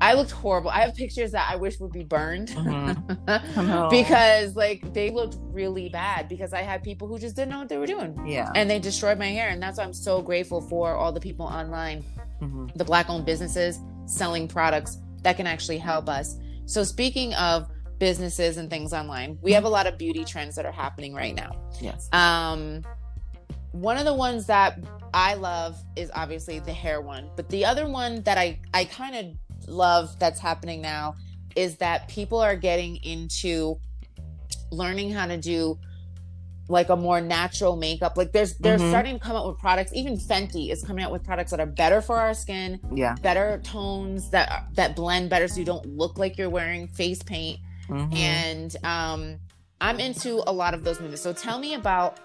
I 0.00 0.14
looked 0.14 0.30
horrible. 0.30 0.70
I 0.70 0.80
have 0.80 0.94
pictures 0.94 1.32
that 1.32 1.50
I 1.50 1.56
wish 1.56 1.78
would 1.78 1.92
be 1.92 2.04
burned 2.04 2.48
mm-hmm. 2.48 3.88
because 3.90 4.56
like 4.56 4.94
they 4.94 5.10
looked 5.10 5.36
really 5.40 5.88
bad 5.90 6.28
because 6.28 6.54
I 6.54 6.62
had 6.62 6.82
people 6.82 7.06
who 7.06 7.18
just 7.18 7.36
didn't 7.36 7.50
know 7.50 7.58
what 7.58 7.68
they 7.68 7.76
were 7.76 7.86
doing. 7.86 8.18
Yeah. 8.26 8.50
And 8.54 8.70
they 8.70 8.78
destroyed 8.78 9.18
my 9.18 9.26
hair. 9.26 9.48
And 9.50 9.62
that's 9.62 9.76
why 9.78 9.84
I'm 9.84 9.92
so 9.92 10.22
grateful 10.22 10.62
for 10.62 10.94
all 10.94 11.12
the 11.12 11.20
people 11.20 11.44
online, 11.44 12.02
mm-hmm. 12.40 12.68
the 12.76 12.84
black 12.84 13.10
owned 13.10 13.26
businesses 13.26 13.78
selling 14.06 14.48
products 14.48 14.98
that 15.22 15.36
can 15.36 15.46
actually 15.46 15.78
help 15.78 16.08
us. 16.08 16.36
So, 16.66 16.84
speaking 16.84 17.34
of 17.34 17.68
businesses 17.98 18.56
and 18.56 18.70
things 18.70 18.92
online, 18.92 19.38
we 19.42 19.52
have 19.52 19.64
a 19.64 19.68
lot 19.68 19.86
of 19.86 19.98
beauty 19.98 20.24
trends 20.24 20.56
that 20.56 20.64
are 20.64 20.72
happening 20.72 21.14
right 21.14 21.34
now. 21.34 21.52
Yes. 21.80 22.08
Um, 22.12 22.82
one 23.72 23.96
of 23.96 24.04
the 24.04 24.14
ones 24.14 24.46
that 24.46 24.78
I 25.14 25.34
love 25.34 25.76
is 25.96 26.10
obviously 26.14 26.58
the 26.60 26.72
hair 26.72 27.00
one, 27.00 27.30
but 27.36 27.48
the 27.48 27.64
other 27.64 27.88
one 27.88 28.22
that 28.22 28.38
I 28.38 28.60
I 28.74 28.84
kind 28.84 29.16
of 29.16 29.68
love 29.68 30.18
that's 30.18 30.40
happening 30.40 30.80
now 30.80 31.14
is 31.56 31.76
that 31.76 32.08
people 32.08 32.38
are 32.38 32.56
getting 32.56 32.96
into 32.96 33.76
learning 34.70 35.10
how 35.10 35.26
to 35.26 35.36
do 35.36 35.78
like 36.70 36.88
a 36.88 36.96
more 36.96 37.20
natural 37.20 37.76
makeup. 37.76 38.16
Like 38.16 38.32
there's 38.32 38.54
they're 38.54 38.78
mm-hmm. 38.78 38.90
starting 38.90 39.18
to 39.18 39.20
come 39.20 39.36
out 39.36 39.46
with 39.46 39.58
products. 39.58 39.92
Even 39.94 40.16
Fenty 40.16 40.70
is 40.70 40.82
coming 40.82 41.04
out 41.04 41.10
with 41.10 41.24
products 41.24 41.50
that 41.50 41.60
are 41.60 41.66
better 41.66 42.00
for 42.00 42.16
our 42.16 42.32
skin. 42.32 42.80
Yeah. 42.94 43.16
Better 43.20 43.60
tones 43.64 44.30
that 44.30 44.66
that 44.74 44.96
blend 44.96 45.30
better 45.30 45.48
so 45.48 45.58
you 45.58 45.66
don't 45.66 45.84
look 45.86 46.18
like 46.18 46.38
you're 46.38 46.50
wearing 46.50 46.86
face 46.88 47.22
paint. 47.22 47.58
Mm-hmm. 47.88 48.14
And 48.14 48.76
um 48.84 49.38
I'm 49.80 49.98
into 49.98 50.42
a 50.46 50.52
lot 50.52 50.74
of 50.74 50.84
those 50.84 51.00
movies. 51.00 51.20
So 51.20 51.32
tell 51.32 51.58
me 51.58 51.74
about 51.74 52.18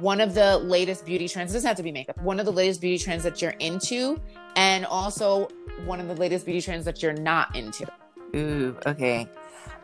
one 0.00 0.20
of 0.20 0.34
the 0.34 0.58
latest 0.58 1.06
beauty 1.06 1.28
trends. 1.28 1.52
It 1.52 1.54
doesn't 1.54 1.68
have 1.68 1.76
to 1.76 1.82
be 1.82 1.92
makeup. 1.92 2.20
One 2.20 2.40
of 2.40 2.46
the 2.46 2.52
latest 2.52 2.80
beauty 2.80 3.02
trends 3.02 3.22
that 3.22 3.40
you're 3.40 3.54
into, 3.60 4.20
and 4.56 4.84
also 4.84 5.48
one 5.84 6.00
of 6.00 6.08
the 6.08 6.14
latest 6.14 6.44
beauty 6.44 6.60
trends 6.60 6.84
that 6.84 7.02
you're 7.02 7.12
not 7.12 7.54
into. 7.54 7.86
Ooh, 8.34 8.76
okay. 8.86 9.28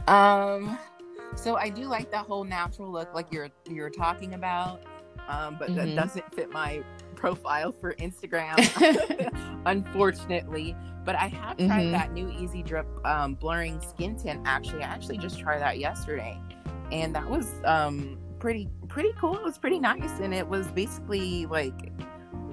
Um 0.06 0.78
so 1.34 1.56
I 1.56 1.68
do 1.68 1.84
like 1.84 2.10
that 2.12 2.26
whole 2.26 2.44
natural 2.44 2.90
look, 2.90 3.12
like 3.14 3.32
you're 3.32 3.48
you're 3.68 3.90
talking 3.90 4.34
about, 4.34 4.82
um, 5.28 5.56
but 5.58 5.68
mm-hmm. 5.68 5.76
that 5.76 5.94
doesn't 5.94 6.34
fit 6.34 6.50
my 6.50 6.82
profile 7.14 7.72
for 7.72 7.94
Instagram, 7.94 8.56
unfortunately. 9.66 10.76
But 11.04 11.16
I 11.16 11.28
have 11.28 11.56
tried 11.56 11.68
mm-hmm. 11.68 11.92
that 11.92 12.12
new 12.12 12.30
Eaze 12.30 12.64
Drop 12.64 12.86
um, 13.04 13.34
blurring 13.34 13.80
skin 13.80 14.16
tint. 14.16 14.42
Actually, 14.44 14.82
I 14.82 14.86
actually 14.86 15.18
just 15.18 15.38
tried 15.38 15.60
that 15.60 15.78
yesterday, 15.78 16.38
and 16.90 17.14
that 17.14 17.28
was 17.28 17.52
um, 17.64 18.18
pretty 18.38 18.68
pretty 18.88 19.12
cool. 19.18 19.36
It 19.36 19.42
was 19.42 19.58
pretty 19.58 19.78
nice, 19.78 20.20
and 20.20 20.34
it 20.34 20.46
was 20.46 20.66
basically 20.68 21.46
like 21.46 21.92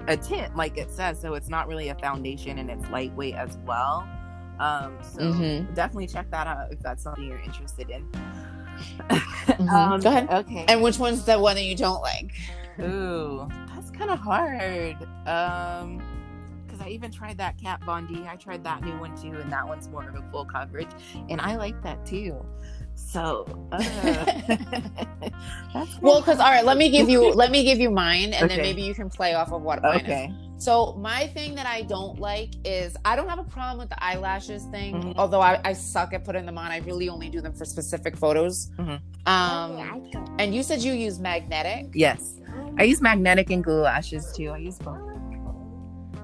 a 0.06 0.16
tint, 0.16 0.54
like 0.56 0.76
it 0.78 0.90
says. 0.90 1.20
So 1.20 1.34
it's 1.34 1.48
not 1.48 1.66
really 1.68 1.88
a 1.88 1.94
foundation, 1.96 2.58
and 2.58 2.70
it's 2.70 2.88
lightweight 2.90 3.34
as 3.34 3.58
well. 3.64 4.08
Um, 4.60 4.96
so 5.02 5.32
Mhm. 5.32 5.74
definitely 5.74 6.06
check 6.06 6.30
that 6.30 6.46
out 6.46 6.72
if 6.72 6.78
that's 6.80 7.02
something 7.02 7.24
you're 7.24 7.40
interested 7.40 7.90
in. 7.90 8.08
Mhm. 9.08 9.70
Um, 9.70 10.00
Go 10.00 10.08
ahead. 10.10 10.30
Okay. 10.30 10.64
And 10.68 10.82
which 10.82 10.98
one's 10.98 11.24
the 11.24 11.38
one 11.38 11.56
that 11.56 11.64
you 11.64 11.76
don't 11.76 12.00
like? 12.00 12.32
Ooh, 12.80 13.48
that's 13.74 13.90
kind 13.90 14.10
of 14.10 14.18
hard. 14.18 14.96
Um, 15.26 16.02
because 16.66 16.80
I 16.84 16.88
even 16.90 17.12
tried 17.12 17.38
that 17.38 17.56
Kat 17.60 17.82
Von 17.84 18.06
D. 18.06 18.24
I 18.28 18.36
tried 18.36 18.64
that 18.64 18.82
new 18.82 18.98
one 18.98 19.16
too, 19.16 19.32
and 19.38 19.52
that 19.52 19.66
one's 19.66 19.88
more 19.88 20.08
of 20.08 20.14
a 20.16 20.22
full 20.32 20.44
coverage, 20.44 20.88
and 21.28 21.40
I 21.40 21.56
like 21.56 21.80
that 21.82 22.04
too. 22.04 22.44
So, 22.96 23.46
uh, 23.72 23.78
Well, 26.00 26.20
because 26.20 26.38
all 26.40 26.50
right, 26.50 26.64
let 26.64 26.76
me 26.76 26.90
give 26.90 27.08
you 27.08 27.30
let 27.32 27.50
me 27.50 27.62
give 27.64 27.78
you 27.78 27.90
mine, 27.90 28.32
and 28.32 28.50
then 28.50 28.60
maybe 28.62 28.82
you 28.82 28.94
can 28.94 29.08
play 29.08 29.34
off 29.34 29.52
of 29.52 29.62
what 29.62 29.82
mine 29.82 30.00
is. 30.00 30.08
Okay. 30.54 30.60
So 30.60 30.94
my 30.98 31.26
thing 31.28 31.54
that 31.56 31.66
I 31.66 31.82
don't 31.82 32.18
like 32.18 32.50
is 32.64 32.96
I 33.04 33.16
don't 33.16 33.28
have 33.28 33.38
a 33.38 33.44
problem 33.44 33.78
with 33.78 33.88
the 33.90 34.02
eyelashes 34.02 34.64
thing. 34.66 34.94
Mhm. 34.94 35.14
Although 35.16 35.40
I, 35.40 35.60
I 35.64 35.72
suck 35.72 36.12
at 36.14 36.24
putting 36.24 36.46
them 36.46 36.58
on. 36.58 36.70
I 36.70 36.78
really 36.78 37.08
only 37.08 37.28
do 37.28 37.40
them 37.40 37.52
for 37.52 37.64
specific 37.64 38.16
photos. 38.16 38.70
Mhm. 38.78 39.00
Um, 39.26 40.10
and 40.38 40.54
you 40.54 40.62
said 40.62 40.82
you 40.82 40.92
use 40.92 41.18
magnetic. 41.18 41.86
Yes, 41.94 42.36
I 42.78 42.84
use 42.84 43.00
magnetic 43.00 43.50
and 43.50 43.64
glue 43.64 43.80
lashes 43.80 44.32
too. 44.36 44.50
I 44.50 44.58
use 44.58 44.78
both. 44.78 44.98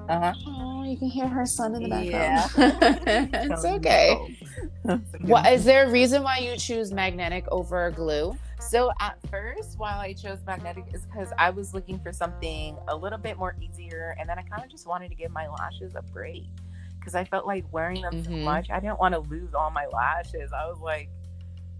Uh 0.09 0.19
huh. 0.19 0.33
Oh, 0.47 0.83
you 0.83 0.97
can 0.97 1.07
hear 1.09 1.27
her 1.27 1.45
son 1.45 1.75
in 1.75 1.83
the 1.83 1.89
background. 1.89 2.51
Yeah. 2.57 2.79
background. 2.79 3.29
it's 3.51 3.65
okay. 3.65 4.37
What 5.21 5.45
is 5.53 5.63
there 5.63 5.85
a 5.85 5.91
reason 5.91 6.23
why 6.23 6.39
you 6.39 6.57
choose 6.57 6.91
magnetic 6.91 7.45
over 7.51 7.91
glue? 7.91 8.35
So 8.61 8.91
at 8.99 9.17
first, 9.29 9.77
while 9.79 9.99
I 9.99 10.13
chose 10.13 10.39
magnetic, 10.45 10.85
is 10.93 11.05
because 11.05 11.33
I 11.37 11.49
was 11.49 11.73
looking 11.73 11.99
for 11.99 12.13
something 12.13 12.77
a 12.87 12.95
little 12.95 13.17
bit 13.17 13.37
more 13.37 13.55
easier, 13.59 14.15
and 14.19 14.29
then 14.29 14.37
I 14.37 14.43
kind 14.43 14.63
of 14.63 14.69
just 14.69 14.87
wanted 14.87 15.09
to 15.09 15.15
give 15.15 15.31
my 15.31 15.47
lashes 15.47 15.95
a 15.95 16.01
break 16.01 16.45
because 16.99 17.15
I 17.15 17.23
felt 17.25 17.47
like 17.47 17.65
wearing 17.71 18.01
them 18.01 18.13
Mhm. 18.13 18.25
so 18.25 18.31
much. 18.45 18.69
I 18.69 18.79
didn't 18.79 18.99
want 18.99 19.13
to 19.13 19.19
lose 19.19 19.53
all 19.55 19.71
my 19.71 19.87
lashes. 19.87 20.53
I 20.53 20.67
was 20.67 20.79
like, 20.79 21.09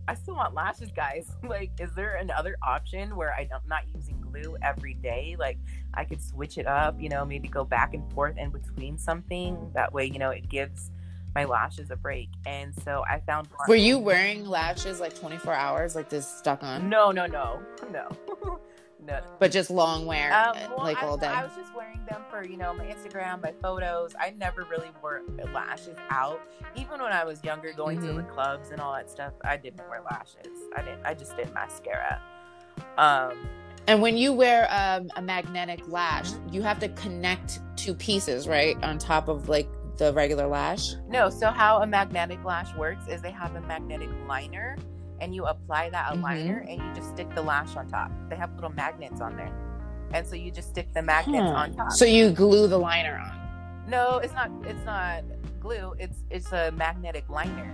I 0.07 0.15
still 0.15 0.35
want 0.35 0.53
lashes, 0.55 0.91
guys. 0.91 1.31
like, 1.43 1.71
is 1.79 1.93
there 1.93 2.15
another 2.15 2.57
option 2.63 3.15
where 3.15 3.33
I'm 3.35 3.47
not 3.67 3.83
using 3.95 4.19
glue 4.19 4.57
every 4.63 4.95
day? 4.95 5.35
Like, 5.37 5.59
I 5.93 6.03
could 6.03 6.21
switch 6.21 6.57
it 6.57 6.65
up, 6.65 6.99
you 6.99 7.07
know, 7.09 7.23
maybe 7.23 7.47
go 7.47 7.63
back 7.63 7.93
and 7.93 8.11
forth 8.11 8.37
in 8.37 8.49
between 8.49 8.97
something. 8.97 9.71
That 9.75 9.93
way, 9.93 10.05
you 10.07 10.17
know, 10.17 10.31
it 10.31 10.49
gives 10.49 10.89
my 11.35 11.45
lashes 11.45 11.91
a 11.91 11.95
break. 11.95 12.29
And 12.45 12.73
so 12.83 13.03
I 13.09 13.19
found. 13.21 13.47
one- 13.55 13.69
Were 13.69 13.75
you 13.75 13.99
wearing 13.99 14.45
lashes 14.45 14.99
like 14.99 15.15
24 15.19 15.53
hours, 15.53 15.95
like 15.95 16.09
this 16.09 16.27
stuck 16.27 16.63
on, 16.63 16.89
No, 16.89 17.11
no, 17.11 17.25
no, 17.25 17.59
no, 17.91 18.07
no. 19.05 19.21
but 19.39 19.51
just 19.51 19.69
long 19.69 20.05
wear, 20.05 20.31
Um, 20.33 20.55
uh, 20.55 20.67
well, 20.75 20.85
like 20.85 21.01
I, 21.01 21.05
all 21.07 21.17
day? 21.17 21.27
I 21.27 21.43
was 21.43 21.51
just 21.55 21.73
wearing 21.75 21.99
them 22.09 22.21
for 22.29 22.43
you 22.45 22.57
know 22.57 22.73
my 22.73 22.85
Instagram, 22.85 23.41
my 23.41 23.53
photos. 23.61 24.13
I 24.19 24.31
never 24.37 24.63
really 24.69 24.89
wore 25.01 25.21
lashes 25.53 25.97
out. 26.09 26.41
Even 26.75 27.01
when 27.01 27.11
I 27.11 27.23
was 27.23 27.43
younger, 27.43 27.71
going 27.73 27.99
to 28.01 28.07
the 28.07 28.13
Mm-hmm. 28.21 28.33
clubs 28.33 28.69
and 28.71 28.79
all 28.81 28.93
that 28.93 29.09
stuff, 29.09 29.33
I 29.43 29.57
didn't 29.57 29.87
wear 29.89 30.01
lashes. 30.09 30.57
I 30.75 30.81
didn't. 30.81 31.05
I 31.05 31.13
just 31.13 31.35
did 31.37 31.53
mascara. 31.53 32.21
Um, 32.97 33.37
And 33.87 34.01
when 34.01 34.15
you 34.15 34.31
wear 34.33 34.67
um, 34.69 35.09
a 35.15 35.21
magnetic 35.21 35.81
lash, 35.87 36.29
you 36.51 36.61
have 36.61 36.79
to 36.79 36.89
connect 36.89 37.59
two 37.75 37.95
pieces, 37.95 38.47
right, 38.47 38.77
on 38.83 38.97
top 38.99 39.27
of 39.27 39.49
like 39.49 39.67
the 40.01 40.11
regular 40.13 40.47
lash. 40.47 40.95
no. 41.07 41.29
So 41.29 41.51
how 41.51 41.81
a 41.83 41.87
magnetic 41.87 42.43
lash 42.43 42.73
works 42.75 43.07
is 43.07 43.21
they 43.21 43.29
have 43.31 43.55
a 43.55 43.61
magnetic 43.61 44.09
liner, 44.27 44.75
and 45.19 45.35
you 45.35 45.45
apply 45.45 45.91
that 45.91 46.07
Mhm. 46.13 46.23
liner, 46.23 46.57
and 46.67 46.81
you 46.81 46.93
just 46.95 47.09
stick 47.09 47.29
the 47.35 47.41
lash 47.43 47.75
on 47.75 47.87
top. 47.87 48.09
They 48.27 48.35
have 48.35 48.51
little 48.55 48.71
magnets 48.73 49.21
on 49.21 49.35
there, 49.37 49.51
and 50.11 50.25
so 50.25 50.35
you 50.35 50.49
just 50.51 50.69
stick 50.69 50.91
the 50.93 51.03
magnets 51.03 51.49
Hmm. 51.51 51.55
on 51.55 51.73
top. 51.75 51.91
So 51.91 52.05
you 52.05 52.31
glue 52.31 52.67
the 52.67 52.79
liner 52.79 53.19
on. 53.23 53.31
No, 53.87 54.17
it's 54.17 54.33
not. 54.33 54.49
It's 54.65 54.83
not 54.85 55.21
glue. 55.59 55.93
It's 55.99 56.23
it's 56.31 56.51
a 56.51 56.71
magnetic 56.71 57.29
liner. 57.29 57.71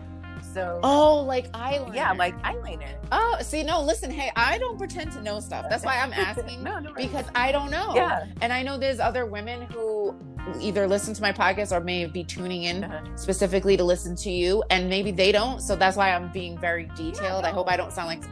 So 0.54 0.80
Oh, 0.84 1.22
like 1.22 1.52
eyeliner. 1.52 1.94
yeah, 1.96 2.12
like 2.14 2.36
eyeliner. 2.44 2.96
Oh, 3.12 3.38
see, 3.42 3.64
no, 3.64 3.82
listen, 3.82 4.10
hey, 4.12 4.32
I 4.36 4.58
don't 4.58 4.78
pretend 4.78 5.12
to 5.14 5.22
know 5.22 5.40
stuff. 5.40 5.66
That's 5.70 5.86
why 5.86 6.00
I'm 6.00 6.14
asking 6.28 6.64
no, 6.64 6.80
no, 6.80 6.94
because 6.94 7.26
I 7.36 7.52
don't 7.52 7.72
know. 7.72 7.94
yeah. 7.96 8.26
And 8.42 8.52
I 8.54 8.64
know 8.64 8.78
there's 8.78 9.00
other 9.00 9.26
women 9.26 9.62
who 9.72 10.16
either 10.62 10.88
listen 10.88 11.14
to 11.14 11.22
my 11.22 11.32
podcast 11.34 11.72
or 11.76 11.80
may 11.82 12.06
be 12.06 12.24
tuning 12.24 12.64
in 12.64 12.84
Uh-huh. 12.86 13.02
specifically 13.16 13.76
to 13.78 13.84
listen 13.84 14.16
to 14.18 14.32
you, 14.32 14.64
and 14.70 14.90
maybe 14.90 15.12
they 15.12 15.32
don't. 15.32 15.62
So 15.62 15.76
that's 15.76 15.98
why 15.98 16.12
I'm 16.12 16.32
being 16.32 16.58
very 16.58 16.90
detailed. 16.96 17.44
I 17.46 17.50
hope 17.52 17.70
I 17.70 17.76
don't 17.78 17.92
sound 17.92 18.08
like 18.08 18.24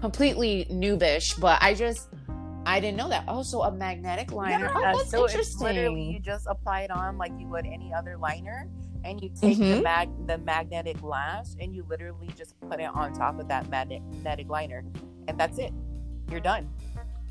completely 0.00 0.66
noobish, 0.70 1.38
but 1.40 1.58
I 1.62 1.74
just 1.74 2.08
I 2.64 2.78
didn't 2.78 2.96
know 2.96 3.08
that. 3.08 3.24
Oh, 3.26 3.42
so 3.42 3.62
a 3.62 3.72
magnetic 3.72 4.30
liner. 4.32 4.66
Yeah, 4.66 4.72
oh, 4.76 4.80
that's 4.80 5.10
so 5.10 5.24
interesting. 5.24 5.40
it's 5.66 5.74
literally 5.74 6.02
you 6.02 6.20
just 6.20 6.46
apply 6.48 6.82
it 6.82 6.90
on 6.90 7.18
like 7.18 7.32
you 7.38 7.46
would 7.48 7.66
any 7.66 7.92
other 7.92 8.16
liner, 8.16 8.68
and 9.04 9.20
you 9.22 9.28
take 9.30 9.58
the 9.58 9.64
Mhm. 9.64 9.82
mag 9.82 10.26
the 10.26 10.38
magnetic 10.38 11.02
lash 11.02 11.48
and 11.60 11.74
you 11.74 11.84
literally 11.88 12.28
just 12.36 12.58
put 12.60 12.80
it 12.80 12.84
on 12.92 13.12
top 13.12 13.38
of 13.38 13.48
that 13.48 13.68
magnetic 13.68 14.48
liner, 14.48 14.84
and 15.28 15.38
that's 15.38 15.58
it. 15.58 15.72
You're 16.30 16.40
done. 16.40 16.68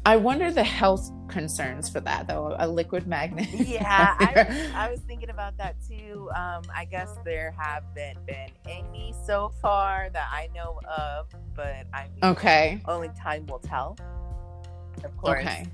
I 0.03 0.15
wonder 0.15 0.51
the 0.51 0.63
health 0.63 1.11
concerns 1.27 1.87
for 1.87 1.99
that 2.01 2.27
though. 2.27 2.55
A 2.57 2.67
liquid 2.67 3.05
magnet. 3.07 3.47
Yeah, 3.53 4.15
I, 4.19 4.71
I 4.75 4.89
was 4.89 4.99
thinking 5.01 5.29
about 5.29 5.57
that 5.57 5.75
too. 5.87 6.29
Um, 6.35 6.63
I 6.75 6.85
guess 6.85 7.09
there 7.23 7.53
haven't 7.57 8.25
been 8.25 8.49
any 8.67 9.13
so 9.25 9.51
far 9.61 10.09
that 10.11 10.27
I 10.31 10.49
know 10.55 10.79
of, 10.89 11.27
but 11.55 11.85
I 11.93 12.07
mean, 12.15 12.23
okay. 12.31 12.81
only 12.87 13.09
time 13.09 13.45
will 13.45 13.59
tell. 13.59 13.95
Of 15.03 15.15
course. 15.17 15.45
Okay. 15.45 15.65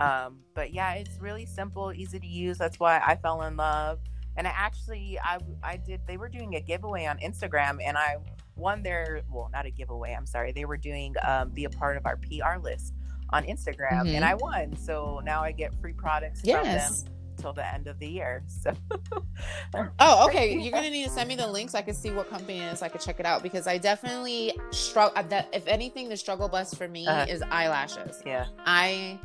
Um, 0.00 0.38
but 0.54 0.72
yeah, 0.72 0.94
it's 0.94 1.18
really 1.20 1.46
simple, 1.46 1.92
easy 1.92 2.18
to 2.18 2.26
use. 2.26 2.58
That's 2.58 2.80
why 2.80 3.00
I 3.04 3.16
fell 3.16 3.42
in 3.42 3.56
love. 3.56 3.98
And 4.36 4.46
I 4.46 4.50
actually, 4.54 5.18
I 5.22 5.38
I 5.62 5.76
did. 5.76 6.00
They 6.06 6.16
were 6.16 6.28
doing 6.28 6.56
a 6.56 6.60
giveaway 6.60 7.06
on 7.06 7.18
Instagram, 7.18 7.78
and 7.84 7.96
I 7.96 8.16
won 8.56 8.82
their. 8.82 9.22
Well, 9.30 9.48
not 9.52 9.66
a 9.66 9.70
giveaway. 9.70 10.12
I'm 10.14 10.26
sorry. 10.26 10.52
They 10.52 10.64
were 10.64 10.76
doing 10.76 11.14
um, 11.26 11.50
be 11.50 11.64
a 11.64 11.70
part 11.70 11.96
of 11.96 12.04
our 12.06 12.16
PR 12.16 12.58
list 12.62 12.94
on 13.30 13.44
Instagram, 13.44 14.02
Mhm. 14.04 14.14
and 14.14 14.24
I 14.24 14.34
won. 14.34 14.76
So 14.76 15.20
now 15.24 15.42
I 15.42 15.52
get 15.52 15.74
free 15.80 15.92
products 15.94 16.40
from 16.42 16.50
them 16.52 16.64
Yes. 16.64 17.04
till 17.38 17.52
the 17.52 17.66
end 17.74 17.86
of 17.86 17.98
the 17.98 18.06
year. 18.08 18.44
So 18.62 18.72
Oh, 19.98 20.26
okay. 20.28 20.56
You're 20.58 20.72
gonna 20.72 20.90
need 20.90 21.04
to 21.04 21.10
send 21.10 21.28
me 21.28 21.34
the 21.36 21.46
link 21.46 21.70
so 21.70 21.78
I 21.78 21.82
can 21.82 21.94
see 21.94 22.10
what 22.10 22.30
company 22.30 22.58
it 22.60 22.72
is. 22.72 22.78
So 22.80 22.86
I 22.86 22.88
could 22.88 23.00
check 23.00 23.18
it 23.20 23.26
out 23.26 23.42
because 23.42 23.66
I 23.66 23.78
definitely 23.78 24.52
struggle. 24.70 25.22
That 25.24 25.48
if 25.52 25.66
anything, 25.66 26.08
the 26.08 26.16
struggle 26.16 26.48
bus 26.48 26.72
for 26.74 26.88
me 26.88 27.06
Uh-huh. 27.06 27.26
is 27.28 27.42
eyelashes. 27.50 28.22
yeah, 28.24 28.46
I 28.64 29.18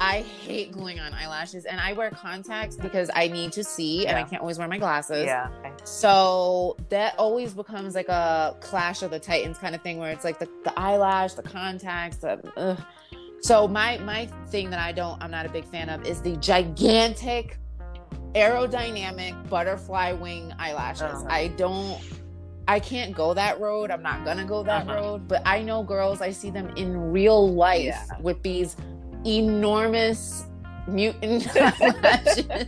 I 0.00 0.20
hate 0.22 0.72
gluing 0.72 0.98
on 0.98 1.12
eyelashes, 1.14 1.64
and 1.64 1.78
I 1.80 1.92
wear 1.92 2.10
contacts 2.10 2.76
because 2.76 3.10
I 3.14 3.28
need 3.28 3.52
to 3.52 3.62
see, 3.62 4.06
and 4.06 4.16
I 4.18 4.22
can't 4.24 4.40
always 4.40 4.58
wear 4.58 4.66
my 4.66 4.78
glasses. 4.78 5.24
yeah, 5.26 5.48
So 5.84 6.76
that 6.88 7.14
always 7.18 7.52
becomes 7.54 7.94
like 7.94 8.08
a 8.08 8.56
clash 8.60 9.02
of 9.02 9.10
the 9.10 9.20
titans 9.20 9.58
kind 9.58 9.74
of 9.74 9.82
thing, 9.82 9.98
where 9.98 10.10
it's 10.10 10.24
like 10.24 10.38
the, 10.38 10.48
the 10.64 10.72
eyelash, 10.78 11.34
the 11.34 11.42
contacts, 11.42 12.16
the. 12.18 12.40
Ugh. 12.56 12.78
So 13.40 13.66
my 13.66 13.98
my 13.98 14.26
thing 14.48 14.70
that 14.70 14.78
I 14.78 14.92
don't, 14.92 15.20
I'm 15.22 15.30
not 15.30 15.46
a 15.46 15.48
big 15.48 15.64
fan 15.64 15.88
of, 15.88 16.04
is 16.06 16.20
the 16.22 16.36
gigantic 16.36 17.58
aerodynamic 18.34 19.48
butterfly 19.48 20.12
wing 20.12 20.52
eyelashes. 20.58 21.02
Uh-huh. 21.02 21.26
I 21.28 21.48
don't. 21.48 22.00
I 22.68 22.78
can't 22.80 23.12
go 23.14 23.34
that 23.34 23.60
road. 23.60 23.90
I'm 23.90 24.02
not 24.02 24.24
gonna 24.24 24.44
go 24.44 24.62
that 24.62 24.86
Uh-huh. 24.88 24.94
road. 24.96 25.28
But 25.28 25.42
I 25.44 25.62
know 25.62 25.82
girls. 25.82 26.20
I 26.20 26.30
see 26.30 26.50
them 26.50 26.68
in 26.76 26.96
real 27.12 27.52
life 27.52 27.82
Yeah. 27.84 28.06
with 28.20 28.42
these 28.42 28.76
enormous 29.26 30.46
mutant 30.88 31.46
eyelashes. 31.56 32.66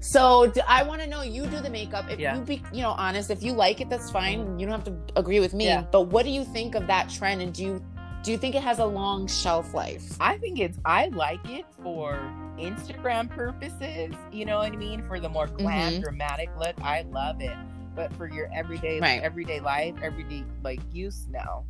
so 0.00 0.52
I 0.66 0.82
want 0.82 1.00
to 1.00 1.06
know. 1.06 1.22
You 1.22 1.46
do 1.46 1.60
the 1.60 1.70
makeup. 1.70 2.10
If 2.10 2.18
Yeah. 2.20 2.36
you 2.36 2.42
be, 2.42 2.62
you 2.72 2.82
know, 2.82 2.90
honest. 2.90 3.30
If 3.30 3.42
you 3.42 3.52
like 3.52 3.80
it, 3.80 3.88
that's 3.88 4.10
fine. 4.10 4.58
You 4.58 4.66
don't 4.66 4.74
have 4.84 4.84
to 4.84 5.18
agree 5.18 5.40
with 5.40 5.54
me. 5.54 5.66
Yeah. 5.66 5.82
But 5.90 6.08
what 6.08 6.24
do 6.24 6.30
you 6.30 6.44
think 6.44 6.74
of 6.74 6.86
that 6.88 7.08
trend? 7.08 7.40
And 7.42 7.52
do 7.54 7.62
you 7.64 7.84
do 8.24 8.32
you 8.32 8.36
think 8.38 8.54
it 8.56 8.62
has 8.62 8.80
a 8.80 8.84
long 8.84 9.26
shelf 9.26 9.72
life? 9.74 10.04
I 10.20 10.36
think 10.38 10.58
it's 10.58 10.78
I 10.84 11.06
like 11.08 11.48
it 11.48 11.64
for 11.82 12.18
Instagram 12.58 13.30
purposes. 13.30 14.12
You 14.32 14.44
know 14.44 14.58
what 14.58 14.72
I 14.72 14.76
mean? 14.76 15.02
For 15.06 15.20
the 15.20 15.28
more 15.28 15.46
glam, 15.46 15.94
Mhm. 15.94 16.02
dramatic 16.02 16.50
look, 16.58 16.74
I 16.82 17.02
love 17.02 17.40
it. 17.40 17.56
But 17.94 18.12
for 18.14 18.28
your 18.28 18.50
everyday, 18.52 19.00
Right. 19.00 19.22
everyday 19.22 19.60
life, 19.60 19.94
everyday 20.02 20.44
like 20.62 20.80
use, 20.92 21.26
no, 21.30 21.64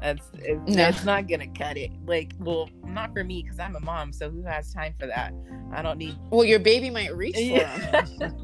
that's 0.00 0.30
it's, 0.34 0.74
No. 0.76 0.88
it's 0.88 1.04
not 1.04 1.28
gonna 1.28 1.46
cut 1.48 1.76
it. 1.76 1.90
Like, 2.06 2.32
well, 2.38 2.68
not 2.84 3.12
for 3.12 3.22
me 3.24 3.42
because 3.42 3.58
I'm 3.58 3.76
a 3.76 3.80
mom. 3.80 4.12
So 4.12 4.30
who 4.30 4.42
has 4.42 4.72
time 4.72 4.94
for 4.98 5.06
that? 5.06 5.32
I 5.72 5.82
don't 5.82 5.98
need. 5.98 6.16
Well, 6.30 6.44
your 6.44 6.58
baby 6.58 6.90
might 6.90 7.14
reach 7.16 7.34
for 7.36 7.40
Yeah. 7.40 7.78
them. 7.92 8.34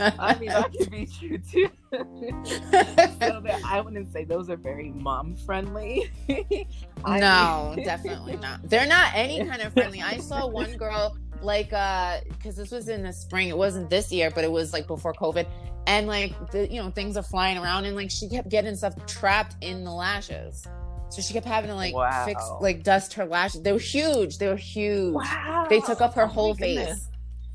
I 0.18 0.36
mean, 0.38 0.50
that 0.50 0.72
could 0.72 0.90
be 0.90 1.06
true 1.06 1.38
too. 1.38 1.68
so 1.92 3.40
that 3.44 3.60
I 3.64 3.80
wouldn't 3.80 4.12
say 4.12 4.24
those 4.24 4.50
are 4.50 4.56
very 4.56 4.90
mom 4.90 5.36
friendly. 5.36 6.10
No, 7.06 7.74
definitely 7.84 8.36
not. 8.36 8.60
They're 8.68 8.86
not 8.86 9.10
any 9.14 9.44
kind 9.44 9.60
of 9.60 9.74
friendly. 9.74 10.00
I 10.00 10.18
saw 10.18 10.46
one 10.46 10.72
girl 10.76 11.14
like 11.42 11.70
uh 11.74 12.20
because 12.28 12.56
this 12.56 12.70
was 12.70 12.88
in 12.88 13.02
the 13.02 13.12
spring. 13.12 13.48
It 13.48 13.58
wasn't 13.58 13.90
this 13.90 14.10
year, 14.10 14.30
but 14.30 14.42
it 14.44 14.50
was 14.50 14.72
like 14.72 14.86
before 14.86 15.12
COVID. 15.12 15.46
And 15.86 16.06
like 16.06 16.50
the 16.50 16.66
you 16.72 16.82
know 16.82 16.90
things 16.90 17.18
are 17.18 17.22
flying 17.22 17.58
around, 17.58 17.84
and 17.84 17.94
like 17.94 18.10
she 18.10 18.26
kept 18.28 18.48
getting 18.48 18.74
stuff 18.74 18.94
trapped 19.06 19.56
in 19.60 19.84
the 19.84 19.90
lashes. 19.92 20.66
So 21.14 21.22
she 21.22 21.32
kept 21.32 21.46
having 21.46 21.68
to 21.70 21.76
like 21.76 21.94
Wow. 21.94 22.24
fix, 22.24 22.42
like 22.60 22.82
dust 22.82 23.14
her 23.14 23.24
lashes. 23.24 23.62
They 23.62 23.72
were 23.72 23.78
huge. 23.78 24.38
They 24.38 24.48
were 24.48 24.56
huge. 24.56 25.14
Wow. 25.14 25.66
They 25.70 25.80
took 25.80 26.00
up 26.00 26.14
her 26.14 26.24
Oh 26.24 26.26
whole 26.26 26.54
face. 26.54 27.08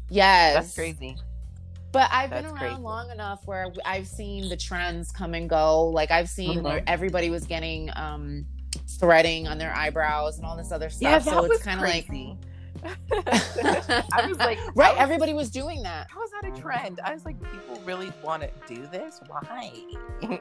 Yes, 0.10 0.53
That's 0.55 0.76
crazy. 0.76 1.18
But 1.91 2.10
I've 2.12 2.30
been 2.30 2.45
around 2.45 2.57
crazy. 2.57 2.82
long 2.82 3.10
enough 3.12 3.41
where 3.45 3.68
I've 3.84 4.07
seen 4.07 4.47
the 4.47 4.55
trends 4.57 5.12
come 5.12 5.34
and 5.34 5.49
go. 5.49 5.88
Like 5.88 6.12
I've 6.12 6.30
seen 6.30 6.60
Mhm. 6.60 6.64
where 6.64 6.84
everybody 6.88 7.30
was 7.30 7.45
getting 7.45 7.89
um 7.95 8.45
threading 8.99 9.47
on 9.47 9.57
their 9.57 9.74
eyebrows 9.76 10.38
and 10.38 10.45
all 10.45 10.55
this 10.55 10.72
other 10.72 10.89
stuff. 10.89 11.01
Yeah, 11.01 11.20
that 11.20 11.24
so 11.26 11.41
was 11.41 11.51
it's 11.51 11.64
kind 11.64 11.80
of 11.80 11.86
like. 11.88 12.07
I 13.12 14.26
was 14.28 14.38
like, 14.38 14.58
right, 14.76 14.94
was- 14.94 14.98
everybody 15.00 15.34
was 15.34 15.50
doing 15.50 15.82
that. 15.84 16.08
How 16.10 16.24
is 16.24 16.32
that 16.32 16.46
a 16.46 16.62
trend? 16.62 17.00
I 17.04 17.14
was 17.14 17.26
like, 17.26 17.40
people 17.52 17.82
really 17.86 18.12
want 18.24 18.44
to 18.44 18.50
do 18.74 18.88
this? 18.88 19.20
Why? 19.28 19.72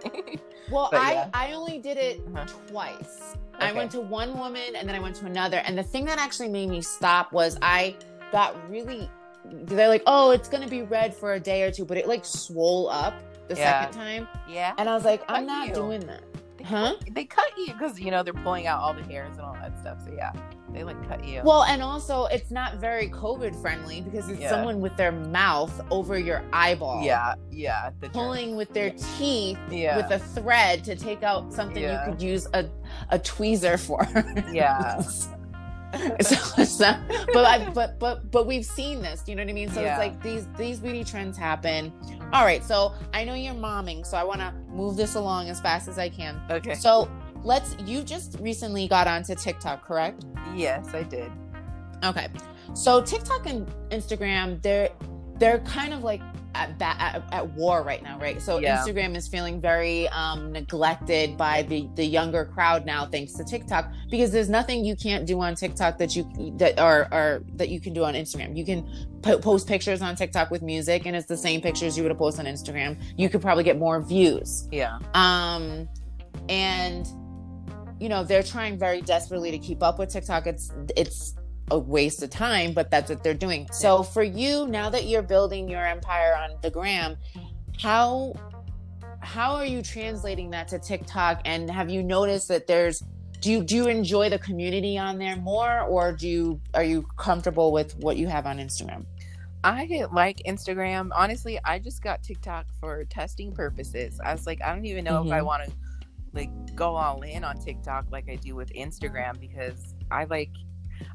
Well, 0.70 0.90
But 0.92 1.00
I 1.00 1.12
yeah. 1.12 1.28
I 1.32 1.52
only 1.52 1.78
did 1.78 1.96
it 1.96 2.20
Uh-huh. 2.34 2.44
twice. 2.66 3.36
I 3.58 3.72
went 3.72 3.90
to 3.92 4.00
one 4.02 4.38
woman 4.38 4.76
and 4.76 4.86
then 4.86 4.94
I 4.94 4.98
went 5.00 5.16
to 5.16 5.24
another. 5.26 5.58
And 5.64 5.78
the 5.78 5.82
thing 5.82 6.04
that 6.04 6.18
actually 6.18 6.50
made 6.50 6.68
me 6.68 6.82
stop 6.82 7.32
was 7.32 7.56
I 7.62 7.96
got 8.32 8.54
really 8.70 9.08
they're 9.50 9.88
like, 9.88 10.02
"Oh, 10.06 10.30
it's 10.32 10.46
going 10.46 10.62
to 10.62 10.68
be 10.68 10.82
red 10.82 11.14
for 11.14 11.32
a 11.32 11.40
day 11.40 11.62
or 11.62 11.70
two, 11.70 11.86
but 11.86 11.96
it 11.96 12.06
like 12.06 12.26
swole 12.26 12.90
up 12.90 13.14
the 13.48 13.54
Yeah. 13.56 13.80
second 13.80 13.94
time. 13.98 14.28
yeah. 14.46 14.74
And 14.76 14.90
I 14.90 14.94
was 14.94 15.06
like, 15.06 15.22
"I'm 15.26 15.46
not 15.46 15.68
you. 15.68 15.74
doing 15.74 16.00
that." 16.00 16.20
They 16.68 16.76
Huh? 16.76 16.94
cut- 16.98 17.14
They 17.14 17.24
cut 17.24 17.46
you 17.56 17.72
because 17.72 17.98
you 17.98 18.10
know 18.10 18.22
they're 18.22 18.32
pulling 18.34 18.66
out 18.66 18.80
all 18.80 18.92
the 18.94 19.02
hairs 19.02 19.32
and 19.36 19.40
all 19.40 19.54
that 19.54 19.78
stuff. 19.78 19.98
So 20.04 20.12
yeah, 20.14 20.32
they 20.72 20.84
like 20.84 20.96
cut 21.08 21.24
you. 21.24 21.40
Well, 21.44 21.64
and 21.64 21.82
also 21.82 22.26
it's 22.26 22.50
not 22.50 22.74
very 22.76 23.08
COVID 23.08 23.60
friendly 23.60 24.00
because 24.02 24.28
it's 24.28 24.40
Yeah. 24.40 24.50
someone 24.50 24.80
with 24.80 24.96
their 24.96 25.12
mouth 25.12 25.72
over 25.90 26.18
your 26.18 26.42
eyeball. 26.52 27.02
yeah, 27.02 27.34
yeah. 27.50 27.90
Pulling 28.12 28.54
with 28.56 28.72
their 28.74 28.90
teeth 29.16 29.58
Yeah. 29.70 29.96
with 29.96 30.10
a 30.10 30.18
thread 30.18 30.84
to 30.84 30.94
take 30.96 31.22
out 31.22 31.52
something 31.52 31.82
Yeah. 31.82 32.04
you 32.06 32.12
could 32.12 32.22
use 32.22 32.46
a, 32.52 32.66
a 33.10 33.18
tweezer 33.18 33.78
for. 33.78 34.06
Yeah. 34.52 35.02
so, 36.20 36.34
so, 36.64 36.94
but 37.32 37.44
I, 37.44 37.70
but 37.70 37.98
but 37.98 38.30
but 38.30 38.46
we've 38.46 38.64
seen 38.64 39.00
this. 39.00 39.24
You 39.26 39.36
know 39.36 39.42
what 39.42 39.50
I 39.50 39.54
mean? 39.54 39.70
So 39.70 39.80
Yeah. 39.80 39.92
it's 39.92 39.98
like 39.98 40.22
these 40.22 40.46
these 40.58 40.80
beauty 40.80 41.02
trends 41.04 41.36
happen. 41.38 41.92
All 42.32 42.44
right. 42.44 42.62
So 42.64 42.94
I 43.14 43.24
know 43.24 43.34
you're 43.34 43.54
momming, 43.54 44.04
so 44.04 44.16
I 44.16 44.24
want 44.24 44.40
to 44.40 44.52
move 44.68 44.96
this 44.96 45.14
along 45.14 45.48
as 45.48 45.60
fast 45.60 45.88
as 45.88 45.98
I 45.98 46.08
can. 46.08 46.40
Okay. 46.50 46.74
So 46.74 47.10
let's. 47.42 47.76
You 47.86 48.02
just 48.02 48.36
recently 48.40 48.86
got 48.88 49.06
onto 49.06 49.34
TikTok, 49.34 49.84
correct? 49.84 50.24
Yes, 50.54 50.94
I 50.94 51.02
did. 51.04 51.32
Okay. 52.04 52.28
So 52.74 53.00
TikTok 53.00 53.46
and 53.46 53.66
Instagram, 53.90 54.60
they're 54.62 54.90
they're 55.38 55.60
kind 55.60 55.92
of 55.94 56.02
like 56.02 56.20
at, 56.54 56.76
ba- 56.78 56.96
at, 57.00 57.22
at 57.32 57.48
war 57.52 57.82
right 57.82 58.02
now, 58.02 58.18
right? 58.18 58.40
So 58.42 58.58
Yeah. 58.58 58.78
Instagram 58.78 59.16
is 59.16 59.28
feeling 59.28 59.60
very 59.60 60.08
um, 60.08 60.50
neglected 60.52 61.36
by 61.36 61.62
the 61.62 61.88
the 61.94 62.04
younger 62.04 62.44
crowd 62.46 62.84
now, 62.86 63.06
thanks 63.06 63.32
to 63.34 63.44
TikTok, 63.44 63.92
because 64.10 64.30
there's 64.32 64.48
nothing 64.48 64.84
you 64.84 64.96
can't 64.96 65.26
do 65.26 65.40
on 65.40 65.54
TikTok 65.54 65.98
that 65.98 66.16
you 66.16 66.28
that 66.56 66.78
are 66.80 67.06
are 67.12 67.42
that 67.54 67.68
you 67.68 67.80
can 67.80 67.92
do 67.92 68.04
on 68.04 68.14
Instagram. 68.14 68.56
You 68.56 68.64
can 68.64 68.88
po- 69.22 69.38
post 69.38 69.68
pictures 69.68 70.02
on 70.02 70.16
TikTok 70.16 70.50
with 70.50 70.62
music, 70.62 71.06
and 71.06 71.14
it's 71.14 71.26
the 71.26 71.36
same 71.36 71.60
pictures 71.60 71.96
you 71.96 72.02
would 72.02 72.10
have 72.10 72.18
posted 72.18 72.46
on 72.46 72.52
Instagram. 72.52 72.96
You 73.16 73.28
could 73.28 73.42
probably 73.42 73.64
get 73.64 73.78
more 73.78 74.00
views 74.02 74.66
Yeah. 74.72 74.98
um 75.14 75.88
and 76.48 77.06
you 78.00 78.08
know 78.08 78.24
they're 78.24 78.42
trying 78.42 78.78
very 78.78 79.00
desperately 79.02 79.50
to 79.50 79.58
keep 79.58 79.82
up 79.82 79.98
with 79.98 80.08
tiktok 80.08 80.46
it's 80.46 80.72
it's 80.96 81.34
a 81.70 81.78
waste 81.78 82.22
of 82.22 82.30
time 82.30 82.72
but 82.72 82.90
that's 82.90 83.10
what 83.10 83.22
they're 83.22 83.34
doing 83.34 83.68
so 83.72 84.02
for 84.02 84.22
you 84.22 84.66
now 84.66 84.88
that 84.90 85.06
you're 85.06 85.22
building 85.22 85.68
your 85.68 85.84
empire 85.86 86.34
on 86.36 86.50
the 86.62 86.70
gram 86.70 87.16
how 87.80 88.34
how 89.20 89.54
are 89.54 89.66
you 89.66 89.82
translating 89.82 90.50
that 90.50 90.68
to 90.68 90.78
tiktok 90.78 91.40
and 91.44 91.70
have 91.70 91.90
you 91.90 92.02
noticed 92.02 92.48
that 92.48 92.66
there's 92.66 93.02
do 93.40 93.52
you 93.52 93.62
do 93.62 93.76
you 93.76 93.88
enjoy 93.88 94.28
the 94.28 94.38
community 94.38 94.98
on 94.98 95.18
there 95.18 95.36
more 95.36 95.82
or 95.82 96.12
do 96.12 96.28
you 96.28 96.60
are 96.74 96.84
you 96.84 97.02
comfortable 97.16 97.72
with 97.72 97.96
what 97.98 98.16
you 98.16 98.26
have 98.26 98.46
on 98.46 98.58
instagram 98.58 99.04
I 99.64 100.06
like 100.12 100.40
Instagram. 100.46 101.10
Honestly, 101.14 101.58
I 101.64 101.80
just 101.80 102.00
got 102.00 102.22
TikTok 102.22 102.66
for 102.78 103.04
testing 103.06 103.52
purposes. 103.52 104.20
I 104.24 104.32
was 104.32 104.46
like, 104.46 104.62
I 104.62 104.72
don't 104.72 104.84
even 104.86 105.04
know 105.04 105.20
if 105.26 105.32
I 105.32 105.40
Mhm. 105.40 105.46
want 105.46 105.64
to 105.64 105.72
like 106.32 106.50
go 106.76 106.94
all 106.94 107.22
in 107.22 107.42
on 107.42 107.58
TikTok 107.58 108.06
like 108.12 108.28
I 108.30 108.36
do 108.36 108.54
with 108.54 108.72
Instagram 108.72 109.40
because 109.40 109.94
I 110.10 110.24
like 110.24 110.52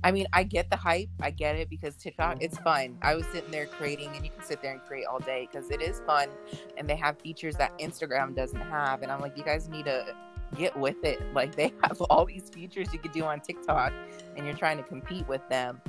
I 0.03 0.11
mean, 0.11 0.27
I 0.33 0.43
get 0.43 0.69
the 0.69 0.75
hype. 0.75 1.09
I 1.21 1.31
get 1.31 1.55
it 1.55 1.69
because 1.69 1.95
TikTok 1.95 2.37
it's 2.41 2.55
mm-hmm. 2.55 2.63
fun. 2.63 2.97
I 3.01 3.15
was 3.15 3.25
sitting 3.27 3.51
there 3.51 3.65
creating 3.65 4.15
and 4.15 4.23
you 4.23 4.31
can 4.31 4.43
sit 4.43 4.61
there 4.61 4.71
and 4.71 4.81
create 4.83 5.05
all 5.05 5.19
day 5.19 5.47
cuz 5.51 5.69
it 5.71 5.81
is 5.81 6.01
fun 6.05 6.29
and 6.77 6.89
they 6.89 6.95
have 6.95 7.19
features 7.19 7.55
that 7.55 7.77
Instagram 7.79 8.35
doesn't 8.35 8.61
have 8.61 9.01
and 9.01 9.11
I'm 9.11 9.21
like, 9.21 9.37
you 9.37 9.43
guys 9.43 9.69
need 9.69 9.85
to 9.85 10.15
get 10.55 10.77
with 10.77 11.03
it. 11.03 11.21
Like 11.33 11.55
they 11.55 11.73
have 11.83 11.99
all 12.01 12.25
these 12.25 12.49
features 12.49 12.93
you 12.93 12.99
could 12.99 13.11
do 13.11 13.23
on 13.23 13.39
TikTok 13.39 13.91
and 14.35 14.45
you're 14.45 14.55
trying 14.55 14.77
to 14.77 14.83
compete 14.83 15.27
with 15.27 15.41
them. 15.49 15.81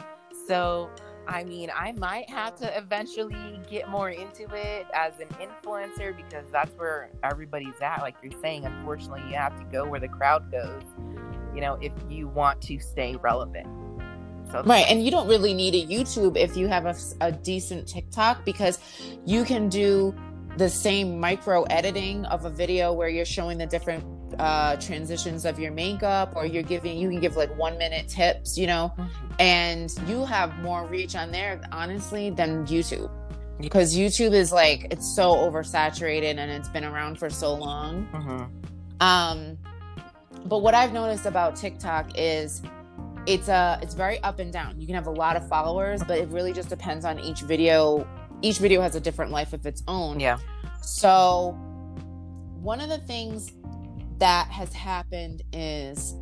So 0.47 0.91
I 1.27 1.45
mean, 1.45 1.71
I 1.75 1.93
might 1.93 2.29
have 2.29 2.55
to 2.57 2.77
eventually 2.77 3.61
get 3.71 3.89
more 3.89 4.11
into 4.11 4.47
it 4.55 4.87
as 4.93 5.15
an 5.21 5.29
influencer 5.41 6.15
because 6.15 6.45
that's 6.53 6.73
where 6.77 7.11
everybody's 7.23 7.81
at. 7.81 8.01
Like 8.03 8.17
you're 8.23 8.39
saying, 8.43 8.67
unfortunately, 8.67 9.23
you 9.29 9.37
have 9.37 9.57
to 9.59 9.65
go 9.65 9.87
where 9.87 10.01
the 10.01 10.09
crowd 10.09 10.51
goes, 10.51 10.83
you 11.55 11.61
know, 11.61 11.79
if 11.81 11.93
you 12.09 12.29
want 12.29 12.61
to 12.63 12.79
stay 12.79 13.17
relevant. 13.17 13.67
So, 14.55 14.63
Right. 14.63 14.87
And 14.89 15.05
you 15.05 15.11
don't 15.11 15.27
really 15.29 15.53
need 15.53 15.75
a 15.75 15.87
YouTube 15.93 16.37
if 16.37 16.57
you 16.57 16.69
have 16.69 16.87
a, 16.87 16.95
a 17.21 17.33
decent 17.33 17.89
TikTok 17.89 18.45
because 18.45 18.79
you 19.27 19.45
can 19.45 19.69
do 19.69 20.15
the 20.57 20.69
same 20.69 21.19
micro 21.19 21.65
editing 21.65 22.25
of 22.27 22.45
a 22.45 22.51
video 22.51 22.93
where 22.93 23.09
you're 23.09 23.25
showing 23.25 23.59
the 23.59 23.67
different 23.67 24.05
uh, 24.39 24.77
transitions 24.77 25.45
of 25.45 25.59
your 25.59 25.73
makeup 25.73 26.33
or 26.37 26.47
you're 26.47 26.63
giving, 26.63 26.97
you 26.97 27.09
can 27.11 27.21
give 27.21 27.37
like 27.37 27.57
one 27.59 27.77
minute 27.79 28.07
tips, 28.09 28.57
you 28.57 28.67
know, 28.69 28.93
Mhm. 28.97 29.09
and 29.41 29.91
you 30.09 30.25
have 30.25 30.57
more 30.59 30.87
reach 30.87 31.17
on 31.17 31.33
there, 31.33 31.61
honestly, 31.73 32.31
than 32.31 32.65
YouTube. 32.67 33.11
Because 33.61 33.97
YouTube 33.97 34.33
is 34.33 34.53
like, 34.53 34.87
it's 34.93 35.15
so 35.17 35.35
oversaturated 35.35 36.39
and 36.39 36.51
it's 36.51 36.69
been 36.69 36.85
around 36.85 37.19
for 37.19 37.31
so 37.31 37.55
long. 37.55 38.07
Mhm. 38.13 38.49
Um, 39.01 39.59
but 40.47 40.59
what 40.63 40.75
I've 40.75 40.93
noticed 40.93 41.27
about 41.27 41.57
TikTok 41.57 42.11
is 42.17 42.63
it's 43.27 43.49
uh 43.49 43.79
it's 43.83 43.95
very 43.95 44.21
up 44.23 44.39
and 44.39 44.53
down. 44.53 44.81
You 44.81 44.87
can 44.87 44.95
have 44.95 45.07
a 45.07 45.11
lot 45.11 45.37
of 45.37 45.49
followers, 45.49 46.03
but 46.07 46.19
it 46.19 46.29
really 46.29 46.53
just 46.53 46.69
depends 46.69 47.05
on 47.05 47.19
each 47.21 47.41
video. 47.43 48.07
Each 48.43 48.59
video 48.59 48.83
has 48.83 48.95
a 48.95 49.01
different 49.01 49.31
life 49.31 49.53
of 49.53 49.65
its 49.67 49.83
own. 49.89 50.21
yeah. 50.21 50.39
So 50.83 51.53
one 52.61 52.81
of 52.81 52.89
the 52.89 52.99
things 52.99 53.53
that 54.19 54.49
has 54.49 54.73
happened 54.73 55.43
is 55.53 56.15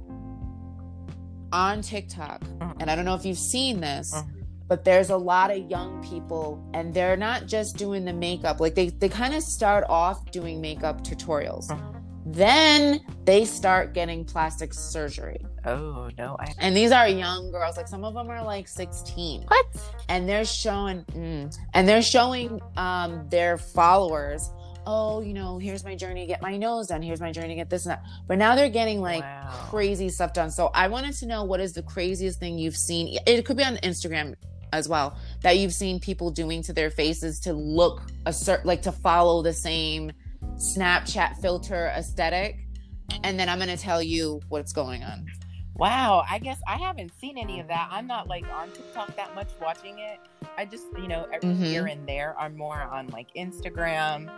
on 1.52 1.82
TikTok, 1.82 2.40
Mhm. 2.58 2.76
and 2.80 2.90
I 2.90 2.96
don't 2.96 3.04
know 3.04 3.14
if 3.14 3.26
you've 3.26 3.36
seen 3.38 3.80
this, 3.80 4.14
Mhm. 4.14 4.44
but 4.68 4.84
there's 4.84 5.10
a 5.10 5.16
lot 5.16 5.50
of 5.50 5.58
young 5.70 6.02
people 6.02 6.58
and 6.72 6.94
they're 6.94 7.16
not 7.16 7.46
just 7.46 7.76
doing 7.76 8.04
the 8.06 8.12
makeup. 8.12 8.60
Like 8.60 8.74
they 8.74 8.88
they 8.88 9.08
kind 9.08 9.34
of 9.34 9.42
start 9.42 9.84
off 9.88 10.30
doing 10.30 10.60
makeup 10.60 11.02
tutorials. 11.02 11.66
Mhm. 11.68 11.91
Then 12.24 13.00
they 13.24 13.44
start 13.44 13.94
getting 13.94 14.24
plastic 14.24 14.72
surgery. 14.74 15.44
Oh, 15.64 16.08
no. 16.16 16.36
I. 16.38 16.52
And 16.58 16.76
these 16.76 16.92
are 16.92 17.08
young 17.08 17.50
girls. 17.50 17.76
Like 17.76 17.88
some 17.88 18.04
of 18.04 18.14
them 18.14 18.28
are 18.30 18.42
like 18.44 18.68
16 18.68 19.42
What? 19.48 19.66
and 20.08 20.28
they're 20.28 20.44
showing 20.44 21.04
mm, 21.04 21.56
and 21.74 21.88
they're 21.88 22.02
showing 22.02 22.60
um 22.76 23.28
their 23.28 23.56
followers 23.58 24.50
oh 24.84 25.20
you 25.20 25.32
know 25.32 25.58
here's 25.58 25.84
my 25.84 25.94
journey 25.94 26.22
to 26.22 26.26
get 26.26 26.42
my 26.42 26.56
nose 26.56 26.88
done 26.88 27.00
here's 27.02 27.20
my 27.20 27.30
journey 27.30 27.48
to 27.50 27.54
get 27.54 27.70
this 27.70 27.86
and 27.86 27.92
that 27.92 28.02
but 28.26 28.36
now 28.36 28.56
they're 28.56 28.68
getting 28.68 29.00
like 29.00 29.22
Wow. 29.22 29.48
crazy 29.70 30.08
stuff 30.08 30.32
done 30.32 30.50
so 30.50 30.70
i 30.74 30.88
wanted 30.88 31.14
to 31.14 31.26
know 31.26 31.44
what 31.44 31.60
is 31.60 31.72
the 31.72 31.82
craziest 31.84 32.40
thing 32.40 32.58
you've 32.58 32.76
seen 32.76 33.16
it 33.24 33.46
could 33.46 33.56
be 33.56 33.62
on 33.62 33.76
instagram 33.76 34.34
as 34.72 34.88
well 34.88 35.16
that 35.42 35.56
you've 35.58 35.72
seen 35.72 36.00
people 36.00 36.32
doing 36.32 36.62
to 36.64 36.72
their 36.72 36.90
faces 36.90 37.38
to 37.40 37.52
look 37.52 38.02
a 38.26 38.32
certain 38.32 38.66
like 38.66 38.82
to 38.82 38.90
follow 38.90 39.40
the 39.40 39.52
same 39.52 40.10
snapchat 40.62 41.36
filter 41.38 41.92
aesthetic 41.96 42.56
and 43.24 43.38
then 43.38 43.48
i'm 43.48 43.58
going 43.58 43.68
to 43.68 43.76
tell 43.76 44.02
you 44.02 44.40
what's 44.48 44.72
going 44.72 45.02
on 45.02 45.26
Wow, 45.74 46.22
I 46.30 46.38
guess 46.38 46.60
I 46.68 46.76
haven't 46.76 47.12
seen 47.18 47.38
any 47.38 47.58
of 47.58 47.66
that. 47.68 47.88
I'm 47.90 48.06
not 48.06 48.28
like 48.28 48.44
on 48.54 48.70
TikTok 48.72 49.16
that 49.16 49.34
much 49.34 49.48
watching 49.60 49.98
it. 49.98 50.18
I 50.58 50.66
just, 50.66 50.84
you 50.98 51.08
know, 51.08 51.26
every 51.32 51.48
Mhm. 51.48 51.64
here 51.64 51.86
and 51.86 52.06
there 52.06 52.38
I'm 52.38 52.56
more 52.58 52.80
on 52.82 53.08
like 53.08 53.28
Instagram. 53.34 54.28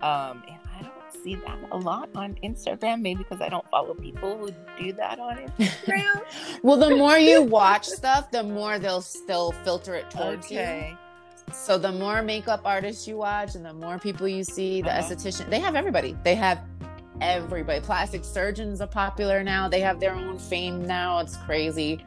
Um, 0.00 0.44
and 0.46 0.58
I 0.78 0.82
don't 0.82 1.24
see 1.24 1.34
that 1.34 1.58
a 1.72 1.76
lot 1.76 2.08
on 2.14 2.36
Instagram, 2.44 3.00
maybe 3.00 3.24
because 3.24 3.40
I 3.40 3.48
don't 3.48 3.68
follow 3.70 3.92
people 3.94 4.38
who 4.38 4.52
do 4.80 4.92
that 4.92 5.18
on 5.18 5.38
Instagram. 5.58 6.22
well 6.62 6.76
the 6.76 6.94
more 6.94 7.18
you 7.18 7.42
watch 7.42 7.84
stuff 7.88 8.30
the 8.30 8.44
more 8.44 8.78
they'll 8.78 9.02
still 9.02 9.50
filter 9.64 9.96
it 9.96 10.08
towards 10.12 10.48
you 10.48 10.60
okay. 10.60 10.96
So 11.52 11.78
the 11.78 11.92
more 11.92 12.22
makeup 12.22 12.60
artists 12.64 13.06
you 13.08 13.16
watch 13.16 13.54
and 13.54 13.64
the 13.64 13.72
more 13.72 13.98
people 13.98 14.26
you 14.28 14.44
see, 14.44 14.82
the 14.82 14.90
Uh-huh. 14.90 15.02
esthetician, 15.14 15.48
they 15.50 15.60
have 15.60 15.74
everybody. 15.74 16.16
They 16.24 16.34
have 16.34 16.60
everybody. 17.20 17.80
Plastic 17.80 18.24
surgeons 18.24 18.80
are 18.80 18.86
popular 18.86 19.42
now. 19.42 19.68
They 19.68 19.80
have 19.80 20.00
their 20.00 20.14
own 20.14 20.38
fame 20.38 20.86
now. 20.86 21.18
It's 21.18 21.36
crazy. 21.36 22.04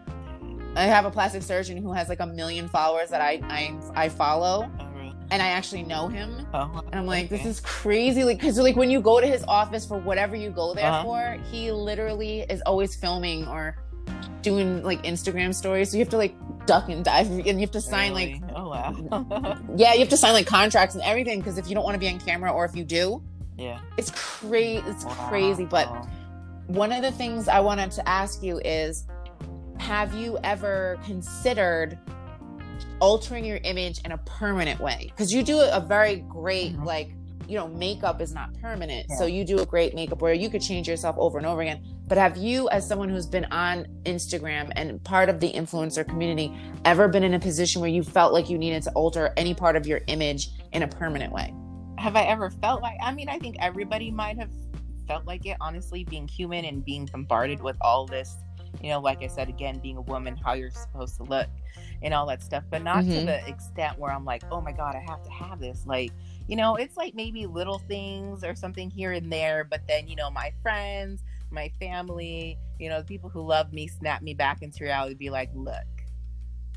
I 0.75 0.83
have 0.83 1.05
a 1.05 1.11
plastic 1.11 1.43
surgeon 1.43 1.77
who 1.77 1.91
has 1.91 2.07
like 2.07 2.21
a 2.21 2.25
million 2.25 2.69
followers 2.69 3.09
that 3.09 3.21
I 3.21 3.41
I, 3.43 3.77
I 4.05 4.09
follow. 4.09 4.69
Right. 4.95 5.13
and 5.31 5.41
I 5.41 5.47
actually 5.47 5.83
know 5.83 6.07
him. 6.07 6.45
Oh, 6.53 6.81
And 6.91 6.95
I'm 6.99 7.05
like, 7.05 7.25
okay. 7.25 7.37
this 7.37 7.45
is 7.45 7.59
crazy. 7.61 8.23
Like, 8.23 8.39
because 8.39 8.57
like 8.59 8.75
when 8.75 8.89
you 8.89 9.01
go 9.01 9.19
to 9.19 9.27
his 9.27 9.43
office 9.47 9.85
for 9.85 9.97
whatever 9.97 10.35
you 10.35 10.49
go 10.49 10.73
there 10.73 10.85
Uh-huh. 10.85 11.03
for, 11.03 11.37
he 11.51 11.71
literally 11.71 12.41
is 12.49 12.61
always 12.65 12.95
filming 12.95 13.47
or 13.47 13.75
doing 14.41 14.83
like 14.83 15.01
Instagram 15.03 15.53
stories. 15.53 15.91
So 15.91 15.97
you 15.97 16.03
have 16.03 16.09
to 16.11 16.17
like 16.17 16.35
duck 16.65 16.89
and 16.89 17.03
dive, 17.03 17.29
and 17.29 17.45
you 17.45 17.59
have 17.59 17.71
to 17.71 17.81
sign 17.81 18.13
like, 18.13 18.41
oh 18.55 18.69
wow. 18.69 19.57
yeah, 19.75 19.93
you 19.93 19.99
have 19.99 20.09
to 20.09 20.17
sign 20.17 20.33
like 20.33 20.47
contracts 20.47 20.95
and 20.95 21.03
everything 21.03 21.39
because 21.39 21.57
if 21.57 21.67
you 21.67 21.75
don't 21.75 21.83
want 21.83 21.95
to 21.95 21.99
be 21.99 22.07
on 22.09 22.19
camera 22.19 22.51
or 22.51 22.65
if 22.65 22.75
you 22.75 22.83
do, 22.83 23.21
yeah. 23.57 23.79
it's 23.97 24.11
crazy. 24.11 24.83
It's 24.87 25.05
crazy. 25.05 25.65
But 25.65 25.89
Wow. 25.89 26.07
one 26.67 26.91
of 26.91 27.01
the 27.01 27.11
things 27.11 27.47
I 27.47 27.59
wanted 27.59 27.91
to 27.91 28.07
ask 28.07 28.41
you 28.43 28.59
is, 28.63 29.05
have 29.79 30.13
you 30.13 30.37
ever 30.43 30.99
considered 31.05 31.97
altering 32.99 33.45
your 33.45 33.57
image 33.63 33.99
in 34.05 34.11
a 34.11 34.17
permanent 34.19 34.79
way? 34.79 35.07
Because 35.09 35.33
you 35.33 35.43
do 35.43 35.59
a 35.59 35.79
very 35.79 36.17
great 36.17 36.75
Mhm. 36.77 36.85
like 36.85 37.11
you 37.47 37.57
know 37.57 37.67
makeup 37.67 38.21
is 38.21 38.31
not 38.33 38.53
permanent 38.61 39.07
Yeah. 39.09 39.15
so 39.17 39.25
you 39.25 39.43
do 39.43 39.59
a 39.59 39.65
great 39.65 39.93
makeup 39.93 40.21
where 40.21 40.33
you 40.33 40.49
could 40.49 40.61
change 40.61 40.87
yourself 40.87 41.15
over 41.19 41.37
and 41.37 41.45
over 41.45 41.61
again 41.61 41.81
but 42.12 42.18
have 42.18 42.36
you 42.36 42.68
as 42.72 42.86
someone 42.86 43.07
who's 43.07 43.26
been 43.26 43.45
on 43.45 43.88
instagram 44.03 44.70
and 44.76 45.01
part 45.05 45.30
of 45.30 45.39
the 45.39 45.49
influencer 45.53 46.05
community 46.05 46.53
ever 46.84 47.07
been 47.07 47.24
in 47.24 47.36
a 47.36 47.39
position 47.39 47.80
where 47.80 47.89
you 47.89 48.03
felt 48.03 48.34
like 48.34 48.49
you 48.49 48.57
needed 48.57 48.84
to 48.84 48.91
alter 48.91 49.32
any 49.38 49.53
part 49.53 49.78
of 49.78 49.88
your 49.88 50.01
image 50.07 50.49
in 50.74 50.84
a 50.84 50.88
permanent 50.88 51.32
way 51.32 51.53
have 52.01 52.16
I 52.16 52.24
ever 52.24 52.49
felt 52.49 52.82
like? 52.82 52.97
I 52.99 53.14
mean, 53.14 53.30
I 53.30 53.38
think 53.38 53.57
everybody 53.59 54.09
might 54.09 54.36
have 54.39 54.49
felt 55.07 55.28
like 55.28 55.45
it. 55.45 55.55
Honestly, 55.62 56.03
being 56.03 56.28
human 56.28 56.66
and 56.66 56.84
being 56.84 57.05
bombarded 57.05 57.62
with 57.62 57.78
all 57.80 58.07
this, 58.07 58.38
you 58.82 58.89
know, 58.89 58.99
like 58.99 59.22
I 59.22 59.28
said 59.28 59.49
again, 59.49 59.78
being 59.78 59.97
a 59.97 60.01
woman, 60.01 60.36
how 60.36 60.53
you're 60.53 60.72
supposed 60.72 61.18
to 61.18 61.24
look, 61.24 61.47
and 62.01 62.12
all 62.12 62.26
that 62.26 62.41
stuff. 62.41 62.64
But 62.72 62.84
not 62.84 63.03
to 63.03 63.12
Mhm. 63.12 63.26
the 63.28 63.47
extent 63.47 63.99
where 63.99 64.12
I'm 64.12 64.26
like, 64.26 64.43
oh 64.51 64.62
my 64.62 64.72
god, 64.72 64.95
I 64.95 65.05
have 65.07 65.22
to 65.24 65.30
have 65.30 65.59
this. 65.59 65.86
Like, 65.86 66.12
you 66.47 66.55
know, 66.55 66.76
it's 66.76 66.97
like 66.97 67.14
maybe 67.14 67.45
little 67.45 67.78
things 67.78 68.43
or 68.43 68.55
something 68.55 68.89
here 68.89 69.12
and 69.12 69.32
there. 69.32 69.64
But 69.64 69.82
then, 69.88 70.07
you 70.07 70.16
know, 70.16 70.32
my 70.32 70.51
friends, 70.64 71.22
my 71.51 71.71
family, 71.79 72.57
you 72.79 72.89
know, 72.89 72.99
the 72.99 73.05
people 73.05 73.29
who 73.29 73.41
love 73.41 73.73
me, 73.73 73.87
snap 73.87 74.21
me 74.21 74.33
back 74.33 74.61
into 74.61 74.83
reality, 74.83 75.15
be 75.15 75.29
like, 75.29 75.49
look, 75.53 75.85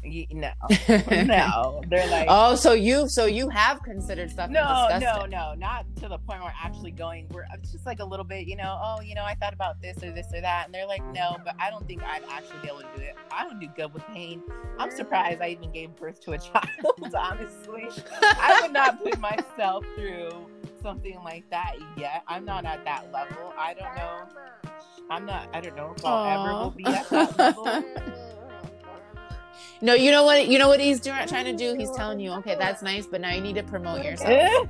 you, 0.04 0.26
no, 0.30 0.52
no, 0.88 1.82
they're 1.88 2.06
like. 2.08 2.26
oh 2.28 2.54
so 2.54 2.72
you 2.72 3.08
so 3.08 3.24
you 3.24 3.48
have 3.48 3.82
considered 3.82 4.30
stuff 4.30 4.50
No, 4.50 4.88
no, 5.00 5.24
no, 5.24 5.54
not 5.54 5.86
to 5.96 6.08
the 6.08 6.18
point 6.18 6.42
where 6.42 6.52
actually 6.62 6.90
going. 6.90 7.26
Where 7.30 7.46
it's 7.54 7.72
just 7.72 7.86
like 7.86 8.00
a 8.00 8.04
little 8.04 8.24
bit, 8.24 8.46
you 8.46 8.56
know. 8.56 8.78
Oh, 8.82 9.00
you 9.00 9.14
know, 9.14 9.24
I 9.24 9.34
thought 9.34 9.54
about 9.54 9.80
this 9.80 9.96
or 10.02 10.10
this 10.12 10.26
or 10.34 10.40
that, 10.40 10.66
and 10.66 10.74
they're 10.74 10.86
like, 10.86 11.04
no, 11.12 11.38
but 11.44 11.54
I 11.58 11.70
don't 11.70 11.86
think 11.86 12.02
I'd 12.02 12.22
actually 12.30 12.60
be 12.62 12.68
able 12.68 12.80
to 12.80 12.88
do 12.96 13.02
it. 13.02 13.14
I 13.30 13.44
don't 13.44 13.58
do 13.58 13.68
good 13.74 13.94
with 13.94 14.06
pain. 14.08 14.42
I'm 14.78 14.90
surprised 14.90 15.40
I 15.40 15.48
even 15.48 15.72
gave 15.72 15.96
birth 15.96 16.20
to 16.22 16.32
a 16.32 16.38
child. 16.50 17.14
honestly, 17.14 17.88
I 18.22 18.60
would 18.62 18.72
not 18.72 19.02
put 19.02 19.18
myself 19.18 19.84
through 19.96 20.46
something 20.84 21.18
like 21.24 21.48
that 21.48 21.76
yet. 21.96 22.22
I'm 22.28 22.44
not 22.44 22.66
at 22.66 22.84
that 22.84 23.10
level. 23.10 23.54
I 23.58 23.72
don't 23.72 23.96
know. 23.96 24.70
I'm 25.10 25.24
not. 25.24 25.48
I 25.54 25.60
don't 25.62 25.74
know 25.74 25.94
if 25.96 26.04
I'll 26.04 26.46
ever 26.46 26.52
will 26.52 26.70
be 26.70 26.84
at 26.84 27.08
that 27.08 27.38
level. 27.38 27.84
No, 29.80 29.92
you 29.92 30.10
know 30.10 30.24
what? 30.24 30.48
You 30.48 30.58
know 30.58 30.68
what 30.68 30.80
he's 30.80 30.98
doing, 30.98 31.26
trying 31.26 31.44
to 31.44 31.52
do. 31.52 31.74
He's 31.76 31.90
telling 31.90 32.18
you, 32.18 32.30
okay, 32.38 32.56
that's 32.58 32.80
nice, 32.80 33.06
but 33.06 33.20
now 33.20 33.34
you 33.34 33.42
need 33.42 33.56
to 33.56 33.62
promote 33.62 34.02
yourself. 34.02 34.66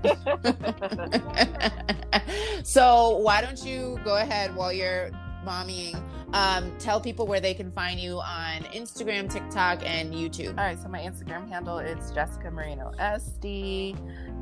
so 2.66 3.18
why 3.18 3.40
don't 3.40 3.64
you 3.64 4.00
go 4.02 4.16
ahead 4.16 4.56
while 4.56 4.72
you're 4.72 5.10
mommying? 5.46 6.02
Um, 6.34 6.76
tell 6.78 7.00
people 7.00 7.28
where 7.28 7.38
they 7.38 7.54
can 7.54 7.70
find 7.70 8.00
you 8.00 8.18
on 8.18 8.62
Instagram, 8.72 9.30
TikTok, 9.30 9.86
and 9.88 10.12
YouTube. 10.12 10.58
All 10.58 10.64
right, 10.64 10.80
so 10.80 10.88
my 10.88 10.98
Instagram 10.98 11.48
handle 11.48 11.78
is 11.78 12.10
Jessica 12.10 12.50
Moreno 12.50 12.90
SD, 12.98 13.96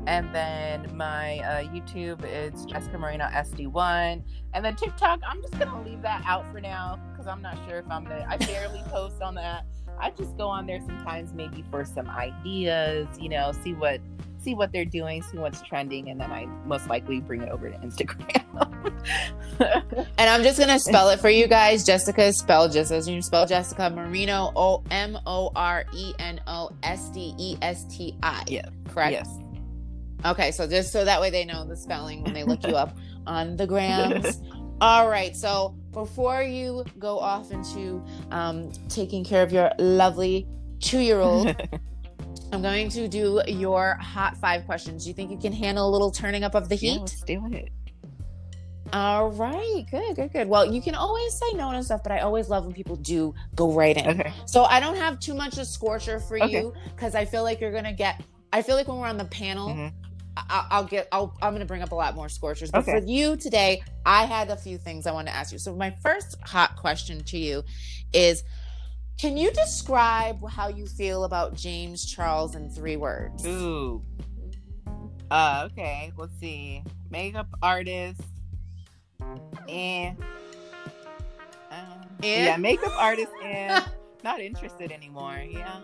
and 0.07 0.33
then 0.33 0.95
my 0.95 1.39
uh, 1.39 1.63
YouTube 1.63 2.23
is 2.25 2.65
Jessica 2.65 2.97
Moreno 2.97 3.25
SD1, 3.25 4.21
and 4.53 4.65
then 4.65 4.75
TikTok. 4.75 5.19
I'm 5.27 5.41
just 5.41 5.57
gonna 5.57 5.83
leave 5.83 6.01
that 6.01 6.23
out 6.25 6.49
for 6.51 6.59
now 6.59 6.99
because 7.11 7.27
I'm 7.27 7.41
not 7.41 7.57
sure 7.67 7.79
if 7.79 7.89
I'm 7.89 8.03
gonna. 8.03 8.25
I 8.27 8.37
barely 8.37 8.81
post 8.87 9.21
on 9.21 9.35
that. 9.35 9.65
I 9.99 10.09
just 10.11 10.35
go 10.37 10.47
on 10.47 10.65
there 10.65 10.81
sometimes, 10.85 11.33
maybe 11.33 11.63
for 11.69 11.85
some 11.85 12.09
ideas, 12.09 13.07
you 13.19 13.29
know, 13.29 13.51
see 13.63 13.73
what 13.73 14.01
see 14.39 14.53
what 14.53 14.71
they're 14.73 14.85
doing, 14.85 15.21
see 15.23 15.37
what's 15.37 15.61
trending, 15.61 16.09
and 16.09 16.19
then 16.19 16.31
I 16.31 16.45
most 16.65 16.87
likely 16.87 17.19
bring 17.21 17.41
it 17.41 17.49
over 17.49 17.69
to 17.69 17.77
Instagram. 17.77 18.43
And 20.17 20.29
I'm 20.29 20.43
just 20.43 20.59
gonna 20.59 20.79
spell 20.79 21.09
it 21.09 21.19
for 21.19 21.29
you 21.29 21.47
guys. 21.47 21.83
Jessica 21.83 22.23
is 22.23 22.37
spelled 22.37 22.71
just 22.71 22.91
as 22.91 23.07
you 23.07 23.21
spell 23.21 23.45
Jessica 23.45 23.89
Moreno. 23.89 24.51
O 24.55 24.83
M 24.89 25.17
O 25.25 25.51
R 25.55 25.85
E 25.93 26.13
N 26.19 26.39
O 26.47 26.71
S 26.81 27.09
D 27.09 27.35
E 27.37 27.57
S 27.61 27.85
T 27.85 28.15
I. 28.23 28.43
Yes. 28.47 28.69
Correct. 28.89 29.11
yes. 29.11 29.42
Okay, 30.25 30.51
so 30.51 30.67
just 30.67 30.91
so 30.91 31.03
that 31.05 31.19
way 31.19 31.29
they 31.29 31.43
know 31.45 31.65
the 31.65 31.75
spelling 31.75 32.23
when 32.23 32.33
they 32.33 32.43
look 32.43 32.65
you 32.65 32.75
up 32.75 32.95
on 33.27 33.55
the 33.57 33.67
grams. 33.67 34.41
All 34.81 35.07
right, 35.09 35.35
so 35.35 35.75
before 35.91 36.41
you 36.41 36.83
go 36.99 37.19
off 37.19 37.51
into 37.51 38.03
um, 38.31 38.71
taking 38.89 39.23
care 39.23 39.43
of 39.43 39.51
your 39.51 39.71
lovely 39.79 40.47
two 40.79 40.99
year 40.99 41.19
old, 41.19 41.55
I'm 42.51 42.61
going 42.61 42.89
to 42.89 43.07
do 43.07 43.41
your 43.47 43.95
hot 43.95 44.37
five 44.37 44.65
questions. 44.65 45.03
Do 45.03 45.09
you 45.09 45.13
think 45.13 45.31
you 45.31 45.37
can 45.37 45.53
handle 45.53 45.87
a 45.89 45.91
little 45.91 46.11
turning 46.11 46.43
up 46.43 46.55
of 46.55 46.69
the 46.69 46.75
heat? 46.75 46.93
Yeah, 46.93 46.99
let's 46.99 47.21
do 47.23 47.45
it. 47.51 47.69
All 48.91 49.29
right, 49.31 49.83
good, 49.89 50.15
good, 50.15 50.31
good. 50.31 50.47
Well, 50.47 50.71
you 50.71 50.79
can 50.81 50.93
always 50.93 51.33
say 51.33 51.55
no 51.55 51.71
to 51.71 51.83
stuff, 51.83 52.03
but 52.03 52.11
I 52.11 52.19
always 52.19 52.49
love 52.49 52.65
when 52.65 52.73
people 52.75 52.95
do 52.97 53.33
go 53.55 53.71
right 53.71 53.97
in. 53.97 54.19
Okay. 54.19 54.31
So 54.45 54.65
I 54.65 54.79
don't 54.79 54.97
have 54.97 55.19
too 55.19 55.33
much 55.33 55.53
of 55.53 55.59
a 55.59 55.65
scorcher 55.65 56.19
for 56.19 56.37
Okay. 56.41 56.51
you 56.59 56.73
because 56.95 57.15
I 57.15 57.25
feel 57.25 57.41
like 57.43 57.59
you're 57.59 57.71
gonna 57.71 57.93
get. 57.93 58.21
I 58.51 58.61
feel 58.61 58.75
like 58.75 58.87
when 58.87 58.97
we're 58.97 59.07
on 59.07 59.17
the 59.17 59.25
panel, 59.25 59.69
Mhm. 59.69 59.93
I- 60.35 60.67
I'll 60.71 60.83
get. 60.85 61.07
I'll, 61.11 61.37
I'm 61.41 61.53
gonna 61.53 61.65
bring 61.65 61.81
up 61.81 61.91
a 61.91 61.95
lot 61.95 62.15
more 62.15 62.29
scorchers. 62.29 62.71
But 62.71 62.79
Okay. 62.87 62.99
for 62.99 63.05
you 63.05 63.35
today, 63.37 63.83
I 64.05 64.25
had 64.25 64.49
a 64.49 64.55
few 64.55 64.77
things 64.77 65.05
I 65.07 65.11
wanted 65.11 65.31
to 65.31 65.37
ask 65.37 65.51
you. 65.51 65.59
So 65.59 65.75
my 65.75 65.91
first 66.01 66.37
hot 66.43 66.75
question 66.77 67.23
to 67.25 67.37
you 67.37 67.63
is. 68.13 68.43
Can 69.19 69.37
you 69.37 69.51
describe 69.51 70.45
how 70.49 70.69
you 70.69 70.87
feel 70.87 71.23
about 71.23 71.53
James 71.55 72.03
Charles 72.03 72.55
in 72.55 72.71
three 72.71 72.97
words? 72.97 73.45
Ooh. 73.45 74.01
Uh, 75.29 75.69
okay, 75.71 76.11
let's 76.17 76.35
see. 76.39 76.81
Makeup 77.11 77.47
artist. 77.61 78.19
And. 79.69 80.17
Um, 81.71 81.77
And? 82.23 82.45
Yeah, 82.45 82.57
makeup 82.57 82.91
artist 82.99 83.31
and 83.43 83.85
not 84.23 84.39
interested 84.41 84.91
anymore. 84.91 85.37
Yeah. 85.47 85.79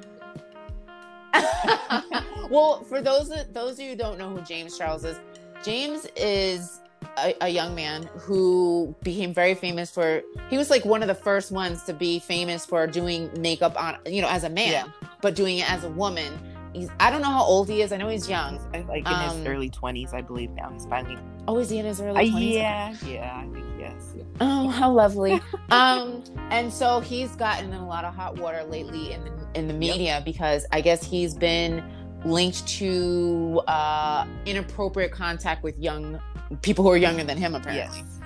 well, 2.50 2.84
for 2.84 3.02
those 3.02 3.32
those 3.54 3.74
of 3.74 3.80
you 3.80 3.90
who 3.92 3.96
don't 3.96 4.18
know 4.18 4.30
who 4.30 4.42
James 4.42 4.78
Charles 4.78 5.04
is, 5.06 5.20
James 5.64 6.08
is 6.16 6.82
a, 7.18 7.36
a 7.42 7.50
young 7.50 7.76
man 7.76 8.04
who 8.18 8.96
became 9.04 9.34
very 9.34 9.56
famous 9.56 9.90
for. 9.92 10.22
He 10.50 10.58
was 10.58 10.70
like 10.70 10.86
one 10.86 11.02
of 11.02 11.08
the 11.08 11.16
first 11.16 11.52
ones 11.52 11.84
to 11.84 11.94
be 11.94 12.20
famous 12.20 12.66
for 12.66 12.86
doing 12.88 13.30
makeup 13.40 13.82
on, 13.82 13.98
you 14.06 14.22
know, 14.22 14.30
as 14.30 14.44
a 14.44 14.50
man, 14.50 14.72
Yeah. 14.72 14.88
but 15.22 15.36
doing 15.36 15.60
it 15.60 15.72
as 15.72 15.84
a 15.84 15.90
woman. 15.90 16.38
He's 16.74 16.90
I 17.00 17.10
don't 17.12 17.22
know 17.22 17.30
how 17.32 17.44
old 17.44 17.68
he 17.70 17.82
is. 17.82 17.92
I 17.92 17.98
know 17.98 18.10
he's 18.10 18.30
young. 18.30 18.54
He's, 18.54 18.82
uh, 18.82 18.88
like 18.88 19.06
in 19.06 19.14
Um, 19.14 19.38
his 19.38 19.48
early 19.48 19.70
20s, 19.70 20.14
I 20.14 20.22
believe 20.22 20.52
now. 20.52 20.70
He's 20.72 20.86
finally. 20.86 21.18
Oh, 21.48 21.58
is 21.58 21.70
he 21.70 21.80
in 21.80 21.86
his 21.86 22.00
Uh, 22.00 22.06
early 22.06 22.30
twenties? 22.30 22.56
yeah, 22.56 22.94
yeah, 23.08 23.38
I 23.44 23.48
think 23.54 23.66
yes. 23.80 24.14
Oh, 24.40 24.68
how 24.70 24.92
lovely. 24.92 25.42
um, 25.72 26.24
and 26.52 26.72
so 26.72 27.00
he's 27.00 27.36
gotten 27.36 27.74
in 27.74 27.80
a 27.80 27.88
lot 27.88 28.06
of 28.06 28.14
hot 28.14 28.38
water 28.38 28.64
lately 28.64 29.14
in 29.14 29.24
the 29.24 29.32
in 29.56 29.68
the 29.68 29.74
media 29.74 30.22
because 30.24 30.66
I 30.72 30.82
guess 30.82 31.04
he's 31.04 31.34
been 31.34 31.84
linked 32.26 32.68
to 32.68 33.62
uh 33.68 34.26
inappropriate 34.46 35.12
contact 35.12 35.64
with 35.64 35.78
young 35.80 36.20
people 36.62 36.84
who 36.84 36.92
are 36.92 36.98
younger 36.98 37.24
than 37.24 37.38
him 37.38 37.56
apparently. 37.56 38.00
Yes. 38.00 38.20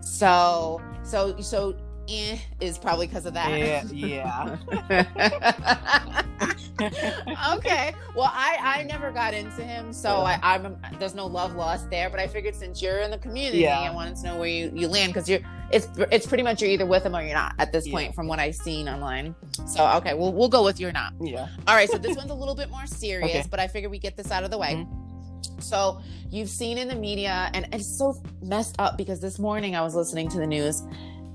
So 0.00 0.80
so 1.02 1.36
so 1.40 1.74
eh, 2.08 2.38
is 2.60 2.78
probably 2.78 3.06
because 3.06 3.26
of 3.26 3.34
that. 3.34 3.50
Yeah, 3.92 4.56
yeah. 4.88 6.22
okay. 6.80 7.94
Well, 8.16 8.30
I 8.32 8.56
I 8.60 8.82
never 8.84 9.10
got 9.10 9.34
into 9.34 9.62
him, 9.62 9.92
so 9.92 10.16
I, 10.20 10.38
I'm 10.42 10.76
there's 10.98 11.14
no 11.14 11.26
love 11.26 11.54
lost 11.54 11.90
there. 11.90 12.10
But 12.10 12.20
I 12.20 12.26
figured 12.26 12.54
since 12.54 12.80
you're 12.82 13.00
in 13.00 13.10
the 13.10 13.18
community, 13.18 13.58
Yeah. 13.58 13.78
I 13.80 13.92
wanted 13.94 14.16
to 14.16 14.24
know 14.24 14.38
where 14.38 14.48
you 14.48 14.70
you 14.74 14.88
land 14.88 15.12
because 15.12 15.28
you're 15.28 15.40
it's 15.70 15.88
it's 16.10 16.26
pretty 16.26 16.42
much 16.42 16.60
you're 16.60 16.70
either 16.70 16.86
with 16.86 17.04
him 17.04 17.14
or 17.16 17.22
you're 17.22 17.34
not 17.34 17.54
at 17.58 17.72
this 17.72 17.86
Yeah. 17.86 17.92
point 17.92 18.14
from 18.14 18.26
what 18.26 18.38
I've 18.38 18.56
seen 18.56 18.88
online. 18.88 19.34
So 19.66 19.86
okay, 19.96 20.14
we'll 20.14 20.32
we'll 20.32 20.48
go 20.48 20.64
with 20.64 20.80
you're 20.80 20.92
not. 20.92 21.12
yeah. 21.20 21.48
All 21.66 21.74
right. 21.74 21.90
So 21.90 21.98
this 21.98 22.16
one's 22.16 22.30
a 22.30 22.34
little 22.34 22.54
bit 22.54 22.70
more 22.70 22.86
serious, 22.86 23.30
Okay. 23.30 23.44
but 23.50 23.60
I 23.60 23.68
figured 23.68 23.90
we 23.90 23.98
get 23.98 24.16
this 24.16 24.30
out 24.30 24.44
of 24.44 24.50
the 24.50 24.58
way. 24.58 24.74
Mm-hmm. 24.74 25.60
So 25.60 26.00
you've 26.30 26.48
seen 26.48 26.78
in 26.78 26.88
the 26.88 26.94
media, 26.94 27.50
and 27.54 27.68
it's 27.72 27.98
so 27.98 28.20
messed 28.42 28.76
up 28.78 28.96
because 28.96 29.20
this 29.20 29.38
morning 29.38 29.74
I 29.76 29.82
was 29.82 29.94
listening 29.94 30.28
to 30.30 30.38
the 30.38 30.46
news, 30.46 30.82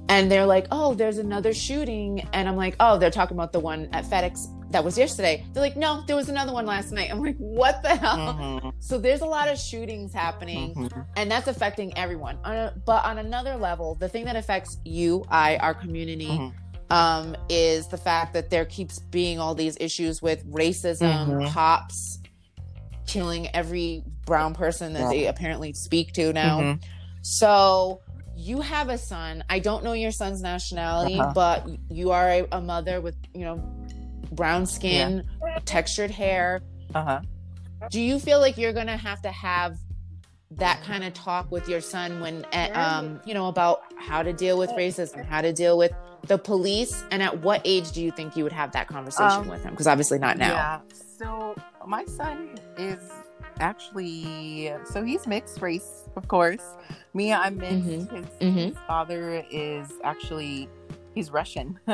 and 0.10 0.32
they're 0.32 0.46
like, 0.46 0.68
"Oh, 0.72 0.94
there's 0.94 1.18
another 1.18 1.54
shooting," 1.54 2.28
and 2.34 2.48
I'm 2.48 2.56
like, 2.56 2.76
"Oh, 2.80 2.98
they're 2.98 3.12
talking 3.12 3.36
about 3.38 3.52
the 3.54 3.60
one 3.60 3.90
at 3.94 4.06
FedEx 4.06 4.48
that 4.72 4.84
was 4.84 4.97
yesterday." 4.97 5.45
They're 5.53 5.63
like, 5.63 5.78
"No, 5.78 6.03
there 6.07 6.15
was 6.15 6.30
another 6.30 6.53
one 6.53 6.65
last 6.65 6.91
night." 6.91 7.09
I'm 7.11 7.22
like, 7.22 7.38
"What 7.38 7.82
the 7.84 7.95
hell?" 7.95 8.18
Mhm, 8.18 8.74
So 8.80 8.97
there's 8.97 9.22
a 9.22 9.26
lot 9.26 9.47
of 9.47 9.57
shootings 9.57 10.13
happening, 10.13 10.74
mhm. 10.76 11.05
and 11.15 11.30
that's 11.32 11.47
affecting 11.47 11.97
everyone. 11.97 12.38
On 12.43 12.55
a, 12.55 12.74
but 12.86 13.03
on 13.05 13.18
another 13.18 13.55
level, 13.55 13.95
the 13.95 14.09
thing 14.09 14.26
that 14.26 14.36
affects 14.36 14.78
you, 14.86 15.24
I, 15.30 15.57
our 15.57 15.74
community, 15.74 16.28
Mhm. 16.28 16.53
um, 16.89 17.36
is 17.49 17.88
the 17.88 17.97
fact 17.97 18.34
that 18.34 18.49
there 18.49 18.65
keeps 18.65 18.99
being 18.99 19.39
all 19.39 19.55
these 19.55 19.78
issues 19.80 20.22
with 20.22 20.45
racism, 20.51 21.28
Mhm. 21.28 21.51
cops 21.51 22.20
killing 23.05 23.47
every 23.55 24.03
brown 24.26 24.53
person 24.53 24.93
that 24.93 25.09
they 25.09 25.28
apparently 25.28 25.72
speak 25.74 26.11
to 26.13 26.34
now. 26.34 26.59
Mhm. 26.59 26.84
So 27.22 28.01
you 28.36 28.61
have 28.61 28.89
a 28.89 28.97
son. 28.97 29.43
I 29.49 29.59
don't 29.59 29.84
know 29.84 29.93
your 29.93 30.11
son's 30.11 30.41
nationality, 30.41 31.18
Uh-huh. 31.20 31.32
but 31.34 31.68
you 31.89 32.11
are 32.11 32.30
a, 32.30 32.47
a 32.51 32.61
mother 32.61 33.01
with, 33.01 33.15
you 33.34 33.41
know, 33.45 33.59
brown 34.32 34.66
skin, 34.66 35.24
textured 35.66 36.12
hair. 36.12 36.62
Uh-huh. 36.96 37.22
Do 37.90 38.02
you 38.02 38.20
feel 38.20 38.40
like 38.40 38.58
you're 38.58 38.74
going 38.74 38.88
to 38.88 38.98
have 38.98 39.22
to 39.22 39.32
have 39.32 39.78
that 40.52 40.82
kind 40.84 41.04
of 41.04 41.14
talk 41.14 41.52
with 41.52 41.68
your 41.68 41.82
son 41.82 42.22
when 42.22 42.46
eh, 42.54 42.70
um 42.72 43.20
you 43.26 43.34
know 43.34 43.48
about 43.50 43.82
how 43.98 44.24
to 44.24 44.32
deal 44.32 44.58
with 44.58 44.70
racism, 44.72 45.26
how 45.26 45.42
to 45.42 45.52
deal 45.52 45.78
with 45.78 45.92
the 46.28 46.38
police 46.38 47.04
and 47.12 47.22
at 47.22 47.42
what 47.42 47.62
age 47.66 47.92
do 47.92 48.02
you 48.02 48.12
think 48.12 48.36
you 48.38 48.44
would 48.44 48.54
have 48.54 48.72
that 48.72 48.88
conversation 48.88 49.42
Um, 49.42 49.48
with 49.50 49.62
him? 49.64 49.72
Because 49.72 49.88
obviously 49.88 50.20
not 50.20 50.38
now. 50.38 50.54
Yeah. 50.54 50.80
So 51.18 51.56
my 51.86 52.06
son 52.06 52.56
is 52.78 53.00
actually 53.60 54.72
so 54.92 55.04
he's 55.04 55.28
mixed 55.28 55.62
race, 55.62 56.04
of 56.16 56.28
course. 56.30 56.64
Me, 57.14 57.34
I'm 57.34 57.58
mixed. 57.58 58.10
His, 58.12 58.26
Mhm. 58.42 58.54
his 58.70 58.78
father 58.88 59.44
is 59.52 59.92
actually 60.04 60.70
he's 61.14 61.30
Russian. 61.30 61.78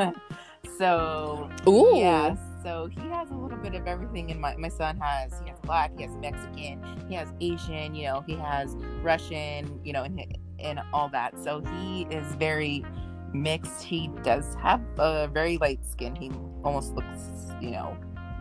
so 0.78 1.50
Ooh. 1.68 1.92
yeah. 1.96 2.36
So 2.62 2.88
he 2.90 3.00
has 3.10 3.30
a 3.30 3.34
little 3.34 3.58
bit 3.58 3.74
of 3.74 3.86
everything. 3.86 4.30
And 4.30 4.40
my 4.40 4.56
my 4.56 4.68
son 4.68 4.98
has 4.98 5.38
he 5.42 5.50
has 5.50 5.58
black, 5.60 5.92
he 5.96 6.04
has 6.04 6.14
Mexican, 6.16 7.04
he 7.08 7.14
has 7.14 7.32
Asian. 7.40 7.94
You 7.94 8.04
know, 8.04 8.24
he 8.26 8.34
has 8.36 8.74
Russian. 9.02 9.80
You 9.84 9.92
know, 9.92 10.02
and 10.04 10.20
and 10.58 10.80
all 10.92 11.08
that. 11.10 11.38
So 11.38 11.60
he 11.60 12.06
is 12.10 12.24
very 12.36 12.84
mixed. 13.32 13.82
He 13.82 14.08
does 14.22 14.54
have 14.56 14.80
a 14.98 15.28
very 15.28 15.58
light 15.58 15.84
skin. 15.84 16.14
He 16.16 16.30
almost 16.64 16.94
looks, 16.94 17.50
you 17.60 17.70
know, 17.72 17.96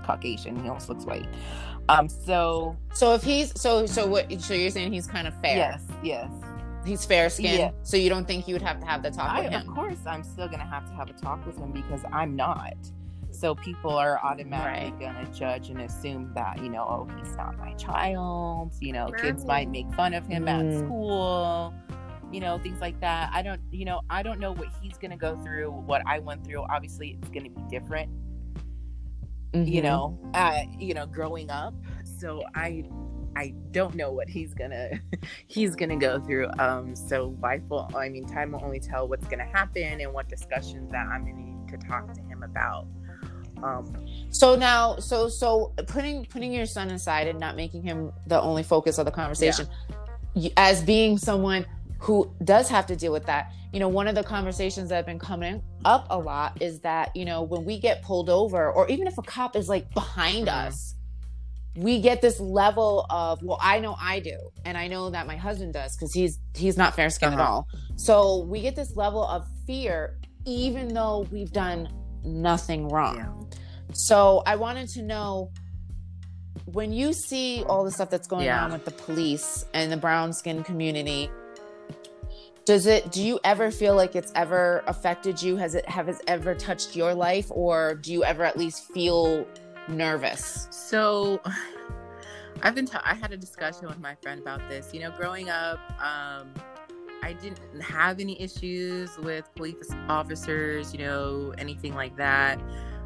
Caucasian. 0.05 0.55
He 0.61 0.67
almost 0.69 0.87
looks 0.89 1.05
white. 1.05 1.27
Um. 1.89 2.07
So 2.07 2.77
So 2.93 3.13
if 3.13 3.23
he's 3.23 3.59
so 3.59 3.85
so 3.85 4.07
what 4.07 4.31
so 4.41 4.53
you're 4.53 4.69
saying 4.71 4.93
he's 4.93 5.07
kind 5.07 5.27
of 5.27 5.33
fair. 5.41 5.57
yes, 5.57 5.83
yes. 6.01 6.31
He's 6.85 7.05
fair 7.05 7.29
skinned. 7.29 7.57
Yeah. 7.59 7.71
So 7.83 7.97
you 7.97 8.09
don't 8.09 8.27
think 8.27 8.47
you 8.47 8.55
would 8.55 8.61
have 8.61 8.79
to 8.79 8.85
have 8.85 9.03
the 9.03 9.11
talk 9.11 9.31
I, 9.31 9.43
with 9.43 9.53
of 9.53 9.67
course, 9.67 9.99
I'm 10.05 10.23
still 10.23 10.47
gonna 10.49 10.65
have 10.65 10.85
to 10.87 10.93
have 10.93 11.09
a 11.09 11.13
talk 11.13 11.45
with 11.45 11.57
him 11.57 11.71
because 11.71 12.01
I'm 12.11 12.35
not. 12.35 12.73
So 13.31 13.55
people 13.55 13.91
are 13.91 14.19
automatically 14.23 15.05
Right. 15.05 15.13
gonna 15.15 15.33
judge 15.33 15.69
and 15.69 15.81
assume 15.81 16.33
that 16.35 16.61
you 16.61 16.69
know, 16.69 16.83
oh, 16.83 17.07
he's 17.17 17.35
not 17.35 17.57
my 17.57 17.73
child. 17.73 18.73
You 18.79 18.93
know, 18.93 19.11
kids 19.11 19.45
might 19.45 19.69
make 19.69 19.91
fun 19.93 20.13
of 20.13 20.25
him 20.27 20.47
at 20.47 20.65
Mm. 20.65 20.79
school. 20.85 21.73
You 22.31 22.39
know, 22.39 22.57
things 22.59 22.81
like 22.81 22.99
that. 22.99 23.29
I 23.33 23.41
don't, 23.43 23.61
you 23.71 23.85
know, 23.85 24.01
I 24.09 24.23
don't 24.23 24.39
know 24.39 24.51
what 24.53 24.67
he's 24.81 24.97
gonna 24.97 25.17
go 25.17 25.35
through. 25.37 25.71
What 25.71 26.01
I 26.05 26.19
went 26.19 26.43
through, 26.45 26.63
obviously, 26.69 27.17
it's 27.21 27.29
gonna 27.29 27.49
be 27.49 27.61
different. 27.69 28.09
You 29.53 29.81
Mhm. 29.81 29.83
know, 29.83 30.19
uh, 30.33 30.63
you 30.79 30.93
know, 30.95 31.05
growing 31.05 31.49
up. 31.51 31.75
So 32.03 32.43
I, 32.55 32.83
I 33.35 33.53
don't 33.71 33.95
know 33.95 34.11
what 34.11 34.29
he's 34.29 34.53
gonna 34.53 34.89
he's 35.47 35.75
gonna 35.75 35.97
go 35.97 36.19
through. 36.19 36.49
Um, 36.59 36.95
so 36.95 37.35
life 37.41 37.61
will. 37.69 37.89
I 37.95 38.09
mean, 38.09 38.25
time 38.27 38.51
will 38.51 38.63
only 38.63 38.79
tell 38.79 39.07
what's 39.07 39.27
gonna 39.27 39.45
happen 39.45 40.01
and 40.01 40.13
what 40.13 40.29
discussions 40.29 40.91
that 40.91 41.07
I'm 41.07 41.25
gonna 41.25 41.41
need 41.41 41.67
to 41.69 41.77
talk 41.77 42.13
to 42.13 42.21
him 42.21 42.43
about. 42.43 42.87
Um, 43.63 43.93
So 44.29 44.55
now, 44.55 44.97
so 44.97 45.29
so 45.29 45.73
putting 45.87 46.25
putting 46.25 46.51
your 46.53 46.65
son 46.65 46.91
aside 46.91 47.27
and 47.27 47.39
not 47.39 47.55
making 47.55 47.83
him 47.83 48.11
the 48.27 48.41
only 48.41 48.63
focus 48.63 48.97
of 48.97 49.05
the 49.05 49.11
conversation, 49.11 49.67
you, 50.35 50.49
as 50.57 50.83
being 50.83 51.17
someone 51.17 51.65
who 51.99 52.29
does 52.43 52.67
have 52.67 52.85
to 52.87 52.95
deal 52.97 53.13
with 53.13 53.25
that, 53.27 53.51
you 53.71 53.79
know, 53.79 53.87
one 53.87 54.07
of 54.09 54.15
the 54.15 54.23
conversations 54.23 54.89
that 54.89 54.97
have 54.97 55.05
been 55.05 55.17
coming 55.19 55.61
up 55.85 56.05
a 56.09 56.17
lot 56.19 56.61
is 56.61 56.81
that 56.81 57.15
you 57.15 57.23
know 57.25 57.41
when 57.41 57.63
we 57.63 57.79
get 57.79 58.01
pulled 58.03 58.29
over, 58.29 58.69
or 58.69 58.87
even 58.89 59.07
if 59.07 59.17
a 59.17 59.21
cop 59.23 59.55
is 59.55 59.69
like 59.69 59.89
behind 59.93 60.47
Mhm. 60.47 60.67
us, 60.67 60.95
we 61.75 61.99
get 62.01 62.21
this 62.21 62.39
level 62.39 63.05
of 63.09 63.41
well, 63.41 63.57
I 63.61 63.79
know 63.79 63.95
I 63.99 64.19
do, 64.19 64.37
and 64.65 64.77
I 64.77 64.87
know 64.87 65.09
that 65.09 65.25
my 65.27 65.35
husband 65.35 65.73
does 65.73 65.95
because 65.95 66.13
he's 66.13 66.39
he's 66.55 66.77
not 66.77 66.95
fair 66.95 67.09
skinned 67.09 67.33
at 67.33 67.39
Uh-huh. 67.39 67.49
all. 67.51 67.67
So 67.95 68.43
we 68.45 68.61
get 68.61 68.75
this 68.75 68.95
level 68.95 69.23
of 69.25 69.45
fear, 69.65 70.17
even 70.45 70.93
though 70.93 71.27
we've 71.31 71.51
done 71.51 71.89
nothing 72.23 72.87
wrong. 72.89 73.15
yeah. 73.17 73.57
So 73.93 74.43
I 74.45 74.55
wanted 74.55 74.87
to 74.89 75.01
know 75.01 75.51
when 76.65 76.93
you 76.93 77.11
see 77.13 77.63
all 77.67 77.83
the 77.83 77.91
stuff 77.91 78.09
that's 78.09 78.27
going 78.27 78.45
Yeah. 78.45 78.63
on 78.65 78.71
with 78.71 78.85
the 78.85 78.91
police 78.91 79.65
and 79.73 79.91
the 79.91 79.97
brown 79.97 80.31
skin 80.33 80.63
community, 80.63 81.29
does 82.65 82.85
it 82.85 83.11
do 83.11 83.21
you 83.21 83.39
ever 83.43 83.71
feel 83.71 83.95
like 83.95 84.15
it's 84.15 84.31
ever 84.35 84.83
affected 84.87 85.41
you? 85.41 85.57
Has 85.57 85.75
it 85.75 85.87
have 85.89 86.07
it 86.07 86.15
ever 86.27 86.55
touched 86.55 86.95
your 86.95 87.13
life 87.13 87.47
or 87.49 87.95
do 87.95 88.13
you 88.13 88.23
ever 88.23 88.43
at 88.45 88.57
least 88.57 88.83
feel 88.93 89.45
nervous? 89.87 90.67
So 90.71 91.41
I've 92.61 92.75
been. 92.75 92.87
I 93.03 93.13
had 93.15 93.31
a 93.31 93.37
discussion 93.37 93.87
with 93.87 93.99
my 93.99 94.15
friend 94.15 94.39
about 94.39 94.61
this. 94.69 94.93
You 94.93 95.01
know, 95.01 95.11
growing 95.11 95.49
up, 95.49 95.79
um, 96.01 96.53
I 97.21 97.33
didn't 97.33 97.81
have 97.81 98.19
any 98.19 98.39
issues 98.41 99.17
with 99.17 99.49
police 99.55 99.89
officers. 100.07 100.93
You 100.93 100.99
know, 100.99 101.53
anything 101.57 101.95
like 101.95 102.15
that. 102.17 102.59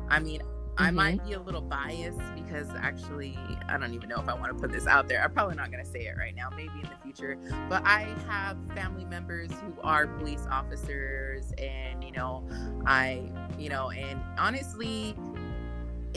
I 0.10 0.20
mean, 0.20 0.42
I 0.78 0.90
Mhm. 0.90 0.94
might 0.94 1.26
be 1.26 1.34
a 1.34 1.40
little 1.40 1.62
biased 1.62 2.20
because 2.36 2.70
actually, 2.76 3.36
I 3.68 3.78
don't 3.78 3.94
even 3.96 4.10
know 4.10 4.20
if 4.20 4.30
I 4.30 4.36
want 4.36 4.56
to 4.56 4.62
put 4.62 4.72
this 4.72 4.86
out 4.86 5.08
there. 5.08 5.24
I'm 5.24 5.32
probably 5.32 5.56
not 5.56 5.72
going 5.72 5.84
to 5.84 5.90
say 5.90 6.06
it 6.06 6.16
right 6.18 6.36
now. 6.36 6.50
Maybe 6.52 6.74
in 6.76 6.90
the 6.90 6.98
future. 7.02 7.36
But 7.68 7.82
I 7.84 8.16
have 8.28 8.58
family 8.76 9.06
members 9.06 9.50
who 9.52 9.82
are 9.82 10.06
police 10.06 10.46
officers, 10.52 11.52
and 11.58 12.04
you 12.04 12.12
know, 12.12 12.48
I, 12.86 13.32
you 13.58 13.70
know, 13.70 13.90
and 13.90 14.22
honestly, 14.38 15.16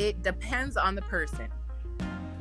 it 0.00 0.22
depends 0.22 0.76
on 0.78 0.94
the 0.94 1.02
person. 1.02 1.48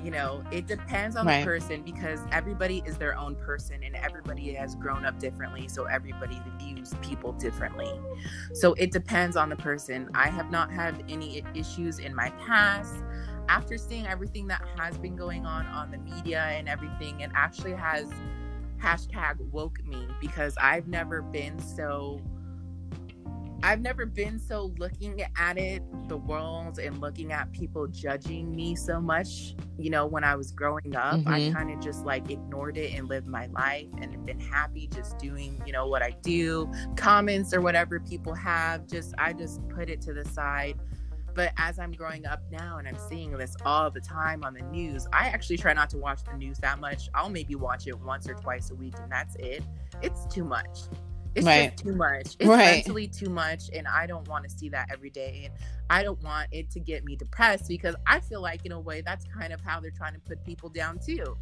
You 0.01 0.11
know, 0.11 0.45
it 0.49 0.65
depends 0.65 1.17
on 1.17 1.25
Right. 1.27 1.41
the 1.41 1.45
person 1.45 1.81
because 1.83 2.21
everybody 2.31 2.81
is 2.85 2.97
their 2.97 3.17
own 3.17 3.35
person 3.35 3.83
and 3.83 3.97
everybody 3.97 4.53
has 4.53 4.73
grown 4.75 5.05
up 5.05 5.19
differently. 5.19 5.67
So 5.67 5.83
everybody 5.83 6.41
views 6.57 6.93
people 7.01 7.33
differently. 7.33 7.91
So 8.53 8.75
it 8.75 8.91
depends 8.91 9.35
on 9.35 9.49
the 9.49 9.57
person. 9.57 10.09
I 10.15 10.29
have 10.29 10.49
not 10.51 10.71
had 10.71 11.03
any 11.09 11.43
issues 11.53 11.99
in 11.99 12.15
my 12.15 12.29
past. 12.47 12.95
After 13.49 13.77
seeing 13.77 14.07
everything 14.07 14.47
that 14.47 14.63
has 14.77 14.97
been 14.97 15.17
going 15.17 15.45
on 15.45 15.65
on 15.65 15.91
the 15.91 15.97
media 15.97 16.43
and 16.43 16.69
everything, 16.69 17.19
it 17.19 17.31
actually 17.35 17.73
has 17.73 18.09
hashtag 18.81 19.35
woke 19.51 19.83
me 19.83 20.07
because 20.21 20.55
I've 20.61 20.87
never 20.87 21.21
been 21.21 21.59
so 21.59 22.21
I've 23.61 23.81
never 23.81 24.05
been 24.05 24.39
so 24.39 24.73
looking 24.77 25.21
at 25.37 25.57
it, 25.57 25.83
the 26.07 26.17
world, 26.17 26.79
and 26.79 26.99
looking 26.99 27.31
at 27.33 27.51
people 27.51 27.87
judging 27.87 28.55
me 28.55 28.75
so 28.75 29.01
much. 29.01 29.55
You 29.77 29.89
know, 29.89 30.05
when 30.07 30.23
I 30.23 30.35
was 30.35 30.51
growing 30.51 30.95
up, 30.95 31.19
I 31.25 31.41
Mhm. 31.41 31.53
kind 31.53 31.71
of 31.71 31.79
just 31.81 32.05
like 32.05 32.31
ignored 32.31 32.77
it 32.77 32.93
and 32.97 33.07
lived 33.09 33.27
my 33.27 33.47
life 33.47 33.87
and 33.99 34.25
been 34.25 34.39
happy 34.39 34.87
just 34.87 35.17
doing, 35.17 35.61
you 35.65 35.73
know, 35.73 35.87
what 35.87 36.01
I 36.01 36.11
do, 36.21 36.71
comments 36.95 37.53
or 37.53 37.61
whatever 37.61 37.99
people 37.99 38.33
have. 38.33 38.87
Just, 38.87 39.13
I 39.17 39.33
just 39.33 39.67
put 39.69 39.89
it 39.89 40.01
to 40.01 40.13
the 40.13 40.25
side. 40.25 40.79
But 41.35 41.53
as 41.57 41.79
I'm 41.79 41.91
growing 41.91 42.25
up 42.25 42.41
now 42.51 42.77
and 42.77 42.87
I'm 42.87 42.97
seeing 43.09 43.31
this 43.31 43.55
all 43.65 43.91
the 43.91 44.01
time 44.01 44.43
on 44.43 44.53
the 44.53 44.61
news, 44.63 45.05
I 45.13 45.27
actually 45.27 45.57
try 45.57 45.73
not 45.73 45.89
to 45.91 45.97
watch 45.97 46.23
the 46.23 46.35
news 46.35 46.57
that 46.59 46.79
much. 46.79 47.09
I'll 47.13 47.29
maybe 47.29 47.55
watch 47.55 47.87
it 47.87 47.99
once 47.99 48.27
or 48.27 48.33
twice 48.35 48.71
a 48.71 48.75
week, 48.75 48.95
and 48.99 49.11
that's 49.11 49.35
it. 49.35 49.63
It's 50.01 50.25
too 50.33 50.43
much. 50.43 50.65
It's 51.35 51.45
Right. 51.45 51.71
just 51.71 51.85
too 51.85 51.95
much. 51.95 52.35
It's 52.39 52.49
Right. 52.49 52.75
mentally 52.75 53.07
too 53.07 53.29
much, 53.29 53.69
and 53.73 53.87
I 53.87 54.05
don't 54.07 54.27
want 54.27 54.43
to 54.43 54.49
see 54.49 54.69
that 54.69 54.89
every 54.91 55.09
day. 55.09 55.43
And 55.45 55.53
I 55.89 56.03
don't 56.03 56.21
want 56.23 56.47
it 56.51 56.69
to 56.71 56.79
get 56.79 57.03
me 57.05 57.15
depressed 57.15 57.67
because 57.67 57.95
I 58.07 58.19
feel 58.19 58.41
like, 58.41 58.65
in 58.65 58.71
a 58.71 58.79
way, 58.79 59.01
that's 59.01 59.25
kind 59.25 59.53
of 59.53 59.61
how 59.61 59.79
they're 59.79 59.91
trying 59.91 60.13
to 60.13 60.19
put 60.19 60.43
people 60.43 60.69
down 60.69 60.99
too. 60.99 61.37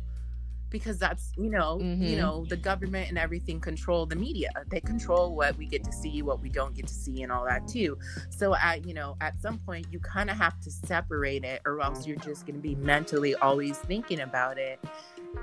Because 0.70 1.00
that's 1.00 1.32
you 1.38 1.50
know, 1.50 1.80
you 1.80 2.16
Mhm. 2.16 2.18
know, 2.18 2.46
the 2.46 2.58
government 2.58 3.08
and 3.08 3.18
everything 3.18 3.62
control 3.62 4.06
the 4.06 4.18
media. 4.18 4.50
They 4.70 4.82
control 4.82 5.34
what 5.34 5.58
we 5.58 5.66
get 5.66 5.82
to 5.86 5.94
see, 5.94 6.22
what 6.22 6.42
we 6.42 6.50
don't 6.50 6.76
get 6.76 6.88
to 6.88 6.94
see, 6.94 7.24
and 7.24 7.32
all 7.32 7.46
that 7.46 7.66
too. 7.70 7.98
So 8.30 8.54
at 8.56 8.86
you 8.86 8.94
know, 8.94 9.16
at 9.22 9.40
some 9.42 9.60
point, 9.60 9.88
you 9.92 10.00
kind 10.00 10.30
of 10.30 10.38
have 10.38 10.60
to 10.62 10.72
separate 10.72 11.46
it, 11.46 11.62
or 11.66 11.80
else 11.82 12.06
you're 12.06 12.18
just 12.18 12.46
going 12.46 12.58
to 12.58 12.62
be 12.62 12.76
mentally 12.76 13.34
always 13.36 13.78
thinking 13.78 14.20
about 14.20 14.58
it. 14.58 14.84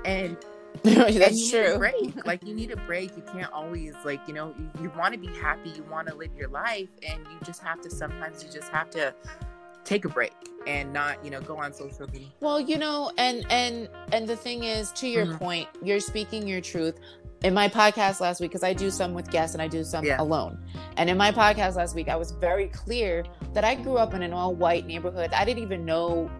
And 0.05 0.37
That's 0.83 1.13
you 1.13 1.19
Need 1.19 1.53
a 1.53 1.69
true. 1.69 1.77
break. 1.77 2.25
Like 2.25 2.45
you 2.45 2.53
need 2.53 2.71
a 2.71 2.77
break. 2.77 3.15
You 3.15 3.23
can't 3.31 3.51
always 3.51 3.93
like 4.03 4.21
you 4.27 4.33
know 4.33 4.53
you, 4.57 4.69
you 4.83 4.91
want 4.97 5.13
to 5.13 5.19
be 5.19 5.27
happy. 5.27 5.69
You 5.69 5.83
want 5.83 6.07
to 6.07 6.15
live 6.15 6.31
your 6.37 6.49
life, 6.49 6.89
and 7.07 7.19
you 7.31 7.37
just 7.43 7.61
have 7.61 7.81
to. 7.81 7.89
Sometimes 7.89 8.43
you 8.43 8.49
just 8.51 8.69
have 8.71 8.89
to 8.91 9.13
take 9.83 10.03
a 10.05 10.09
break 10.09 10.33
and 10.67 10.91
not 10.91 11.23
you 11.23 11.29
know 11.31 11.41
go 11.41 11.57
on 11.57 11.73
social 11.73 12.07
media. 12.11 12.27
Well, 12.39 12.59
you 12.59 12.77
know, 12.77 13.11
and 13.17 13.45
and 13.49 13.87
and 14.11 14.27
the 14.27 14.35
thing 14.35 14.63
is, 14.63 14.91
to 14.93 15.07
your 15.07 15.25
Mhm. 15.27 15.39
point, 15.39 15.67
you're 15.83 15.99
speaking 15.99 16.47
your 16.47 16.61
truth. 16.61 16.99
In 17.43 17.53
my 17.53 17.67
podcast 17.69 18.21
last 18.21 18.41
week, 18.41 18.49
because 18.49 18.63
I 18.63 18.73
do 18.73 18.89
some 18.89 19.13
with 19.13 19.29
guests 19.29 19.53
and 19.53 19.61
I 19.61 19.67
do 19.67 19.83
some 19.83 20.03
Yeah. 20.03 20.19
alone. 20.19 20.57
And 20.97 21.09
in 21.11 21.17
my 21.17 21.31
podcast 21.31 21.75
last 21.75 21.93
week, 21.93 22.09
I 22.09 22.15
was 22.15 22.31
very 22.31 22.69
clear 22.69 23.23
that 23.53 23.63
I 23.63 23.75
grew 23.75 23.97
up 23.97 24.15
in 24.15 24.23
an 24.23 24.33
all-white 24.33 24.87
neighborhood. 24.87 25.31
I 25.31 25.45
didn't 25.45 25.61
even 25.61 25.85
know 25.85 26.31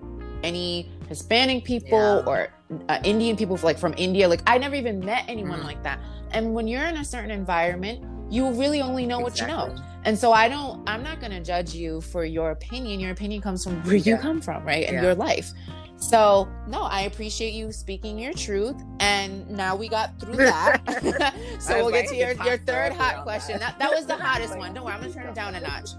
any 0.44 0.90
Hispanic 1.10 1.64
people 1.64 2.00
Yeah. 2.00 2.24
or 2.26 2.48
uh, 2.90 3.00
Indian 3.04 3.36
people, 3.38 3.58
like 3.64 3.78
from 3.78 3.94
India. 3.98 4.28
Like 4.28 4.42
I 4.48 4.58
never 4.58 4.76
even 4.76 5.00
met 5.00 5.26
anyone 5.28 5.60
Mhm. 5.62 5.66
like 5.66 5.84
that. 5.84 6.00
And 6.32 6.54
when 6.54 6.68
you're 6.68 6.86
in 6.86 6.98
a 6.98 7.06
certain 7.06 7.32
environment, 7.32 8.04
you 8.32 8.50
really 8.52 8.82
only 8.82 9.06
know 9.06 9.20
what 9.20 9.40
you 9.40 9.48
know. 9.48 9.74
And 10.04 10.18
so 10.18 10.32
I 10.32 10.48
don't 10.50 10.88
I'm 10.88 11.04
not 11.04 11.20
going 11.20 11.32
to 11.32 11.42
judge 11.42 11.74
you 11.74 12.02
for 12.02 12.26
your 12.26 12.52
opinion. 12.52 13.00
Your 13.00 13.12
opinion 13.12 13.42
comes 13.42 13.64
from 13.64 13.82
where 13.84 13.96
you 13.96 14.18
come 14.18 14.42
from, 14.42 14.64
right? 14.66 14.86
And 14.86 14.96
Yeah. 14.96 15.04
your 15.04 15.16
life. 15.16 15.52
So, 15.98 16.48
no, 16.68 16.82
I 16.84 17.02
appreciate 17.04 17.54
you 17.54 17.72
speaking 17.72 18.20
your 18.20 18.34
truth. 18.34 18.76
And 19.00 19.50
now 19.50 19.76
we 19.78 19.88
got 19.88 20.20
through 20.20 20.36
that. 20.36 20.82
so 21.60 21.78
we'll 21.78 21.92
get 21.92 22.08
to 22.10 22.16
your, 22.16 22.34
your 22.44 22.58
third 22.58 22.92
hot 22.94 23.24
question. 23.24 23.60
That, 23.60 23.80
that 23.80 23.92
was 23.92 24.06
the 24.06 24.16
hottest 24.18 24.58
one. 24.58 24.74
Don't 24.74 24.84
worry, 24.84 24.94
I'm 24.96 25.00
going 25.00 25.14
to 25.14 25.18
turn 25.18 25.30
it 25.30 25.36
down 25.36 25.56
a 25.56 25.62
notch. 25.70 25.92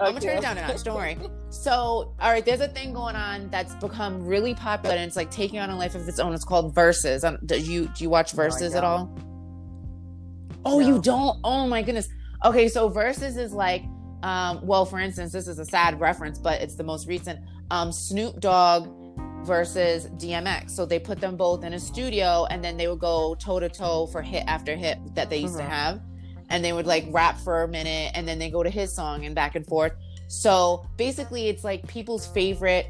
I'm 0.00 0.12
gonna 0.12 0.20
turn 0.20 0.38
it 0.38 0.42
down 0.42 0.58
a 0.58 0.66
notch. 0.66 0.82
Don't 0.82 0.96
worry. 0.96 1.18
So, 1.50 2.12
all 2.20 2.32
right, 2.32 2.44
there's 2.44 2.60
a 2.60 2.66
thing 2.66 2.92
going 2.92 3.14
on 3.14 3.48
that's 3.48 3.76
become 3.76 4.26
really 4.26 4.54
popular, 4.54 4.96
and 4.96 5.04
it's 5.04 5.14
like 5.14 5.30
taking 5.30 5.60
on 5.60 5.70
a 5.70 5.76
life 5.76 5.94
of 5.94 6.08
its 6.08 6.18
own. 6.18 6.34
It's 6.34 6.44
called 6.44 6.74
Verzuz. 6.74 7.22
Um, 7.22 7.38
do 7.46 7.56
you 7.56 7.86
do 7.94 8.02
you 8.02 8.10
watch 8.10 8.32
Verzuz 8.32 8.72
no, 8.72 8.78
at 8.78 8.82
all? 8.82 9.18
Oh, 10.64 10.80
no. 10.80 10.88
you 10.88 11.00
don't? 11.00 11.38
Oh 11.44 11.68
my 11.68 11.80
goodness. 11.80 12.08
Okay, 12.44 12.66
so 12.66 12.90
Verzuz 12.90 13.38
is 13.38 13.52
like, 13.52 13.84
um, 14.24 14.66
well, 14.66 14.84
for 14.84 14.98
instance, 14.98 15.30
this 15.30 15.46
is 15.46 15.60
a 15.60 15.64
sad 15.64 16.00
reference, 16.00 16.40
but 16.40 16.60
it's 16.60 16.74
the 16.74 16.82
most 16.82 17.06
recent. 17.06 17.38
Um, 17.70 17.92
Snoop 17.92 18.40
Dogg 18.40 18.88
versus 19.44 20.06
DMX. 20.16 20.70
So 20.70 20.86
they 20.86 20.98
put 20.98 21.20
them 21.20 21.36
both 21.36 21.64
in 21.64 21.74
a 21.74 21.78
studio 21.78 22.46
and 22.50 22.64
then 22.64 22.76
they 22.76 22.88
would 22.88 22.98
go 22.98 23.36
toe 23.36 23.60
to 23.60 23.68
toe 23.68 24.06
for 24.08 24.22
hit 24.22 24.44
after 24.46 24.74
hit 24.74 24.98
that 25.14 25.30
they 25.30 25.38
used 25.38 25.56
mm-hmm. 25.56 25.68
to 25.68 25.74
have. 25.74 26.00
And 26.54 26.64
they 26.64 26.72
would 26.72 26.86
like 26.86 27.04
rap 27.10 27.36
for 27.38 27.64
a 27.64 27.68
minute 27.68 28.12
and 28.14 28.28
then 28.28 28.38
they 28.38 28.48
go 28.48 28.62
to 28.62 28.70
his 28.70 28.94
song 28.94 29.24
and 29.24 29.34
back 29.34 29.56
and 29.56 29.66
forth. 29.66 29.92
So 30.28 30.86
basically, 30.96 31.48
it's 31.48 31.64
like 31.64 31.84
people's 31.88 32.28
favorite 32.28 32.86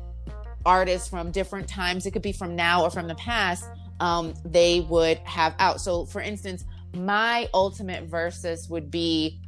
artists 0.67 1.09
from 1.09 1.31
different 1.31 1.67
times. 1.67 2.05
It 2.05 2.11
could 2.11 2.21
be 2.21 2.33
from 2.33 2.55
now 2.57 2.83
or 2.83 2.91
from 2.91 3.09
the 3.09 3.15
past. 3.15 3.65
Um, 4.01 4.35
they 4.45 4.81
would 4.81 5.17
have 5.19 5.55
out. 5.59 5.81
So, 5.81 6.05
for 6.05 6.21
instance, 6.21 6.67
my 6.95 7.49
ultimate 7.55 8.05
versus 8.05 8.69
would 8.69 8.91
be 8.91 9.41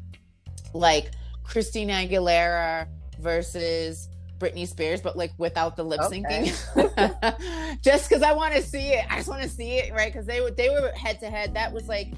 like 0.73 1.11
Christina 1.45 1.93
Aguilera 1.93 2.87
versus 3.21 4.09
Britney 4.39 4.67
Spears, 4.67 5.01
but 5.01 5.17
like 5.17 5.33
without 5.39 5.77
the 5.77 5.85
lip 5.85 6.01
syncing. 6.01 6.53
Okay. 6.77 7.77
just 7.83 8.09
because 8.09 8.23
I 8.23 8.33
want 8.33 8.55
to 8.55 8.63
see 8.63 8.95
it. 8.95 9.05
I 9.11 9.17
just 9.17 9.29
want 9.29 9.43
to 9.43 9.49
see 9.49 9.79
it, 9.79 9.93
right? 9.93 10.13
Because 10.13 10.27
they 10.27 10.41
were 10.41 10.51
they 10.51 10.71
were 10.71 10.91
head 10.93 11.21
to 11.21 11.31
head. 11.31 11.55
That 11.55 11.73
was 11.73 11.89
like 11.89 12.13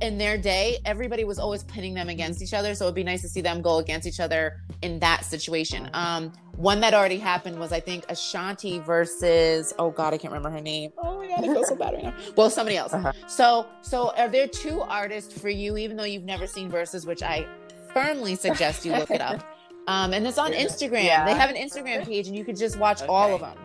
in 0.00 0.18
their 0.18 0.38
day, 0.38 0.78
everybody 0.84 1.24
was 1.24 1.38
always 1.38 1.62
pitting 1.64 1.94
them 1.94 2.08
against 2.08 2.42
each 2.42 2.54
other. 2.54 2.74
So 2.74 2.84
it'd 2.84 2.94
be 2.94 3.04
nice 3.04 3.22
to 3.22 3.28
see 3.28 3.40
them 3.40 3.62
go 3.62 3.78
against 3.78 4.06
each 4.06 4.20
other 4.20 4.60
in 4.82 4.98
that 5.00 5.24
situation. 5.24 5.90
Um, 5.92 6.32
one 6.56 6.80
that 6.80 6.94
already 6.94 7.18
happened 7.18 7.58
was 7.58 7.72
I 7.72 7.80
think 7.80 8.04
Ashanti 8.08 8.78
versus 8.80 9.72
oh 9.78 9.90
god, 9.90 10.12
I 10.14 10.18
can't 10.18 10.32
remember 10.32 10.50
her 10.50 10.60
name. 10.60 10.92
Oh 10.98 11.18
my 11.18 11.28
god, 11.28 11.40
I 11.40 11.42
feel 11.42 11.64
so 11.64 11.76
bad 11.76 11.94
right 11.94 12.04
now. 12.04 12.14
Well, 12.36 12.50
somebody 12.50 12.76
else. 12.76 12.92
Uh-huh. 12.92 13.12
So 13.26 13.66
so 13.82 14.14
are 14.16 14.28
there 14.28 14.46
two 14.46 14.82
artists 14.82 15.38
for 15.38 15.48
you, 15.48 15.76
even 15.76 15.96
though 15.96 16.04
you've 16.04 16.24
never 16.24 16.46
seen 16.46 16.70
Verzuz, 16.70 17.06
which 17.06 17.22
I 17.22 17.46
firmly 17.92 18.34
suggest 18.34 18.84
you 18.84 18.92
look 18.92 19.10
it 19.10 19.20
up. 19.20 19.44
Um, 19.86 20.12
and 20.12 20.24
it's 20.24 20.38
on 20.38 20.52
Instagram. 20.52 21.02
Yeah. 21.02 21.24
They 21.24 21.34
have 21.34 21.50
an 21.50 21.56
Instagram 21.56 22.04
page, 22.04 22.28
and 22.28 22.36
you 22.36 22.44
could 22.44 22.56
just 22.56 22.78
watch 22.78 23.02
okay. 23.02 23.08
all 23.08 23.34
of 23.34 23.40
them. 23.40 23.56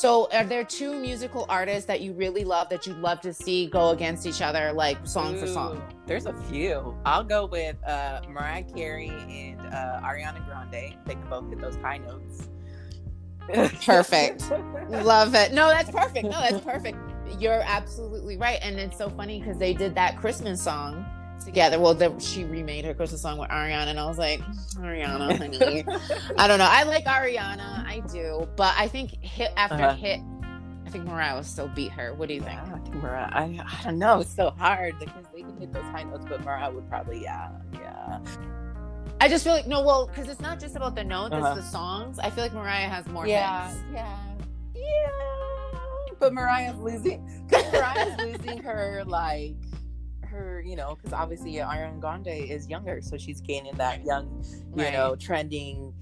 So, 0.00 0.30
are 0.32 0.44
there 0.44 0.64
two 0.64 0.98
musical 0.98 1.44
artists 1.50 1.84
that 1.84 2.00
you 2.00 2.14
really 2.14 2.42
love 2.42 2.70
that 2.70 2.86
you'd 2.86 2.96
love 2.96 3.20
to 3.20 3.34
see 3.34 3.66
go 3.66 3.90
against 3.90 4.26
each 4.26 4.40
other, 4.40 4.72
like 4.72 4.96
song 5.06 5.34
Ooh, 5.34 5.40
for 5.40 5.46
song? 5.46 5.82
There's 6.06 6.24
a 6.24 6.32
few. 6.32 6.96
I'll 7.04 7.22
go 7.22 7.44
with 7.44 7.76
uh, 7.86 8.22
Mariah 8.26 8.62
Carey 8.62 9.10
and 9.10 9.60
uh, 9.60 10.00
Ariana 10.02 10.42
Grande. 10.46 10.96
They 11.04 11.12
can 11.12 11.28
both 11.28 11.50
hit 11.50 11.60
those 11.60 11.76
high 11.76 11.98
notes. 11.98 12.48
Perfect. 13.84 14.50
love 14.88 15.34
it. 15.34 15.52
No, 15.52 15.68
that's 15.68 15.90
perfect. 15.90 16.24
No, 16.24 16.30
that's 16.30 16.64
perfect. 16.64 16.96
You're 17.38 17.60
absolutely 17.66 18.38
right. 18.38 18.58
And 18.62 18.80
it's 18.80 18.96
so 18.96 19.10
funny 19.10 19.38
because 19.38 19.58
they 19.58 19.74
did 19.74 19.94
that 19.96 20.16
Christmas 20.16 20.62
song 20.62 21.04
together. 21.44 21.80
Well, 21.80 21.94
the, 21.94 22.18
she 22.18 22.44
remade 22.44 22.84
her 22.84 22.94
Christmas 22.94 23.22
song 23.22 23.38
with 23.38 23.50
Ariana, 23.50 23.88
and 23.88 23.98
I 23.98 24.06
was 24.06 24.18
like, 24.18 24.40
Ariana, 24.76 25.36
honey. 25.38 25.84
I 26.36 26.46
don't 26.46 26.58
know. 26.58 26.68
I 26.68 26.82
like 26.84 27.04
Ariana, 27.04 27.86
I 27.86 28.02
do, 28.12 28.48
but 28.56 28.74
I 28.76 28.88
think 28.88 29.12
hit 29.22 29.52
after 29.56 29.76
uh-huh. 29.76 29.94
hit, 29.94 30.20
I 30.86 30.90
think 30.90 31.04
Mariah 31.04 31.36
will 31.36 31.42
still 31.42 31.68
beat 31.68 31.92
her. 31.92 32.14
What 32.14 32.28
do 32.28 32.34
you 32.34 32.40
think? 32.40 32.60
I 32.60 32.78
think 32.78 32.94
Mariah. 32.96 33.28
I, 33.32 33.60
I 33.64 33.82
don't 33.84 33.98
know. 33.98 34.20
It's 34.20 34.34
so 34.34 34.50
hard 34.50 34.98
because 34.98 35.24
they 35.34 35.42
can 35.42 35.56
hit 35.58 35.72
those 35.72 35.84
high 35.84 36.02
notes, 36.02 36.24
but 36.28 36.44
Mariah 36.44 36.72
would 36.72 36.88
probably, 36.88 37.22
yeah, 37.22 37.50
yeah. 37.74 38.20
I 39.20 39.28
just 39.28 39.44
feel 39.44 39.52
like 39.52 39.66
no, 39.66 39.82
well, 39.82 40.06
because 40.06 40.28
it's 40.28 40.40
not 40.40 40.58
just 40.58 40.76
about 40.76 40.94
the 40.94 41.04
notes; 41.04 41.34
uh-huh. 41.34 41.54
it's 41.56 41.66
the 41.66 41.70
songs. 41.70 42.18
I 42.18 42.30
feel 42.30 42.44
like 42.44 42.54
Mariah 42.54 42.88
has 42.88 43.06
more 43.08 43.26
yeah, 43.26 43.68
hits. 43.68 43.82
Yeah, 43.92 44.18
yeah, 44.74 46.10
But 46.18 46.32
Mariah's 46.32 46.78
losing. 46.78 47.46
Mariah's 47.50 48.18
losing 48.18 48.62
her 48.62 49.04
like 49.06 49.56
her, 50.30 50.62
you 50.64 50.76
know, 50.76 50.96
because 50.96 51.12
obviously 51.12 51.52
Ariana 51.54 52.00
Grande 52.00 52.28
is 52.28 52.68
younger, 52.68 53.00
so 53.00 53.16
she's 53.16 53.40
gaining 53.40 53.74
that 53.76 54.04
young, 54.04 54.42
you 54.76 54.84
right. 54.84 54.92
know, 54.92 55.16
trending 55.16 55.92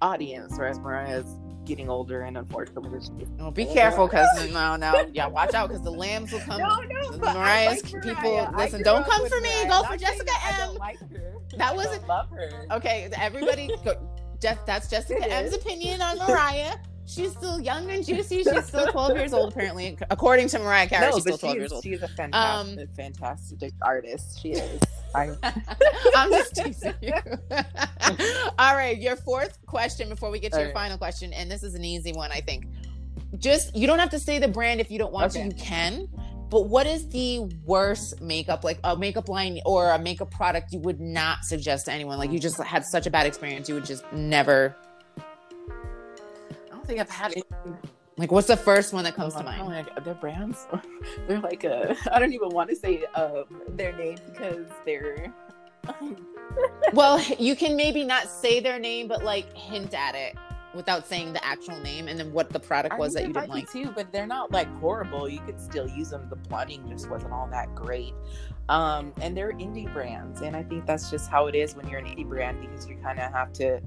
audience, 0.00 0.54
whereas 0.56 0.78
Mariah 0.78 1.18
is 1.20 1.38
getting 1.64 1.88
older 1.88 2.22
and 2.22 2.36
unfortunately 2.36 3.00
oh, 3.40 3.50
be 3.50 3.64
careful 3.64 4.06
because 4.06 4.28
no 4.52 4.76
no 4.76 5.08
yeah 5.12 5.26
watch 5.26 5.54
out 5.54 5.68
because 5.68 5.82
the 5.82 5.90
lambs 5.90 6.30
will 6.30 6.40
come 6.40 6.60
no 6.60 6.80
no 6.82 7.18
mariah's 7.18 7.82
like 7.92 8.02
people 8.02 8.36
Mariah. 8.36 8.56
listen 8.56 8.82
don't 8.82 9.06
come 9.06 9.26
for 9.28 9.40
me 9.40 9.48
Mariah. 9.64 9.68
go 9.68 9.84
for 9.84 9.96
jessica 9.96 10.32
m 10.60 10.74
like 10.74 10.98
her. 11.10 11.34
that 11.56 11.74
wasn't 11.74 12.06
love 12.06 12.28
her 12.30 12.66
okay 12.70 13.08
everybody 13.16 13.70
go, 13.84 13.94
that's 14.66 14.88
jessica 14.90 15.26
m's 15.32 15.54
opinion 15.54 16.02
on 16.02 16.18
mariah 16.18 16.76
she's 17.06 17.32
still 17.32 17.60
young 17.60 17.90
and 17.90 18.04
juicy. 18.04 18.42
She's 18.44 18.66
still 18.66 18.86
12 18.86 19.16
years 19.16 19.32
old, 19.32 19.52
apparently, 19.52 19.96
according 20.10 20.48
to 20.48 20.58
Mariah 20.58 20.88
Carey. 20.88 21.06
No, 21.06 21.12
she's 21.12 21.22
still 21.22 21.38
12 21.38 21.52
she's, 21.52 21.60
years 21.60 21.72
old. 21.72 21.84
She's 21.84 22.02
a 22.02 22.08
fantastic, 22.08 22.78
um, 22.80 22.88
fantastic 22.96 23.72
artist. 23.82 24.40
She 24.40 24.52
is. 24.52 24.80
I... 25.14 25.26
am 26.16 26.30
just 26.30 26.56
teasing 26.56 26.94
you. 27.00 27.14
All 28.58 28.74
right, 28.74 29.00
your 29.00 29.16
fourth 29.16 29.64
question 29.66 30.08
before 30.08 30.30
we 30.30 30.40
get 30.40 30.52
to 30.52 30.58
All 30.58 30.64
your 30.64 30.74
right. 30.74 30.82
final 30.82 30.98
question, 30.98 31.32
and 31.32 31.50
this 31.50 31.62
is 31.62 31.74
an 31.74 31.84
easy 31.84 32.12
one, 32.12 32.32
I 32.32 32.40
think. 32.40 32.66
Just 33.38 33.74
you 33.76 33.86
don't 33.86 33.98
have 33.98 34.10
to 34.10 34.18
say 34.18 34.38
the 34.38 34.48
brand 34.48 34.80
if 34.80 34.90
you 34.90 34.98
don't 34.98 35.12
want 35.12 35.34
okay. 35.34 35.48
to. 35.48 35.54
You 35.54 35.62
can. 35.62 36.08
But 36.50 36.68
what 36.68 36.86
is 36.86 37.08
the 37.08 37.40
worst 37.64 38.20
makeup, 38.20 38.64
like 38.64 38.78
a 38.84 38.96
makeup 38.96 39.28
line 39.28 39.60
or 39.64 39.90
a 39.90 39.98
makeup 39.98 40.30
product 40.30 40.72
you 40.72 40.78
would 40.80 41.00
not 41.00 41.44
suggest 41.44 41.86
to 41.86 41.92
anyone? 41.92 42.18
Like 42.18 42.30
you 42.30 42.38
just 42.38 42.62
had 42.62 42.84
such 42.84 43.06
a 43.06 43.10
bad 43.10 43.26
experience, 43.26 43.68
you 43.68 43.74
would 43.74 43.84
just 43.84 44.04
never 44.12 44.76
don't 46.84 46.96
think 46.96 47.00
I've 47.00 47.10
had 47.10 47.32
any. 47.32 47.76
Like, 48.16 48.30
what's 48.30 48.46
the 48.46 48.56
first 48.56 48.92
one 48.92 49.04
that 49.04 49.16
comes 49.16 49.34
to 49.34 49.42
mind? 49.42 49.66
Like, 49.66 50.04
their 50.04 50.14
brands, 50.14 50.66
they're 51.28 51.40
like 51.40 51.64
a. 51.64 51.96
I 52.12 52.18
don't 52.18 52.32
even 52.32 52.50
want 52.50 52.70
to 52.70 52.76
say 52.76 53.04
um, 53.14 53.44
their 53.68 53.92
name 53.96 54.18
because 54.32 54.66
they're. 54.84 55.32
well, 56.92 57.20
you 57.38 57.56
can 57.56 57.76
maybe 57.76 58.04
not 58.04 58.28
say 58.28 58.60
their 58.60 58.78
name, 58.78 59.08
but 59.08 59.24
like 59.24 59.52
hint 59.54 59.94
at 59.94 60.14
it 60.14 60.36
without 60.74 61.06
saying 61.06 61.32
the 61.32 61.44
actual 61.44 61.78
name 61.80 62.08
and 62.08 62.18
then 62.18 62.32
what 62.32 62.50
the 62.50 62.58
product 62.58 62.98
was 62.98 63.14
that 63.14 63.26
you 63.26 63.32
didn't 63.32 63.48
like. 63.48 63.70
Too, 63.70 63.92
but 63.94 64.10
they're 64.12 64.26
not 64.26 64.50
like 64.50 64.68
horrible. 64.76 65.28
You 65.28 65.40
could 65.40 65.60
still 65.60 65.88
use 65.88 66.10
them. 66.10 66.26
The 66.30 66.36
plotting 66.36 66.88
just 66.88 67.10
wasn't 67.10 67.32
all 67.32 67.48
that 67.50 67.74
great. 67.74 68.14
Um, 68.68 69.12
and 69.20 69.36
they're 69.36 69.52
indie 69.52 69.92
brands, 69.92 70.40
and 70.40 70.56
I 70.56 70.62
think 70.62 70.86
that's 70.86 71.10
just 71.10 71.28
how 71.30 71.48
it 71.48 71.54
is 71.54 71.74
when 71.74 71.86
you're 71.88 71.98
an 71.98 72.06
indie 72.06 72.26
brand 72.26 72.60
because 72.60 72.88
you 72.88 72.96
kind 73.02 73.18
of 73.18 73.30
have 73.32 73.52
to 73.54 73.80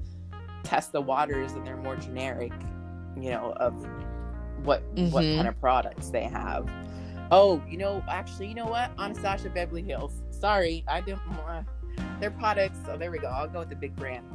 test 0.62 0.92
the 0.92 1.00
waters, 1.00 1.52
and 1.52 1.66
they're 1.66 1.76
more 1.76 1.96
generic 1.96 2.52
you 3.16 3.30
know, 3.30 3.52
of 3.56 3.74
what 4.64 4.82
mm-hmm. 4.94 5.10
what 5.10 5.22
kind 5.22 5.48
of 5.48 5.60
products 5.60 6.10
they 6.10 6.24
have. 6.24 6.68
Oh, 7.30 7.62
you 7.68 7.76
know, 7.76 8.02
actually, 8.08 8.48
you 8.48 8.54
know 8.54 8.66
what? 8.66 8.90
Anastasia 8.98 9.50
Beverly 9.50 9.82
Hills. 9.82 10.22
Sorry, 10.30 10.84
I 10.88 11.00
didn't. 11.00 11.20
want 11.28 11.66
their 12.20 12.30
products. 12.30 12.78
Oh, 12.88 12.96
there 12.96 13.10
we 13.10 13.18
go. 13.18 13.28
I'll 13.28 13.48
go 13.48 13.60
with 13.60 13.70
the 13.70 13.76
big 13.76 13.94
brand. 13.96 14.26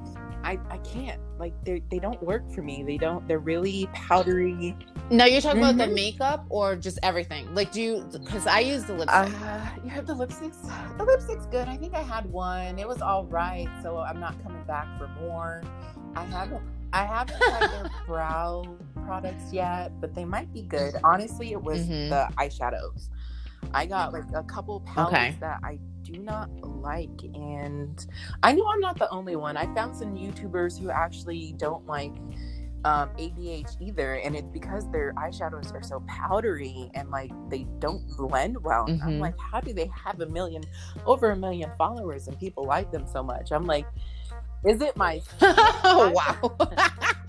I 0.44 0.60
I 0.70 0.78
can't. 0.78 1.22
Like 1.40 1.54
they 1.64 1.82
they 1.90 2.00
don't 2.00 2.22
work 2.22 2.50
for 2.52 2.62
me. 2.62 2.84
They 2.84 2.98
don't. 2.98 3.28
They're 3.28 3.40
really 3.40 3.88
powdery. 3.94 4.76
No, 5.10 5.26
you're 5.26 5.42
talking 5.42 5.62
mm-hmm. 5.62 5.70
about 5.70 5.78
the 5.78 5.86
mm-hmm. 5.86 5.96
makeup 5.96 6.46
or 6.50 6.76
just 6.76 7.00
everything. 7.04 7.54
Like, 7.54 7.72
do 7.72 7.82
you? 7.82 8.10
Because 8.12 8.48
I 8.48 8.60
use 8.60 8.84
the 8.84 8.94
lipstick. 8.94 9.42
Uh, 9.42 9.70
you 9.84 9.90
have 9.90 10.06
the 10.06 10.16
lipsticks. 10.16 10.98
The 10.98 11.04
lipstick's 11.04 11.46
good. 11.48 11.68
I 11.68 11.78
think 11.78 11.94
I 11.94 12.02
had 12.02 12.26
one. 12.32 12.80
It 12.80 12.88
was 12.88 13.02
all 13.02 13.26
right. 13.26 13.68
So 13.82 13.98
I'm 13.98 14.20
not 14.20 14.42
coming 14.44 14.64
back 14.64 14.88
for 14.98 15.08
more. 15.22 15.62
I 16.16 16.26
haven't 16.26 16.64
I 16.94 17.06
haven't 17.06 17.42
tried 17.42 17.70
their 17.72 17.92
brow 18.08 18.78
products 19.06 19.52
yet, 19.52 20.00
but 20.00 20.14
they 20.14 20.26
might 20.26 20.54
be 20.54 20.62
good. 20.62 20.96
Honestly, 21.04 21.52
it 21.52 21.62
was 21.62 21.82
mm-hmm. 21.82 22.10
the 22.10 22.30
eyeshadows. 22.38 23.10
I 23.74 23.86
got 23.86 24.14
like 24.14 24.26
a 24.34 24.44
couple 24.44 24.82
palettes 24.82 25.14
okay. 25.14 25.36
that 25.40 25.60
I 25.64 25.80
do 26.04 26.14
not 26.14 26.50
like, 26.62 27.24
and 27.34 28.06
I 28.44 28.54
know 28.54 28.68
I'm 28.68 28.80
not 28.80 29.00
the 29.00 29.10
only 29.10 29.36
one. 29.36 29.58
I 29.58 29.74
found 29.74 29.96
some 29.96 30.16
YouTubers 30.16 30.80
who 30.80 30.92
actually 30.92 31.56
don't 31.58 31.86
like 31.88 32.14
um, 32.86 33.10
ABH 33.18 33.82
either, 33.82 34.16
and 34.16 34.36
it's 34.36 34.50
because 34.50 34.90
their 34.92 35.14
eyeshadows 35.14 35.74
are 35.74 35.82
so 35.82 36.04
powdery 36.08 36.92
and 36.94 37.10
like 37.10 37.32
they 37.50 37.66
don't 37.80 38.06
blend 38.18 38.62
well. 38.64 38.86
Mm-hmm. 38.86 39.08
I'm 39.08 39.20
like, 39.20 39.40
how 39.40 39.62
do 39.62 39.74
they 39.74 39.90
have 40.06 40.20
a 40.20 40.28
million, 40.28 40.64
over 41.06 41.32
a 41.32 41.36
million 41.36 41.72
followers, 41.78 42.28
and 42.28 42.38
people 42.38 42.66
like 42.66 42.92
them 42.92 43.06
so 43.12 43.24
much? 43.24 43.52
I'm 43.52 43.66
like, 43.66 43.88
is 44.66 44.82
it 44.82 44.96
my 44.96 45.22
oh 45.42 46.12
wow 46.14 46.56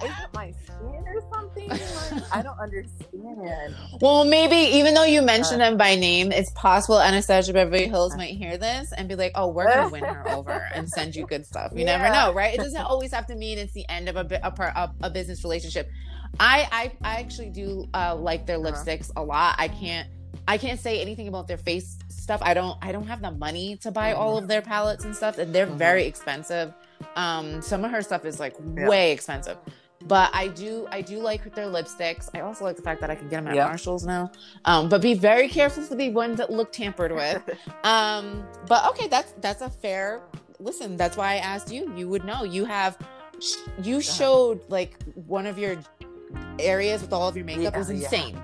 is 0.03 0.11
it 0.11 0.28
my 0.35 0.51
skin 0.53 1.05
or 1.07 1.20
something 1.32 1.68
like, 1.68 2.24
i 2.32 2.43
don't 2.43 2.59
understand 2.59 3.74
well 4.01 4.24
maybe 4.24 4.57
even 4.76 4.95
though 4.95 5.05
you 5.05 5.22
mentioned 5.22 5.61
uh, 5.62 5.70
them 5.70 5.76
by 5.78 5.95
name 5.95 6.30
it's 6.32 6.51
possible 6.53 7.01
anastasia 7.01 7.53
beverly 7.53 7.89
hills 7.89 8.16
might 8.16 8.35
hear 8.35 8.57
this 8.59 8.93
and 8.93 9.09
be 9.09 9.14
like 9.14 9.32
oh 9.35 9.49
we're 9.49 9.66
gonna 9.68 9.89
win 9.91 10.05
her 10.05 10.28
over 10.28 10.53
and 10.74 10.89
send 10.89 11.14
you 11.14 11.24
good 11.26 11.45
stuff 11.47 11.72
you 11.74 11.80
yeah. 11.80 11.97
never 11.99 12.11
know 12.11 12.32
right 12.35 12.55
it 12.55 12.59
doesn't 12.61 12.82
always 12.82 13.12
have 13.12 13.26
to 13.26 13.35
mean 13.35 13.59
it's 13.59 13.72
the 13.72 13.89
end 13.89 14.09
of 14.09 14.16
a, 14.16 14.41
a, 14.43 14.51
a, 14.76 14.93
a 15.05 15.11
business 15.11 15.43
relationship 15.45 15.89
I 16.41 16.66
I, 16.72 16.93
I 17.16 17.20
actually 17.20 17.51
do 17.51 17.87
uh, 17.95 18.16
like 18.16 18.47
their 18.47 18.57
Uh-huh. 18.57 18.72
lipsticks 18.72 19.11
a 19.14 19.22
lot. 19.22 19.55
I 19.59 19.68
can't 19.68 20.09
I 20.49 20.59
can't 20.59 20.80
say 20.80 21.01
anything 21.01 21.28
about 21.28 21.47
their 21.47 21.59
face 21.59 21.97
stuff. 22.09 22.41
I 22.43 22.55
don't 22.55 22.76
I 22.82 22.91
don't 22.91 23.07
have 23.07 23.22
the 23.22 23.30
money 23.30 23.76
to 23.82 23.93
buy 23.93 24.12
all 24.14 24.37
of 24.37 24.49
their 24.49 24.61
palettes 24.61 25.05
and 25.05 25.14
stuff, 25.14 25.39
and 25.39 25.55
they're 25.55 25.66
Mhm. 25.68 25.76
very 25.76 26.07
expensive. 26.07 26.74
Um, 27.17 27.61
some 27.63 27.85
of 27.85 27.91
her 27.91 28.03
stuff 28.03 28.25
is 28.25 28.39
like 28.41 28.55
Yeah. 28.77 28.89
way 28.89 29.13
expensive. 29.13 29.57
But 30.07 30.31
I 30.35 30.49
do, 30.49 30.87
I 30.91 31.01
do 31.01 31.19
like 31.19 31.55
their 31.55 31.67
lipsticks. 31.67 32.29
I 32.35 32.41
also 32.41 32.65
like 32.65 32.77
the 32.77 32.83
fact 32.83 33.01
that 33.01 33.11
I 33.11 33.15
can 33.15 33.29
get 33.29 33.37
them 33.37 33.49
at 33.49 33.55
Yeah. 33.55 33.65
Marshalls 33.67 34.05
now. 34.05 34.31
Um, 34.67 34.89
but 34.91 35.01
be 35.01 35.15
very 35.15 35.49
careful 35.49 35.83
for 35.83 35.95
the 35.95 36.11
ones 36.11 36.37
that 36.39 36.51
look 36.51 36.73
tampered 36.73 37.13
with. 37.13 37.43
Um, 37.85 38.45
but 38.67 38.87
okay, 38.91 39.09
that's 39.09 39.33
that's 39.41 39.61
a 39.63 39.69
fair. 39.71 40.21
Listen, 40.59 40.97
that's 40.97 41.17
why 41.17 41.33
I 41.35 41.37
asked 41.37 41.71
you. 41.73 41.93
You 41.97 42.09
would 42.09 42.25
know. 42.25 42.45
You 42.45 42.65
have, 42.65 42.97
you 43.83 44.01
showed 44.01 44.61
like 44.69 44.97
one 45.15 45.47
of 45.47 45.59
your 45.59 45.77
areas 46.59 47.03
with 47.03 47.13
all 47.13 47.29
of 47.29 47.37
your 47.37 47.45
makeup 47.45 47.73
Yeah, 47.75 47.79
was 47.79 47.91
insane. 47.91 48.41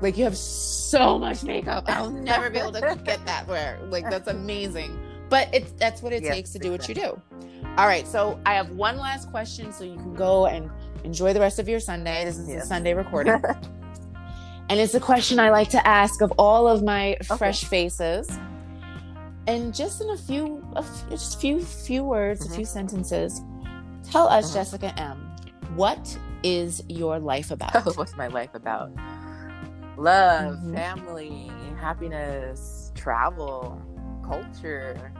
Like 0.00 0.16
you 0.18 0.24
have 0.24 0.36
so 0.36 1.18
much 1.18 1.42
makeup. 1.42 1.84
I'll 1.88 2.10
never 2.10 2.50
be 2.50 2.58
able 2.58 2.72
to 2.72 3.00
get 3.04 3.24
that 3.26 3.48
where. 3.48 3.78
Like 3.88 4.08
that's 4.10 4.28
amazing. 4.28 4.98
But 5.28 5.48
it's 5.52 5.72
that's 5.72 6.02
what 6.02 6.12
it 6.12 6.22
Yes, 6.22 6.34
takes 6.34 6.52
to 6.52 6.58
do 6.58 6.70
what 6.70 6.88
you 6.88 6.94
do. 6.94 7.20
All 7.76 7.86
right, 7.86 8.06
so 8.06 8.40
I 8.46 8.54
have 8.54 8.70
one 8.70 8.96
last 8.96 9.30
question, 9.30 9.70
so 9.70 9.84
you 9.84 9.96
can 9.96 10.14
go 10.14 10.46
and 10.46 10.70
enjoy 11.04 11.34
the 11.34 11.40
rest 11.40 11.58
of 11.58 11.68
your 11.68 11.78
Sunday. 11.80 12.24
This 12.24 12.38
is 12.38 12.48
a 12.48 12.60
Sunday 12.66 12.94
recording. 12.94 13.42
And 14.68 14.80
it's 14.80 14.94
a 14.94 15.00
question 15.00 15.38
I 15.38 15.50
like 15.50 15.68
to 15.70 15.86
ask 15.86 16.20
of 16.22 16.32
all 16.38 16.66
of 16.66 16.82
my 16.82 17.12
Okay. 17.30 17.36
fresh 17.36 17.62
faces. 17.62 18.28
And 19.46 19.72
just 19.72 20.00
in 20.00 20.10
a 20.10 20.16
few, 20.16 20.60
a 20.74 20.82
few 20.82 21.10
just 21.10 21.40
few, 21.40 21.60
few 21.64 22.02
words, 22.02 22.44
a 22.44 22.48
Mhm. 22.48 22.54
few 22.56 22.64
sentences, 22.64 23.40
tell 24.02 24.26
us, 24.26 24.50
Mhm. 24.50 24.54
Jessica 24.54 24.98
M, 24.98 25.36
what 25.76 26.18
is 26.42 26.82
your 26.88 27.20
life 27.20 27.52
about? 27.52 27.72
What's 27.96 28.16
my 28.16 28.26
life 28.26 28.54
about? 28.54 28.90
Love, 29.96 30.56
Mhm. 30.56 30.74
family, 30.74 31.48
happiness, 31.78 32.90
travel, 32.96 33.80
culture. 34.24 35.12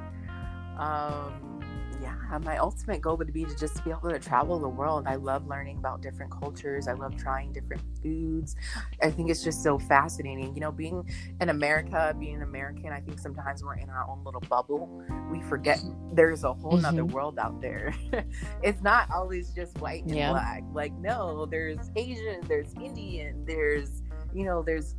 Um, 0.76 1.55
yeah, 2.02 2.38
my 2.42 2.56
ultimate 2.58 3.00
goal 3.00 3.16
would 3.16 3.32
be 3.32 3.44
to 3.44 3.56
just 3.56 3.82
be 3.84 3.90
able 3.90 4.10
to 4.10 4.18
travel 4.18 4.58
the 4.58 4.68
world. 4.68 5.06
I 5.06 5.14
love 5.16 5.46
learning 5.46 5.78
about 5.78 6.02
different 6.02 6.30
cultures. 6.32 6.88
I 6.88 6.92
love 6.92 7.16
trying 7.16 7.52
different 7.52 7.82
foods. 8.02 8.56
I 9.02 9.10
think 9.10 9.30
it's 9.30 9.42
just 9.42 9.62
so 9.62 9.78
fascinating. 9.78 10.54
You 10.54 10.60
know, 10.60 10.72
being 10.72 11.08
in 11.40 11.48
America, 11.48 12.14
being 12.18 12.36
an 12.36 12.42
American, 12.42 12.92
I 12.92 13.00
think 13.00 13.18
sometimes 13.18 13.62
we're 13.64 13.76
in 13.76 13.88
our 13.88 14.08
own 14.08 14.22
little 14.24 14.42
bubble. 14.42 15.02
We 15.30 15.40
forget 15.42 15.80
there's 16.12 16.44
a 16.44 16.52
whole 16.54 16.76
nother 16.76 17.02
Mhm. 17.04 17.12
world 17.12 17.38
out 17.38 17.60
there. 17.60 17.94
it's 18.62 18.82
not 18.82 19.10
always 19.10 19.50
just 19.50 19.78
white 19.80 20.04
and 20.04 20.14
Yeah. 20.14 20.30
black. 20.30 20.62
Like, 20.72 20.92
no, 20.94 21.46
there's 21.46 21.90
Asian, 21.96 22.40
there's 22.48 22.72
Indian, 22.74 23.44
there's, 23.46 24.02
you 24.34 24.44
know, 24.44 24.62
there's 24.62 24.94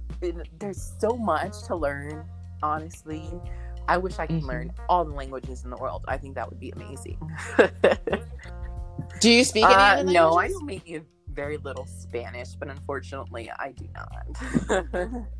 there's 0.60 0.96
so 1.00 1.16
much 1.16 1.54
to 1.68 1.76
learn, 1.76 2.26
honestly. 2.64 3.40
I 3.88 3.98
wish 3.98 4.20
I 4.20 4.28
could 4.28 4.42
Mhm. 4.42 4.48
learn 4.48 4.74
all 4.90 5.06
the 5.06 5.14
languages 5.14 5.64
in 5.64 5.70
the 5.70 5.78
world. 5.78 6.04
I 6.08 6.18
think 6.18 6.36
that 6.36 6.50
would 6.50 6.60
be 6.60 6.72
amazing. 6.72 7.18
Do 9.20 9.32
you 9.32 9.44
speak 9.52 9.64
any 9.66 9.74
Uh, 9.74 10.04
no, 10.04 10.38
I 10.38 10.50
maybe 10.64 11.02
very 11.30 11.58
little 11.58 11.86
Spanish, 11.86 12.50
but 12.56 12.68
unfortunately, 12.70 13.50
I 13.58 13.72
do 13.72 13.88
not. 13.94 15.24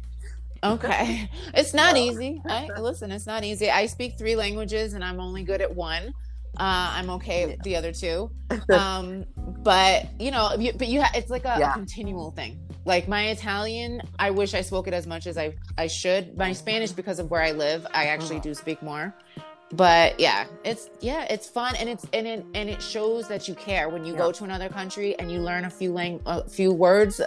Okay. 0.64 1.30
It's 1.54 1.76
not 1.76 1.94
No. 1.94 2.02
easy. 2.02 2.42
I, 2.50 2.68
listen, 2.80 3.12
it's 3.12 3.28
not 3.28 3.44
easy. 3.44 3.70
I 3.70 3.86
speak 3.86 4.18
three 4.18 4.36
languages 4.36 4.94
and 4.94 5.04
I'm 5.04 5.20
only 5.20 5.44
good 5.44 5.62
at 5.62 5.76
one. 5.76 6.14
Uh, 6.60 6.92
I'm 6.96 7.10
okay 7.12 7.46
with 7.46 7.62
the 7.64 7.76
other 7.76 7.92
two. 7.92 8.32
Um, 8.74 9.26
but 9.64 10.08
you 10.20 10.32
know, 10.32 10.54
you, 10.58 10.72
but 10.74 10.88
you 10.88 11.02
ha- 11.02 11.12
it's 11.14 11.30
like 11.30 11.46
a, 11.46 11.56
a 11.62 11.74
continual 11.74 12.32
thing. 12.32 12.58
Like 12.86 13.08
my 13.08 13.28
Italian, 13.30 14.02
I 14.18 14.32
wish 14.32 14.54
I 14.54 14.62
spoke 14.62 14.88
it 14.88 14.94
as 14.94 15.06
much 15.06 15.28
as 15.28 15.38
I 15.38 15.54
I 15.78 15.88
should. 15.88 16.38
My 16.38 16.54
Spanish, 16.54 16.92
because 16.92 17.20
of 17.20 17.30
where 17.30 17.42
I 17.42 17.52
live, 17.52 17.86
I 17.94 18.06
actually 18.06 18.40
do 18.40 18.54
speak 18.54 18.82
more. 18.82 19.14
But 19.74 20.18
yeah, 20.20 20.46
it's 20.64 20.90
yeah, 21.02 21.26
it's 21.30 21.48
fun 21.50 21.76
and 21.76 21.90
it's 21.90 22.06
and 22.14 22.26
it 22.26 22.46
and 22.56 22.70
it 22.70 22.82
shows 22.82 23.28
that 23.28 23.48
you 23.50 23.56
care 23.56 23.90
when 23.90 24.06
you 24.06 24.16
go 24.16 24.32
to 24.32 24.44
another 24.46 24.70
country 24.70 25.18
and 25.20 25.30
you 25.30 25.40
learn 25.42 25.66
a 25.66 25.70
few 25.70 25.92
lang- 25.92 26.22
a 26.26 26.48
few 26.48 26.72
words. 26.72 27.20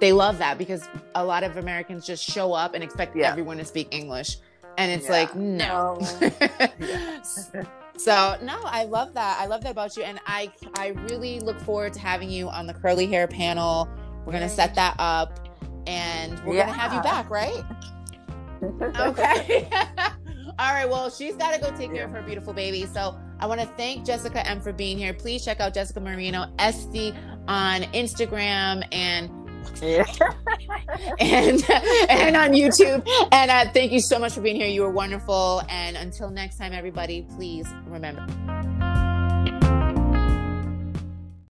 They 0.00 0.12
love 0.12 0.38
that 0.38 0.56
because 0.56 0.88
a 1.14 1.24
lot 1.24 1.42
of 1.44 1.58
Americans 1.58 2.06
just 2.06 2.24
show 2.24 2.54
up 2.54 2.74
and 2.74 2.82
expect 2.82 3.14
Yeah. 3.14 3.30
everyone 3.30 3.58
to 3.58 3.64
speak 3.66 3.88
English, 3.90 4.38
and 4.78 4.90
it's 4.90 5.04
Yeah. 5.06 5.12
like 5.12 5.36
no. 5.36 6.00
Yeah. 6.80 7.64
So 7.96 8.36
no, 8.42 8.60
I 8.64 8.84
love 8.84 9.14
that. 9.14 9.38
I 9.40 9.46
love 9.46 9.62
that 9.62 9.70
about 9.70 9.96
you, 9.96 10.02
and 10.02 10.18
I 10.26 10.50
I 10.74 10.88
really 11.08 11.40
look 11.40 11.60
forward 11.60 11.92
to 11.94 12.00
having 12.00 12.30
you 12.30 12.48
on 12.48 12.66
the 12.66 12.74
curly 12.74 13.06
hair 13.06 13.26
panel. 13.26 13.88
We're 14.24 14.32
gonna 14.32 14.48
set 14.48 14.74
that 14.76 14.96
up, 14.98 15.48
and 15.86 16.42
we're 16.44 16.56
gonna 16.56 16.72
have 16.72 16.92
you 16.92 17.02
back, 17.02 17.30
right? 17.30 17.62
Okay. 19.00 19.68
All 20.58 20.72
right. 20.72 20.88
Well, 20.88 21.10
she's 21.10 21.34
got 21.34 21.52
to 21.52 21.60
go 21.60 21.76
take 21.76 21.92
care 21.92 22.04
of 22.04 22.12
her 22.12 22.22
beautiful 22.22 22.52
baby. 22.52 22.86
So 22.86 23.18
I 23.40 23.46
want 23.46 23.60
to 23.60 23.66
thank 23.66 24.04
Jessica 24.06 24.46
M 24.46 24.60
for 24.60 24.72
being 24.72 24.98
here. 24.98 25.12
Please 25.12 25.44
check 25.44 25.60
out 25.60 25.74
Jessica 25.74 25.98
Moreno 25.98 26.46
Esty 26.58 27.12
on 27.48 27.82
Instagram 27.92 28.86
and 28.92 29.28
And 31.18 31.64
and 32.08 32.36
on 32.36 32.50
YouTube. 32.52 33.06
And 33.32 33.50
uh, 33.50 33.72
thank 33.72 33.92
you 33.92 34.00
so 34.00 34.18
much 34.18 34.34
for 34.34 34.40
being 34.40 34.56
here. 34.56 34.68
You 34.68 34.82
were 34.82 34.90
wonderful. 34.90 35.62
And 35.68 35.96
until 35.96 36.30
next 36.30 36.58
time, 36.58 36.72
everybody, 36.72 37.26
please 37.36 37.66
remember. 37.86 38.26